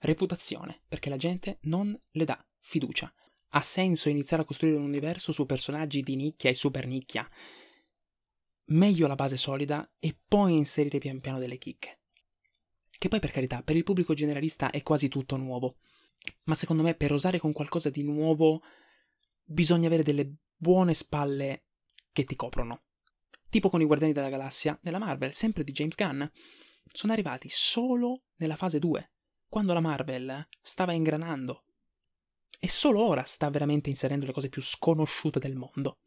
reputazione, 0.00 0.82
perché 0.86 1.08
la 1.08 1.16
gente 1.16 1.56
non 1.62 1.98
le 2.10 2.24
dà 2.26 2.46
fiducia. 2.60 3.10
Ha 3.54 3.62
senso 3.62 4.10
iniziare 4.10 4.42
a 4.42 4.44
costruire 4.44 4.76
un 4.76 4.84
universo 4.84 5.32
su 5.32 5.46
personaggi 5.46 6.02
di 6.02 6.16
nicchia 6.16 6.50
e 6.50 6.54
super 6.54 6.86
nicchia. 6.86 7.26
Meglio 8.66 9.06
la 9.06 9.14
base 9.14 9.36
solida 9.36 9.88
e 9.98 10.16
poi 10.26 10.56
inserire 10.56 10.98
pian 10.98 11.20
piano 11.20 11.38
delle 11.38 11.58
chicche. 11.58 11.98
Che 12.90 13.08
poi 13.08 13.20
per 13.20 13.30
carità, 13.30 13.62
per 13.62 13.76
il 13.76 13.84
pubblico 13.84 14.14
generalista 14.14 14.70
è 14.70 14.82
quasi 14.82 15.08
tutto 15.08 15.36
nuovo. 15.36 15.76
Ma 16.44 16.54
secondo 16.54 16.82
me 16.82 16.94
per 16.94 17.12
osare 17.12 17.38
con 17.38 17.52
qualcosa 17.52 17.90
di 17.90 18.02
nuovo 18.02 18.62
bisogna 19.42 19.88
avere 19.88 20.04
delle 20.04 20.32
buone 20.56 20.94
spalle 20.94 21.64
che 22.12 22.24
ti 22.24 22.36
coprono 22.36 22.82
tipo 23.52 23.68
con 23.68 23.82
i 23.82 23.84
Guardiani 23.84 24.14
della 24.14 24.30
Galassia 24.30 24.78
nella 24.80 24.98
Marvel, 24.98 25.34
sempre 25.34 25.62
di 25.62 25.72
James 25.72 25.94
Gunn, 25.94 26.22
sono 26.90 27.12
arrivati 27.12 27.48
solo 27.50 28.22
nella 28.36 28.56
fase 28.56 28.78
2, 28.78 29.10
quando 29.46 29.74
la 29.74 29.80
Marvel 29.80 30.48
stava 30.62 30.92
ingranando. 30.92 31.64
E 32.58 32.66
solo 32.70 33.02
ora 33.02 33.24
sta 33.24 33.50
veramente 33.50 33.90
inserendo 33.90 34.24
le 34.24 34.32
cose 34.32 34.48
più 34.48 34.62
sconosciute 34.62 35.38
del 35.38 35.54
mondo. 35.54 35.98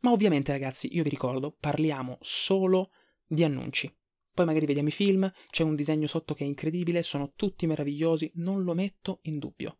Ma 0.00 0.12
ovviamente, 0.12 0.52
ragazzi, 0.52 0.94
io 0.94 1.02
vi 1.02 1.10
ricordo, 1.10 1.54
parliamo 1.58 2.18
solo 2.20 2.90
di 3.26 3.44
annunci. 3.44 3.92
Poi 4.32 4.46
magari 4.46 4.66
vediamo 4.66 4.88
i 4.88 4.92
film, 4.92 5.30
c'è 5.50 5.64
un 5.64 5.74
disegno 5.74 6.06
sotto 6.06 6.34
che 6.34 6.44
è 6.44 6.46
incredibile, 6.46 7.02
sono 7.02 7.32
tutti 7.34 7.66
meravigliosi, 7.66 8.30
non 8.34 8.62
lo 8.62 8.74
metto 8.74 9.18
in 9.22 9.38
dubbio. 9.38 9.78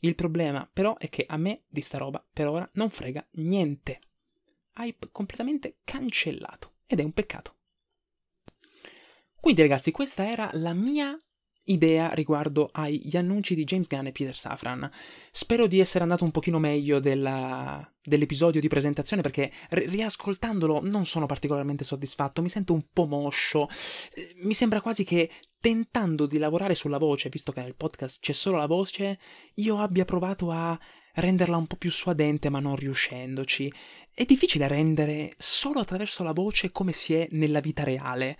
Il 0.00 0.16
problema 0.16 0.68
però 0.70 0.96
è 0.96 1.08
che 1.08 1.24
a 1.28 1.36
me 1.36 1.62
di 1.68 1.80
sta 1.80 1.98
roba 1.98 2.26
per 2.32 2.48
ora 2.48 2.68
non 2.74 2.90
frega 2.90 3.24
niente 3.34 4.00
hype 4.76 5.10
completamente 5.12 5.78
cancellato 5.84 6.78
ed 6.86 6.98
è 6.98 7.04
un 7.04 7.12
peccato. 7.12 7.56
Quindi 9.40 9.60
ragazzi, 9.60 9.90
questa 9.90 10.28
era 10.28 10.50
la 10.54 10.72
mia 10.72 11.16
idea 11.64 12.12
riguardo 12.12 12.70
agli 12.72 13.16
annunci 13.16 13.54
di 13.54 13.64
James 13.64 13.86
Gunn 13.86 14.06
e 14.06 14.12
Peter 14.12 14.36
Safran. 14.36 14.88
Spero 15.30 15.66
di 15.66 15.80
essere 15.80 16.02
andato 16.02 16.24
un 16.24 16.30
pochino 16.30 16.58
meglio 16.58 16.98
della, 16.98 17.88
dell'episodio 18.02 18.60
di 18.60 18.68
presentazione 18.68 19.22
perché 19.22 19.50
ri- 19.70 19.86
riascoltandolo 19.86 20.80
non 20.82 21.04
sono 21.04 21.26
particolarmente 21.26 21.84
soddisfatto, 21.84 22.42
mi 22.42 22.48
sento 22.48 22.72
un 22.72 22.84
po' 22.92 23.06
moscio, 23.06 23.68
eh, 24.14 24.34
mi 24.42 24.54
sembra 24.54 24.80
quasi 24.80 25.04
che 25.04 25.30
tentando 25.60 26.26
di 26.26 26.38
lavorare 26.38 26.74
sulla 26.74 26.98
voce, 26.98 27.28
visto 27.28 27.52
che 27.52 27.62
nel 27.62 27.76
podcast 27.76 28.20
c'è 28.20 28.32
solo 28.32 28.56
la 28.56 28.66
voce, 28.66 29.18
io 29.54 29.78
abbia 29.78 30.04
provato 30.04 30.50
a 30.50 30.78
renderla 31.14 31.56
un 31.56 31.66
po' 31.66 31.76
più 31.76 31.90
suadente 31.90 32.48
ma 32.48 32.60
non 32.60 32.76
riuscendoci. 32.76 33.72
È 34.12 34.24
difficile 34.24 34.68
rendere 34.68 35.34
solo 35.38 35.80
attraverso 35.80 36.22
la 36.22 36.32
voce 36.32 36.70
come 36.70 36.92
si 36.92 37.14
è 37.14 37.26
nella 37.30 37.60
vita 37.60 37.84
reale. 37.84 38.38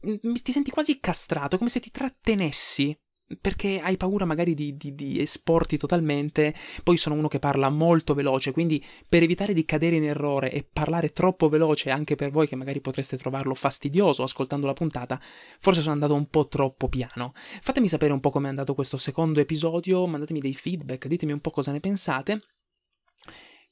Ti 0.00 0.52
senti 0.52 0.70
quasi 0.70 0.98
castrato, 1.00 1.58
come 1.58 1.70
se 1.70 1.80
ti 1.80 1.90
trattenessi 1.90 2.96
perché 3.40 3.80
hai 3.80 3.96
paura 3.96 4.24
magari 4.24 4.54
di, 4.54 4.76
di, 4.76 4.94
di, 4.94 5.20
esporti 5.20 5.76
totalmente, 5.76 6.54
poi 6.82 6.96
sono 6.96 7.14
uno 7.14 7.28
che 7.28 7.38
parla 7.38 7.68
molto 7.68 8.14
veloce, 8.14 8.52
quindi 8.52 8.84
per 9.08 9.22
evitare 9.22 9.52
di 9.52 9.64
cadere 9.64 9.96
in 9.96 10.04
errore 10.04 10.50
e 10.50 10.66
parlare 10.70 11.12
troppo 11.12 11.48
veloce 11.48 11.90
anche 11.90 12.16
per 12.16 12.30
voi 12.30 12.48
che 12.48 12.56
magari 12.56 12.80
potreste 12.80 13.16
trovarlo 13.16 13.54
fastidioso 13.54 14.22
ascoltando 14.22 14.66
la 14.66 14.72
puntata, 14.72 15.20
forse 15.58 15.80
sono 15.80 15.92
andato 15.92 16.14
un 16.14 16.26
po' 16.26 16.48
troppo 16.48 16.88
piano. 16.88 17.32
Fatemi 17.60 17.88
sapere 17.88 18.12
un 18.12 18.20
po' 18.20 18.30
come 18.30 18.46
è 18.46 18.50
andato 18.50 18.74
questo 18.74 18.96
secondo 18.96 19.40
episodio, 19.40 20.06
mandatemi 20.06 20.40
dei 20.40 20.54
feedback, 20.54 21.06
ditemi 21.06 21.32
un 21.32 21.40
po' 21.40 21.50
cosa 21.50 21.70
ne 21.70 21.80
pensate, 21.80 22.42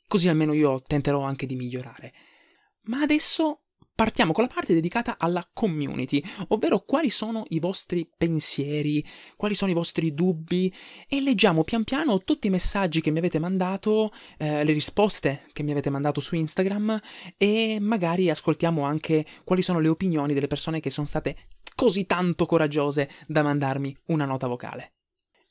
così 0.07 0.29
almeno 0.29 0.53
io 0.53 0.83
tenterò 0.83 1.21
anche 1.23 1.47
di 1.47 1.57
migliorare. 1.57 2.13
Ma 2.83 3.01
adesso 3.01 3.63
partiamo 3.99 4.31
con 4.31 4.45
la 4.45 4.55
parte 4.55 4.75
dedicata 4.75 5.17
alla 5.19 5.45
community, 5.53 6.23
ovvero 6.49 6.85
quali 6.87 7.11
sono 7.11 7.43
i 7.49 7.59
vostri 7.59 8.09
pensieri, 8.17 9.05
quali 9.37 9.57
sono 9.57 9.73
i 9.73 9.75
vostri 9.75 10.15
dubbi 10.15 10.73
e 11.09 11.21
leggiamo 11.21 11.65
pian 11.65 11.83
piano 11.83 12.21
tutti 12.21 12.47
i 12.47 12.51
messaggi 12.51 13.01
che 13.01 13.11
mi 13.11 13.19
avete 13.19 13.41
mandato, 13.41 14.13
eh, 14.37 14.63
le 14.63 14.73
risposte 14.73 15.47
che 15.53 15.65
mi 15.65 15.73
avete 15.73 15.91
mandato 15.91 16.21
su 16.21 16.37
Instagram 16.37 17.01
e 17.37 17.79
magari 17.81 18.31
ascoltiamo 18.31 18.85
anche 18.85 19.27
quali 19.43 19.63
sono 19.63 19.81
le 19.81 19.89
opinioni 19.89 20.33
delle 20.33 20.47
persone 20.47 20.79
che 20.79 20.91
sono 20.91 21.09
state 21.09 21.49
così 21.75 22.07
tanto 22.07 22.47
coraggiose 22.47 23.11
da 23.27 23.43
mandarmi 23.43 23.97
una 24.07 24.27
nota 24.27 24.47
vocale. 24.47 24.98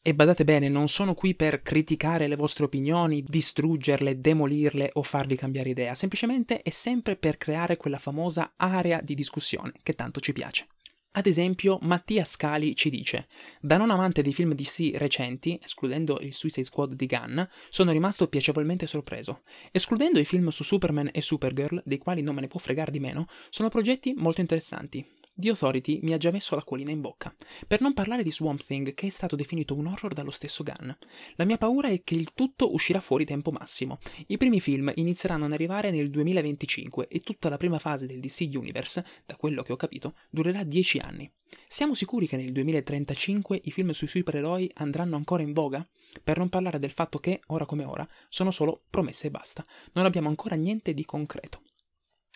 E 0.08 0.16
badate 0.16 0.46
bene, 0.46 0.70
non 0.70 0.88
sono 0.88 1.14
qui 1.14 1.36
per 1.36 1.62
criticare 1.62 2.30
le 2.30 2.38
vostre 2.38 2.64
opinioni, 2.64 3.26
distruggerle, 3.28 4.22
demolirle 4.22 4.92
o 4.94 5.04
farvi 5.04 5.36
cambiare 5.36 5.72
idea, 5.72 5.96
semplicemente 5.96 6.62
è 6.62 6.70
sempre 6.70 7.18
per 7.18 7.38
creare 7.38 7.76
quella 7.76 7.98
famosa 7.98 8.54
area 8.56 9.02
di 9.02 9.16
discussione 9.16 9.74
che 9.84 9.92
tanto 9.96 10.22
ci 10.22 10.32
piace. 10.32 10.68
Ad 11.12 11.26
esempio, 11.26 11.78
Mattia 11.82 12.24
Scali 12.24 12.74
ci 12.74 12.90
dice: 12.90 13.28
Da 13.60 13.76
non 13.76 13.90
amante 13.90 14.22
dei 14.22 14.32
film 14.32 14.54
DC 14.54 14.92
recenti, 14.96 15.60
escludendo 15.62 16.20
il 16.22 16.34
Suicide 16.34 16.66
Squad 16.66 16.94
di 16.94 17.06
Gunn, 17.06 17.42
sono 17.68 17.92
rimasto 17.92 18.30
piacevolmente 18.30 18.88
sorpreso. 18.88 19.42
Escludendo 19.74 20.20
i 20.20 20.26
film 20.26 20.48
su 20.48 20.64
Superman 20.64 21.10
e 21.12 21.22
Supergirl, 21.22 21.82
dei 21.84 21.98
quali 21.98 22.22
non 22.22 22.34
me 22.34 22.40
ne 22.40 22.48
può 22.48 22.62
fregare 22.62 22.92
di 22.92 23.02
meno, 23.02 23.28
sono 23.50 23.68
progetti 23.68 24.14
molto 24.16 24.40
interessanti. 24.40 25.06
The 25.40 25.50
Authority 25.50 26.00
mi 26.02 26.14
ha 26.14 26.18
già 26.18 26.32
messo 26.32 26.56
l'acquolina 26.56 26.90
in 26.90 27.00
bocca. 27.00 27.32
Per 27.68 27.80
non 27.80 27.94
parlare 27.94 28.24
di 28.24 28.32
Swamp 28.32 28.64
Thing, 28.66 28.96
che 28.96 29.06
è 29.06 29.10
stato 29.12 29.36
definito 29.36 29.76
un 29.76 29.86
horror 29.86 30.14
dallo 30.14 30.32
stesso 30.32 30.64
Gunn. 30.64 30.90
La 31.36 31.46
mia 31.46 31.60
paura 31.60 31.90
è 31.90 32.02
che 32.04 32.16
il 32.16 32.32
tutto 32.34 32.74
uscirà 32.74 33.00
fuori 33.00 33.24
tempo 33.24 33.52
massimo. 33.52 34.00
I 34.28 34.38
primi 34.38 34.60
film 34.60 34.92
inizieranno 34.96 35.46
ad 35.46 35.54
arrivare 35.54 35.92
nel 35.92 36.10
2025 36.10 37.08
e 37.08 37.20
tutta 37.20 37.50
la 37.50 37.58
prima 37.58 37.78
fase 37.78 38.08
del 38.08 38.20
DC 38.20 38.50
Universe, 38.52 39.06
da 39.28 39.36
quello 39.36 39.62
che 39.62 39.74
ho 39.74 39.76
capito, 39.76 40.16
durerà 40.32 40.64
10 40.64 40.98
anni. 40.98 41.32
Siamo 41.68 41.94
sicuri 41.94 42.26
che 42.26 42.36
nel 42.36 42.52
2035 42.52 43.62
i 43.66 43.72
film 43.72 43.92
sui 43.92 44.08
supereroi 44.08 44.72
andranno 44.78 45.18
ancora 45.18 45.44
in 45.44 45.54
voga? 45.54 45.88
Per 46.24 46.40
non 46.40 46.50
parlare 46.50 46.80
del 46.80 46.92
fatto 46.92 47.20
che, 47.20 47.42
ora 47.48 47.68
come 47.68 47.84
ora, 47.84 48.08
sono 48.28 48.50
solo 48.50 48.86
promesse 48.90 49.28
e 49.28 49.32
basta. 49.32 49.64
Non 49.94 50.06
abbiamo 50.06 50.30
ancora 50.30 50.56
niente 50.56 50.96
di 50.96 51.06
concreto. 51.06 51.62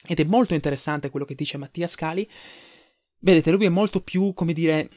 Ed 0.08 0.20
è 0.20 0.24
molto 0.24 0.54
interessante 0.54 1.10
quello 1.10 1.26
che 1.26 1.36
dice 1.36 1.58
Mattia 1.58 1.88
Scali, 1.88 2.28
Vedete, 3.24 3.52
lui 3.52 3.66
è 3.66 3.70
molto 3.70 4.02
più, 4.02 4.34
come 4.34 4.52
dire, 4.52 4.90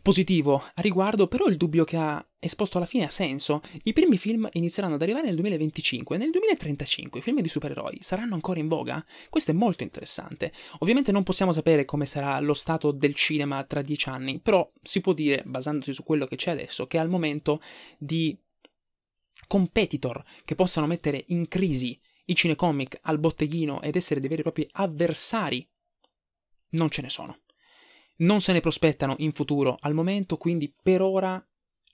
positivo 0.00 0.62
a 0.74 0.80
riguardo, 0.80 1.26
però 1.26 1.46
il 1.46 1.56
dubbio 1.56 1.82
che 1.84 1.96
ha 1.96 2.24
esposto 2.38 2.78
alla 2.78 2.86
fine 2.86 3.06
ha 3.06 3.10
senso. 3.10 3.60
I 3.82 3.92
primi 3.92 4.16
film 4.18 4.48
inizieranno 4.52 4.94
ad 4.94 5.02
arrivare 5.02 5.26
nel 5.26 5.34
2025 5.34 6.16
nel 6.16 6.30
2035 6.30 7.18
i 7.18 7.22
film 7.22 7.40
di 7.40 7.48
supereroi 7.48 7.98
saranno 8.00 8.34
ancora 8.34 8.60
in 8.60 8.68
voga? 8.68 9.04
Questo 9.28 9.50
è 9.50 9.54
molto 9.54 9.82
interessante. 9.82 10.52
Ovviamente 10.78 11.10
non 11.10 11.24
possiamo 11.24 11.52
sapere 11.52 11.84
come 11.84 12.06
sarà 12.06 12.38
lo 12.38 12.54
stato 12.54 12.92
del 12.92 13.16
cinema 13.16 13.64
tra 13.64 13.82
dieci 13.82 14.08
anni, 14.08 14.38
però 14.38 14.70
si 14.80 15.00
può 15.00 15.12
dire, 15.12 15.42
basandosi 15.44 15.92
su 15.92 16.04
quello 16.04 16.26
che 16.26 16.36
c'è 16.36 16.52
adesso, 16.52 16.86
che 16.86 16.98
al 16.98 17.08
momento 17.08 17.60
di 17.98 18.38
competitor 19.48 20.22
che 20.44 20.54
possano 20.54 20.86
mettere 20.86 21.24
in 21.28 21.48
crisi 21.48 22.00
i 22.26 22.34
cinecomic 22.36 23.00
al 23.02 23.18
botteghino 23.18 23.82
ed 23.82 23.96
essere 23.96 24.20
dei 24.20 24.28
veri 24.28 24.42
e 24.42 24.44
propri 24.44 24.68
avversari 24.70 25.68
non 26.70 26.88
ce 26.88 27.02
ne 27.02 27.10
sono 27.10 27.38
non 28.22 28.40
se 28.40 28.52
ne 28.52 28.60
prospettano 28.60 29.14
in 29.18 29.32
futuro 29.32 29.76
al 29.80 29.94
momento, 29.94 30.36
quindi 30.36 30.74
per 30.82 31.00
ora 31.00 31.44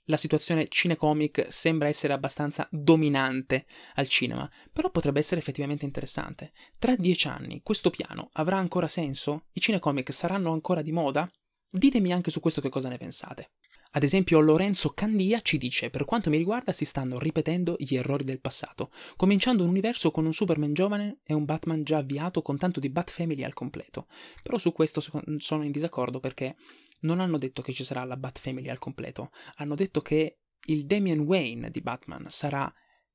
la 0.05 0.17
situazione 0.17 0.67
cinecomic 0.67 1.47
sembra 1.49 1.87
essere 1.87 2.13
abbastanza 2.13 2.67
dominante 2.71 3.67
al 3.95 4.07
cinema, 4.07 4.49
però 4.73 4.89
potrebbe 4.89 5.19
essere 5.19 5.39
effettivamente 5.39 5.85
interessante. 5.85 6.51
Tra 6.79 6.95
dieci 6.95 7.27
anni 7.27 7.61
questo 7.61 7.91
piano 7.91 8.29
avrà 8.33 8.57
ancora 8.57 8.87
senso? 8.87 9.45
I 9.53 9.59
cinecomic 9.59 10.11
saranno 10.11 10.51
ancora 10.51 10.81
di 10.81 10.91
moda? 10.91 11.29
Ditemi 11.71 12.11
anche 12.11 12.31
su 12.31 12.39
questo 12.39 12.61
che 12.61 12.69
cosa 12.69 12.89
ne 12.89 12.97
pensate. 12.97 13.51
Ad 13.91 14.03
esempio 14.03 14.39
Lorenzo 14.39 14.89
Candia 14.89 15.41
ci 15.41 15.57
dice 15.57 15.89
per 15.89 16.05
quanto 16.05 16.29
mi 16.29 16.37
riguarda 16.37 16.73
si 16.73 16.85
stanno 16.85 17.17
ripetendo 17.17 17.75
gli 17.79 17.95
errori 17.95 18.23
del 18.23 18.39
passato, 18.39 18.91
cominciando 19.15 19.63
un 19.63 19.69
universo 19.69 20.11
con 20.11 20.25
un 20.25 20.33
Superman 20.33 20.73
giovane 20.73 21.21
e 21.23 21.33
un 21.33 21.43
Batman 21.45 21.83
già 21.83 21.97
avviato 21.97 22.43
con 22.43 22.57
tanto 22.57 22.79
di 22.79 22.89
Bat 22.89 23.09
Family 23.09 23.43
al 23.43 23.53
completo. 23.53 24.07
Però 24.43 24.59
su 24.59 24.73
questo 24.73 25.01
sono 25.01 25.63
in 25.63 25.71
disaccordo 25.71 26.19
perché 26.19 26.55
non 27.01 27.19
hanno 27.19 27.39
detto 27.39 27.63
che 27.63 27.73
ci 27.73 27.83
sarà 27.83 28.03
la 28.03 28.15
Bat 28.15 28.39
Family 28.39 28.69
al 28.69 28.77
completo, 28.77 29.31
hanno 29.55 29.73
detto 29.73 30.01
che 30.01 30.37
il 30.65 30.85
Damian 30.85 31.21
Wayne 31.21 31.71
di 31.71 31.81
Batman 31.81 32.25
sarà 32.29 32.71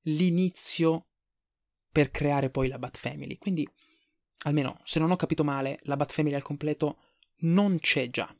l'inizio 0.07 1.07
per 1.93 2.11
creare 2.11 2.51
poi 2.51 2.67
la 2.67 2.81
Bat 2.81 2.97
Family. 2.97 3.39
Quindi, 3.39 3.69
almeno 4.39 4.81
se 4.83 4.99
non 4.99 5.13
ho 5.13 5.17
capito 5.17 5.45
male, 5.45 5.79
la 5.83 5.97
Bat 5.97 6.11
Family 6.11 6.35
al 6.35 6.43
completo 6.43 6.99
non 7.43 7.79
c'è 7.79 8.11
già. 8.11 8.35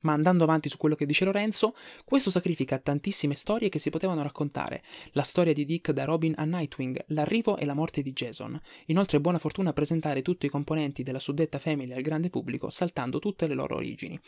Ma 0.00 0.12
andando 0.12 0.44
avanti 0.44 0.68
su 0.68 0.76
quello 0.76 0.94
che 0.94 1.06
dice 1.06 1.24
Lorenzo, 1.24 1.74
questo 2.04 2.30
sacrifica 2.30 2.78
tantissime 2.78 3.34
storie 3.34 3.68
che 3.68 3.78
si 3.78 3.90
potevano 3.90 4.22
raccontare. 4.22 4.82
La 5.12 5.22
storia 5.22 5.52
di 5.52 5.64
Dick 5.64 5.90
da 5.90 6.04
Robin 6.04 6.34
a 6.36 6.44
Nightwing, 6.44 7.04
l'arrivo 7.08 7.56
e 7.56 7.64
la 7.64 7.74
morte 7.74 8.02
di 8.02 8.12
Jason. 8.12 8.60
Inoltre 8.86 9.20
buona 9.20 9.38
fortuna 9.38 9.72
presentare 9.72 10.22
tutti 10.22 10.46
i 10.46 10.50
componenti 10.50 11.02
della 11.02 11.18
suddetta 11.18 11.58
family 11.58 11.92
al 11.92 12.02
grande 12.02 12.30
pubblico, 12.30 12.70
saltando 12.70 13.18
tutte 13.18 13.46
le 13.46 13.54
loro 13.54 13.76
origini. 13.76 14.18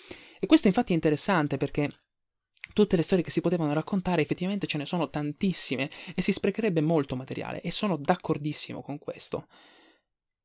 E 0.41 0.47
questo 0.47 0.69
infatti 0.69 0.93
è 0.93 0.95
interessante 0.95 1.59
perché 1.59 1.93
tutte 2.73 2.97
le 2.97 3.03
storie 3.03 3.25
che 3.25 3.31
si 3.31 3.41
potevano 3.41 3.73
raccontare, 3.73 4.23
effettivamente 4.23 4.66
ce 4.66 4.79
ne 4.79 4.87
sono 4.87 5.11
tantissime 5.11 5.91
e 6.14 6.23
si 6.23 6.33
sprecherebbe 6.33 6.81
molto 6.81 7.16
materiale 7.16 7.61
e 7.61 7.71
sono 7.71 7.97
d'accordissimo 7.97 8.83
con 8.83 8.99
questo. 8.99 9.47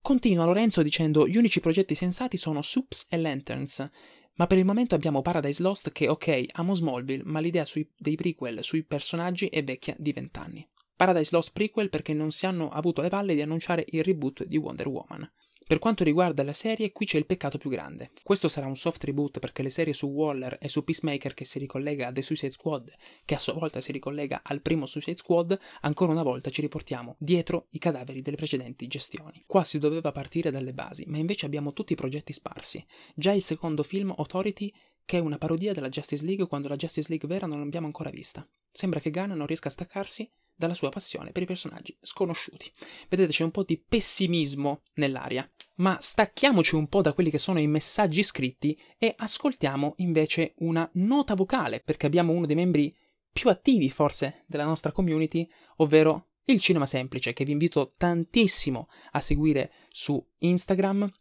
Continua 0.01 0.43
Lorenzo 0.43 0.81
dicendo 0.83 1.25
gli 1.27 1.37
unici 1.37 1.61
progetti 1.61 1.95
sensati 1.95 2.35
sono 2.35 2.61
Soups 2.61 3.07
e 3.09 3.17
Lanterns, 3.17 3.89
ma 4.35 4.47
per 4.47 4.57
il 4.57 4.65
momento 4.65 4.95
abbiamo 4.95 5.21
Paradise 5.21 5.61
Lost 5.61 5.91
che 5.91 6.07
ok, 6.07 6.45
amo 6.53 6.73
Smallville, 6.73 7.23
ma 7.25 7.39
l'idea 7.39 7.65
sui, 7.65 7.87
dei 7.95 8.15
prequel 8.15 8.63
sui 8.63 8.83
personaggi 8.83 9.47
è 9.47 9.63
vecchia 9.63 9.95
di 9.97 10.11
vent'anni. 10.11 10.67
Paradise 10.95 11.29
Lost 11.31 11.51
prequel 11.53 11.89
perché 11.89 12.13
non 12.13 12.31
si 12.31 12.45
hanno 12.45 12.69
avuto 12.69 13.01
le 13.01 13.09
palle 13.09 13.35
di 13.35 13.41
annunciare 13.41 13.85
il 13.89 14.03
reboot 14.03 14.45
di 14.45 14.57
Wonder 14.57 14.87
Woman. 14.87 15.31
Per 15.65 15.79
quanto 15.79 16.03
riguarda 16.03 16.43
la 16.43 16.53
serie, 16.53 16.91
qui 16.91 17.05
c'è 17.05 17.17
il 17.17 17.25
peccato 17.25 17.57
più 17.57 17.69
grande. 17.69 18.11
Questo 18.21 18.49
sarà 18.49 18.67
un 18.67 18.75
soft 18.75 19.03
reboot 19.03 19.39
perché 19.39 19.63
le 19.63 19.69
serie 19.69 19.93
su 19.93 20.07
Waller 20.07 20.57
e 20.59 20.67
su 20.67 20.83
Peacemaker 20.83 21.33
che 21.33 21.45
si 21.45 21.57
ricollega 21.59 22.07
a 22.07 22.11
The 22.11 22.21
Suicide 22.21 22.51
Squad, 22.51 22.93
che 23.23 23.35
a 23.35 23.39
sua 23.39 23.53
volta 23.53 23.81
si 23.81 23.91
ricollega 23.91 24.41
al 24.43 24.61
primo 24.61 24.85
Suicide 24.85 25.17
Squad, 25.17 25.57
ancora 25.81 26.11
una 26.11 26.23
volta 26.23 26.49
ci 26.49 26.61
riportiamo 26.61 27.15
dietro 27.17 27.67
i 27.69 27.79
cadaveri 27.79 28.21
delle 28.21 28.35
precedenti 28.35 28.87
gestioni. 28.87 29.43
Qua 29.45 29.63
si 29.63 29.79
doveva 29.79 30.11
partire 30.11 30.51
dalle 30.51 30.73
basi, 30.73 31.05
ma 31.07 31.17
invece 31.17 31.45
abbiamo 31.45 31.73
tutti 31.73 31.93
i 31.93 31.97
progetti 31.97 32.33
sparsi. 32.33 32.85
Già 33.15 33.31
il 33.31 33.41
secondo 33.41 33.83
film, 33.83 34.13
Authority, 34.15 34.73
che 35.05 35.17
è 35.17 35.21
una 35.21 35.37
parodia 35.37 35.73
della 35.73 35.89
Justice 35.89 36.25
League 36.25 36.47
quando 36.47 36.67
la 36.67 36.75
Justice 36.75 37.09
League 37.09 37.27
vera 37.27 37.47
non 37.47 37.59
l'abbiamo 37.59 37.85
ancora 37.85 38.09
vista. 38.09 38.47
Sembra 38.71 38.99
che 38.99 39.11
Gunn 39.11 39.31
non 39.33 39.45
riesca 39.45 39.67
a 39.67 39.71
staccarsi 39.71 40.29
dalla 40.55 40.73
sua 40.73 40.89
passione 40.89 41.31
per 41.31 41.43
i 41.43 41.47
personaggi 41.47 41.97
sconosciuti. 42.01 42.71
Vedete, 43.09 43.31
c'è 43.31 43.43
un 43.43 43.51
po' 43.51 43.63
di 43.63 43.77
pessimismo 43.77 44.83
nell'aria. 44.95 45.49
Ma 45.75 45.97
stacchiamoci 45.99 46.75
un 46.75 46.87
po' 46.87 47.01
da 47.01 47.13
quelli 47.13 47.29
che 47.29 47.37
sono 47.37 47.59
i 47.59 47.67
messaggi 47.67 48.23
scritti 48.23 48.79
e 48.97 49.13
ascoltiamo 49.15 49.95
invece 49.97 50.53
una 50.57 50.87
nota 50.93 51.35
vocale, 51.35 51.81
perché 51.81 52.05
abbiamo 52.05 52.31
uno 52.33 52.45
dei 52.45 52.55
membri 52.55 52.95
più 53.31 53.49
attivi 53.49 53.89
forse 53.89 54.43
della 54.47 54.65
nostra 54.65 54.91
community, 54.91 55.49
ovvero 55.77 56.29
il 56.45 56.59
Cinema 56.59 56.85
Semplice, 56.85 57.33
che 57.33 57.45
vi 57.45 57.51
invito 57.51 57.93
tantissimo 57.97 58.87
a 59.11 59.19
seguire 59.21 59.71
su 59.89 60.23
Instagram 60.39 61.11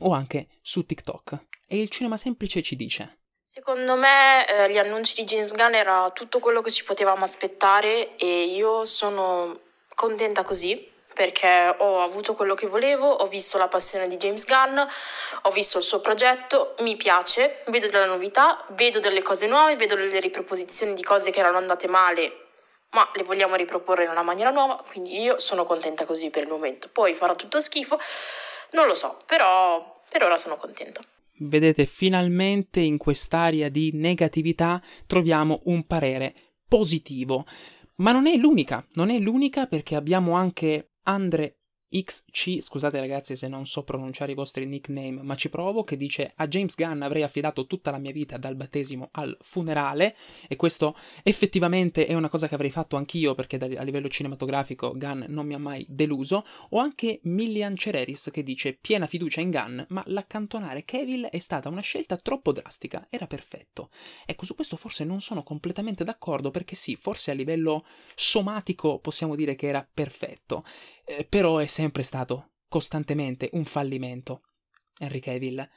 o 0.00 0.12
anche 0.12 0.48
su 0.60 0.84
TikTok. 0.84 1.46
E 1.66 1.80
il 1.80 1.88
Cinema 1.88 2.16
Semplice 2.16 2.62
ci 2.62 2.76
dice 2.76 3.23
Secondo 3.46 3.94
me 3.94 4.46
eh, 4.48 4.70
gli 4.70 4.78
annunci 4.78 5.14
di 5.16 5.24
James 5.24 5.52
Gunn 5.52 5.74
era 5.74 6.08
tutto 6.14 6.38
quello 6.38 6.62
che 6.62 6.70
ci 6.70 6.82
potevamo 6.82 7.24
aspettare 7.24 8.16
e 8.16 8.44
io 8.44 8.86
sono 8.86 9.60
contenta 9.94 10.42
così 10.42 10.90
perché 11.12 11.74
ho 11.76 12.02
avuto 12.02 12.32
quello 12.34 12.54
che 12.54 12.66
volevo, 12.66 13.06
ho 13.06 13.26
visto 13.26 13.58
la 13.58 13.68
passione 13.68 14.08
di 14.08 14.16
James 14.16 14.46
Gunn, 14.46 14.78
ho 15.42 15.50
visto 15.50 15.76
il 15.76 15.84
suo 15.84 16.00
progetto, 16.00 16.74
mi 16.78 16.96
piace, 16.96 17.64
vedo 17.66 17.88
delle 17.88 18.06
novità, 18.06 18.64
vedo 18.70 18.98
delle 18.98 19.20
cose 19.20 19.46
nuove, 19.46 19.76
vedo 19.76 19.94
delle 19.94 20.20
riproposizioni 20.20 20.94
di 20.94 21.02
cose 21.02 21.30
che 21.30 21.40
erano 21.40 21.58
andate 21.58 21.86
male, 21.86 22.46
ma 22.92 23.06
le 23.12 23.24
vogliamo 23.24 23.56
riproporre 23.56 24.04
in 24.04 24.10
una 24.10 24.22
maniera 24.22 24.50
nuova, 24.50 24.82
quindi 24.90 25.20
io 25.20 25.38
sono 25.38 25.64
contenta 25.64 26.06
così 26.06 26.30
per 26.30 26.44
il 26.44 26.48
momento. 26.48 26.88
Poi 26.90 27.14
farà 27.14 27.34
tutto 27.34 27.60
schifo, 27.60 28.00
non 28.70 28.86
lo 28.86 28.94
so, 28.94 29.22
però 29.26 30.00
per 30.08 30.22
ora 30.24 30.38
sono 30.38 30.56
contenta. 30.56 31.02
Vedete, 31.38 31.84
finalmente 31.86 32.80
in 32.80 32.96
quest'area 32.96 33.68
di 33.68 33.90
negatività 33.94 34.82
troviamo 35.06 35.62
un 35.64 35.84
parere 35.84 36.34
positivo. 36.68 37.44
Ma 37.96 38.12
non 38.12 38.26
è 38.26 38.36
l'unica, 38.36 38.86
non 38.94 39.10
è 39.10 39.18
l'unica 39.18 39.66
perché 39.66 39.96
abbiamo 39.96 40.32
anche 40.32 40.92
Andre 41.04 41.63
XC, 42.02 42.60
scusate 42.60 42.98
ragazzi 42.98 43.36
se 43.36 43.46
non 43.46 43.66
so 43.66 43.84
pronunciare 43.84 44.32
i 44.32 44.34
vostri 44.34 44.66
nickname, 44.66 45.22
ma 45.22 45.36
ci 45.36 45.48
provo, 45.48 45.84
che 45.84 45.96
dice 45.96 46.32
a 46.34 46.48
James 46.48 46.74
Gunn 46.74 47.02
avrei 47.02 47.22
affidato 47.22 47.66
tutta 47.66 47.92
la 47.92 47.98
mia 47.98 48.10
vita 48.10 48.36
dal 48.36 48.56
battesimo 48.56 49.10
al 49.12 49.36
funerale 49.40 50.16
e 50.48 50.56
questo 50.56 50.96
effettivamente 51.22 52.06
è 52.06 52.14
una 52.14 52.28
cosa 52.28 52.48
che 52.48 52.54
avrei 52.56 52.70
fatto 52.70 52.96
anch'io 52.96 53.34
perché 53.34 53.56
a 53.56 53.82
livello 53.82 54.08
cinematografico 54.08 54.92
Gunn 54.96 55.24
non 55.28 55.46
mi 55.46 55.54
ha 55.54 55.58
mai 55.58 55.86
deluso, 55.88 56.44
o 56.70 56.78
anche 56.78 57.20
Millian 57.22 57.76
Cereris 57.76 58.30
che 58.32 58.42
dice 58.42 58.72
piena 58.72 59.06
fiducia 59.06 59.40
in 59.40 59.50
Gunn, 59.50 59.82
ma 59.88 60.02
l'accantonare 60.06 60.84
Kevin 60.84 61.28
è 61.30 61.38
stata 61.38 61.68
una 61.68 61.80
scelta 61.80 62.16
troppo 62.16 62.52
drastica, 62.52 63.06
era 63.08 63.26
perfetto. 63.26 63.90
Ecco, 64.26 64.44
su 64.44 64.54
questo 64.54 64.76
forse 64.76 65.04
non 65.04 65.20
sono 65.20 65.44
completamente 65.44 66.02
d'accordo 66.02 66.50
perché 66.50 66.74
sì, 66.74 66.96
forse 66.96 67.30
a 67.30 67.34
livello 67.34 67.84
somatico 68.16 68.98
possiamo 68.98 69.36
dire 69.36 69.54
che 69.54 69.68
era 69.68 69.86
perfetto, 69.92 70.64
eh, 71.04 71.24
però 71.24 71.58
è 71.58 71.66
sempre 71.66 71.83
stato 72.02 72.52
costantemente 72.68 73.50
un 73.52 73.64
fallimento. 73.64 74.42
Henry 74.98 75.20
Cavill. 75.20 75.68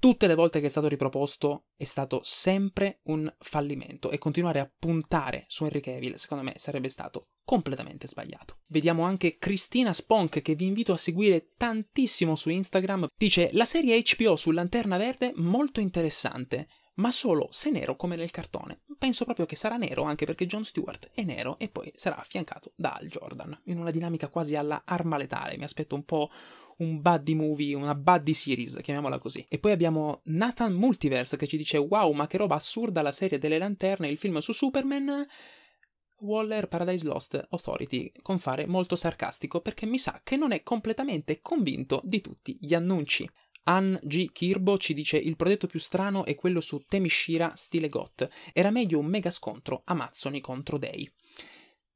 Tutte 0.00 0.28
le 0.28 0.36
volte 0.36 0.60
che 0.60 0.66
è 0.66 0.70
stato 0.70 0.86
riproposto 0.86 1.66
è 1.76 1.82
stato 1.82 2.20
sempre 2.22 3.00
un 3.04 3.32
fallimento 3.40 4.10
e 4.10 4.18
continuare 4.18 4.60
a 4.60 4.72
puntare 4.78 5.44
su 5.48 5.64
Henry 5.64 5.80
Cavill 5.80 6.14
secondo 6.14 6.44
me 6.44 6.52
sarebbe 6.56 6.88
stato 6.88 7.30
completamente 7.44 8.06
sbagliato. 8.06 8.58
Vediamo 8.66 9.02
anche 9.02 9.38
Cristina 9.38 9.92
Sponk 9.92 10.40
che 10.40 10.54
vi 10.54 10.66
invito 10.66 10.92
a 10.92 10.98
seguire 10.98 11.52
tantissimo 11.56 12.36
su 12.36 12.48
Instagram. 12.48 13.08
Dice 13.16 13.50
la 13.54 13.64
serie 13.64 14.00
HBO 14.00 14.36
su 14.36 14.52
Lanterna 14.52 14.98
Verde 14.98 15.32
molto 15.34 15.80
interessante 15.80 16.68
ma 16.98 17.10
solo 17.10 17.48
se 17.50 17.70
nero 17.70 17.96
come 17.96 18.16
nel 18.16 18.30
cartone. 18.30 18.80
Penso 18.98 19.24
proprio 19.24 19.46
che 19.46 19.56
sarà 19.56 19.76
nero 19.76 20.02
anche 20.02 20.26
perché 20.26 20.46
Jon 20.46 20.64
Stewart 20.64 21.10
è 21.12 21.22
nero 21.22 21.58
e 21.58 21.68
poi 21.68 21.92
sarà 21.94 22.18
affiancato 22.18 22.72
da 22.74 22.92
Al 22.92 23.08
Jordan, 23.08 23.58
in 23.64 23.78
una 23.78 23.90
dinamica 23.90 24.28
quasi 24.28 24.56
alla 24.56 24.82
arma 24.84 25.16
letale. 25.16 25.56
Mi 25.56 25.64
aspetto 25.64 25.94
un 25.94 26.04
po' 26.04 26.30
un 26.78 27.00
buddy 27.00 27.34
movie, 27.34 27.74
una 27.74 27.94
buddy 27.94 28.34
series, 28.34 28.78
chiamiamola 28.80 29.18
così. 29.18 29.44
E 29.48 29.58
poi 29.58 29.72
abbiamo 29.72 30.20
Nathan 30.24 30.72
Multiverse 30.72 31.36
che 31.36 31.46
ci 31.46 31.56
dice 31.56 31.78
wow, 31.78 32.12
ma 32.12 32.26
che 32.26 32.36
roba 32.36 32.56
assurda 32.56 33.02
la 33.02 33.12
serie 33.12 33.38
delle 33.38 33.58
lanterne, 33.58 34.08
il 34.08 34.18
film 34.18 34.38
su 34.38 34.52
Superman. 34.52 35.26
Waller 36.20 36.66
Paradise 36.66 37.04
Lost 37.04 37.46
Authority 37.50 38.10
con 38.22 38.40
fare 38.40 38.66
molto 38.66 38.96
sarcastico 38.96 39.60
perché 39.60 39.86
mi 39.86 39.98
sa 39.98 40.20
che 40.24 40.36
non 40.36 40.50
è 40.50 40.64
completamente 40.64 41.40
convinto 41.40 42.00
di 42.02 42.20
tutti 42.20 42.58
gli 42.60 42.74
annunci. 42.74 43.28
Ann 43.68 43.96
G. 44.00 44.32
Kirbo 44.32 44.78
ci 44.78 44.94
dice 44.94 45.18
il 45.18 45.36
progetto 45.36 45.66
più 45.66 45.78
strano 45.78 46.24
è 46.24 46.34
quello 46.34 46.62
su 46.62 46.82
Temishira 46.88 47.52
stile 47.54 47.90
GOT. 47.90 48.26
Era 48.54 48.70
meglio 48.70 48.98
un 48.98 49.04
mega 49.04 49.30
scontro 49.30 49.82
Amazzoni 49.84 50.40
contro 50.40 50.78
Dei. 50.78 51.06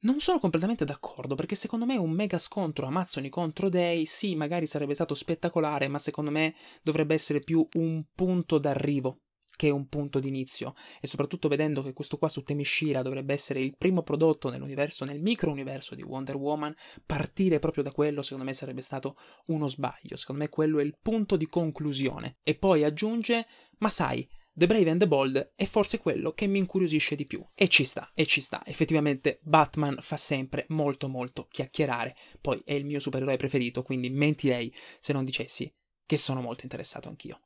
Non 0.00 0.20
sono 0.20 0.38
completamente 0.38 0.84
d'accordo 0.84 1.34
perché 1.34 1.54
secondo 1.54 1.86
me 1.86 1.96
un 1.96 2.10
mega 2.10 2.36
scontro 2.36 2.86
Amazzoni 2.86 3.30
contro 3.30 3.70
Dei 3.70 4.04
sì, 4.04 4.36
magari 4.36 4.66
sarebbe 4.66 4.92
stato 4.92 5.14
spettacolare, 5.14 5.88
ma 5.88 5.98
secondo 5.98 6.30
me 6.30 6.54
dovrebbe 6.82 7.14
essere 7.14 7.38
più 7.38 7.66
un 7.74 8.04
punto 8.14 8.58
d'arrivo 8.58 9.20
che 9.62 9.70
un 9.70 9.86
punto 9.86 10.18
d'inizio 10.18 10.74
e 11.00 11.06
soprattutto 11.06 11.46
vedendo 11.46 11.84
che 11.84 11.92
questo 11.92 12.18
qua 12.18 12.28
su 12.28 12.42
Temishira 12.42 13.00
dovrebbe 13.00 13.32
essere 13.32 13.60
il 13.60 13.76
primo 13.78 14.02
prodotto 14.02 14.50
nell'universo, 14.50 15.04
nel 15.04 15.20
micro-universo 15.20 15.94
di 15.94 16.02
Wonder 16.02 16.34
Woman, 16.34 16.74
partire 17.06 17.60
proprio 17.60 17.84
da 17.84 17.92
quello 17.92 18.22
secondo 18.22 18.44
me 18.44 18.54
sarebbe 18.54 18.82
stato 18.82 19.16
uno 19.46 19.68
sbaglio, 19.68 20.16
secondo 20.16 20.42
me 20.42 20.48
quello 20.48 20.80
è 20.80 20.82
il 20.82 20.96
punto 21.00 21.36
di 21.36 21.46
conclusione. 21.46 22.38
E 22.42 22.56
poi 22.56 22.82
aggiunge, 22.82 23.46
ma 23.78 23.88
sai, 23.88 24.28
The 24.52 24.66
Brave 24.66 24.90
and 24.90 24.98
the 24.98 25.06
Bold 25.06 25.52
è 25.54 25.64
forse 25.64 25.98
quello 25.98 26.32
che 26.32 26.48
mi 26.48 26.58
incuriosisce 26.58 27.14
di 27.14 27.24
più. 27.24 27.46
E 27.54 27.68
ci 27.68 27.84
sta, 27.84 28.10
e 28.14 28.26
ci 28.26 28.40
sta. 28.40 28.66
Effettivamente 28.66 29.38
Batman 29.42 29.98
fa 30.00 30.16
sempre 30.16 30.66
molto 30.70 31.08
molto 31.08 31.46
chiacchierare. 31.48 32.16
Poi 32.40 32.60
è 32.64 32.72
il 32.72 32.84
mio 32.84 32.98
supereroe 32.98 33.36
preferito, 33.36 33.84
quindi 33.84 34.10
mentirei 34.10 34.74
se 34.98 35.12
non 35.12 35.24
dicessi 35.24 35.72
che 36.04 36.16
sono 36.18 36.40
molto 36.40 36.64
interessato 36.64 37.08
anch'io. 37.08 37.42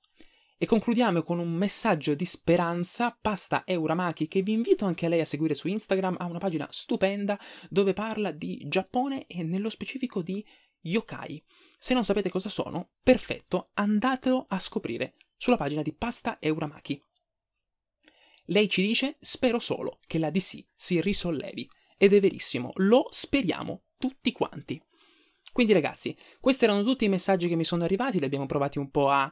E 0.59 0.65
concludiamo 0.65 1.23
con 1.23 1.39
un 1.39 1.53
messaggio 1.53 2.15
di 2.15 2.25
speranza, 2.25 3.15
Pasta 3.21 3.65
Euramaki, 3.67 4.27
che 4.27 4.41
vi 4.41 4.53
invito 4.53 4.87
anche 4.87 5.05
a 5.05 5.11
lei 5.11 5.21
a 5.21 5.27
seguire 5.27 5.53
su 5.53 5.69
Instagram, 5.69 6.17
ha 6.19 6.25
una 6.25 6.39
pagina 6.39 6.67
stupenda 6.71 7.39
dove 7.69 7.93
parla 7.93 8.31
di 8.31 8.65
Giappone 8.67 9.27
e 9.27 9.43
nello 9.43 9.69
specifico 9.69 10.23
di 10.23 10.43
yokai. 10.81 11.45
Se 11.77 11.93
non 11.93 12.05
sapete 12.05 12.31
cosa 12.31 12.49
sono, 12.49 12.93
perfetto, 13.03 13.69
andatelo 13.75 14.47
a 14.49 14.59
scoprire 14.59 15.17
sulla 15.37 15.59
pagina 15.59 15.83
di 15.83 15.93
Pasta 15.93 16.39
Euramaki. 16.41 17.03
Lei 18.47 18.71
ci 18.71 18.81
dice: 18.81 19.19
Spero 19.21 19.59
solo 19.59 19.99
che 20.07 20.19
la 20.19 20.31
DC 20.31 20.65
si 20.75 21.03
risollevi. 21.03 21.69
Ed 21.99 22.15
è 22.15 22.21
verissimo, 22.21 22.71
lo 22.77 23.09
speriamo 23.11 23.83
tutti 23.99 24.33
quanti. 24.33 24.83
Quindi 25.53 25.75
ragazzi, 25.75 26.17
questi 26.41 26.65
erano 26.65 26.83
tutti 26.83 27.05
i 27.05 27.09
messaggi 27.09 27.49
che 27.49 27.57
mi 27.57 27.65
sono 27.65 27.85
arrivati, 27.85 28.19
li 28.19 28.25
abbiamo 28.25 28.47
provati 28.47 28.79
un 28.79 28.91
po' 28.91 29.09
a 29.09 29.31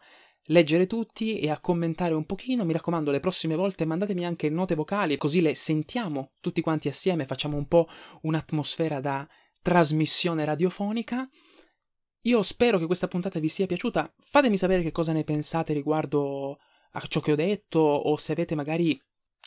leggere 0.49 0.87
tutti 0.87 1.39
e 1.39 1.51
a 1.51 1.61
commentare 1.61 2.15
un 2.15 2.25
pochino. 2.25 2.65
Mi 2.65 2.73
raccomando, 2.73 3.11
le 3.11 3.21
prossime 3.21 3.55
volte 3.55 3.85
mandatemi 3.85 4.25
anche 4.25 4.49
note 4.49 4.75
vocali, 4.75 5.17
così 5.17 5.41
le 5.41 5.55
sentiamo 5.55 6.33
tutti 6.41 6.61
quanti 6.61 6.89
assieme, 6.89 7.27
facciamo 7.27 7.57
un 7.57 7.67
po' 7.67 7.89
un'atmosfera 8.23 9.01
da 9.01 9.27
trasmissione 9.63 10.45
radiofonica. 10.45 11.29
Io 12.27 12.43
spero 12.43 12.79
che 12.79 12.87
questa 12.87 13.09
puntata 13.09 13.39
vi 13.39 13.49
sia 13.49 13.67
piaciuta. 13.67 14.13
Fatemi 14.19 14.57
sapere 14.57 14.83
che 14.83 14.93
cosa 14.93 15.13
ne 15.13 15.25
pensate 15.25 15.73
riguardo 15.73 16.59
a 16.93 17.01
ciò 17.07 17.21
che 17.21 17.33
ho 17.33 17.37
detto 17.37 17.79
o 17.79 18.17
se 18.17 18.33
avete 18.33 18.55
magari 18.55 18.99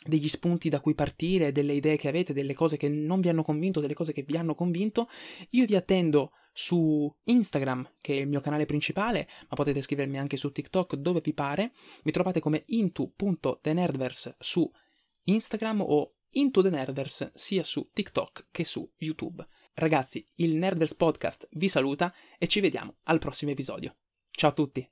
degli 0.06 0.28
spunti 0.28 0.68
da 0.68 0.80
cui 0.80 0.94
partire, 0.94 1.52
delle 1.52 1.72
idee 1.72 1.96
che 1.96 2.08
avete, 2.08 2.32
delle 2.32 2.54
cose 2.54 2.76
che 2.76 2.88
non 2.88 3.20
vi 3.20 3.28
hanno 3.28 3.42
convinto, 3.42 3.80
delle 3.80 3.94
cose 3.94 4.12
che 4.12 4.22
vi 4.22 4.36
hanno 4.36 4.54
convinto. 4.54 5.08
Io 5.50 5.66
vi 5.66 5.76
attendo 5.76 6.32
su 6.52 7.12
Instagram, 7.24 7.94
che 8.00 8.14
è 8.14 8.20
il 8.20 8.28
mio 8.28 8.40
canale 8.40 8.66
principale, 8.66 9.28
ma 9.48 9.56
potete 9.56 9.80
scrivermi 9.80 10.18
anche 10.18 10.36
su 10.36 10.50
TikTok 10.50 10.96
dove 10.96 11.20
vi 11.22 11.32
pare. 11.32 11.72
Mi 12.04 12.12
trovate 12.12 12.40
come 12.40 12.64
into.thenerdverse 12.66 14.36
su 14.38 14.68
Instagram 15.24 15.82
o 15.82 16.14
Into 16.32 16.62
the 16.62 16.70
Nerdverse 16.70 17.32
sia 17.34 17.64
su 17.64 17.90
TikTok 17.92 18.48
che 18.50 18.64
su 18.64 18.88
YouTube. 18.98 19.46
Ragazzi, 19.74 20.26
il 20.36 20.56
Nerdverse 20.56 20.96
Podcast 20.96 21.48
vi 21.52 21.68
saluta 21.68 22.12
e 22.38 22.46
ci 22.48 22.60
vediamo 22.60 22.96
al 23.04 23.18
prossimo 23.18 23.50
episodio. 23.50 23.96
Ciao 24.30 24.50
a 24.50 24.54
tutti! 24.54 24.88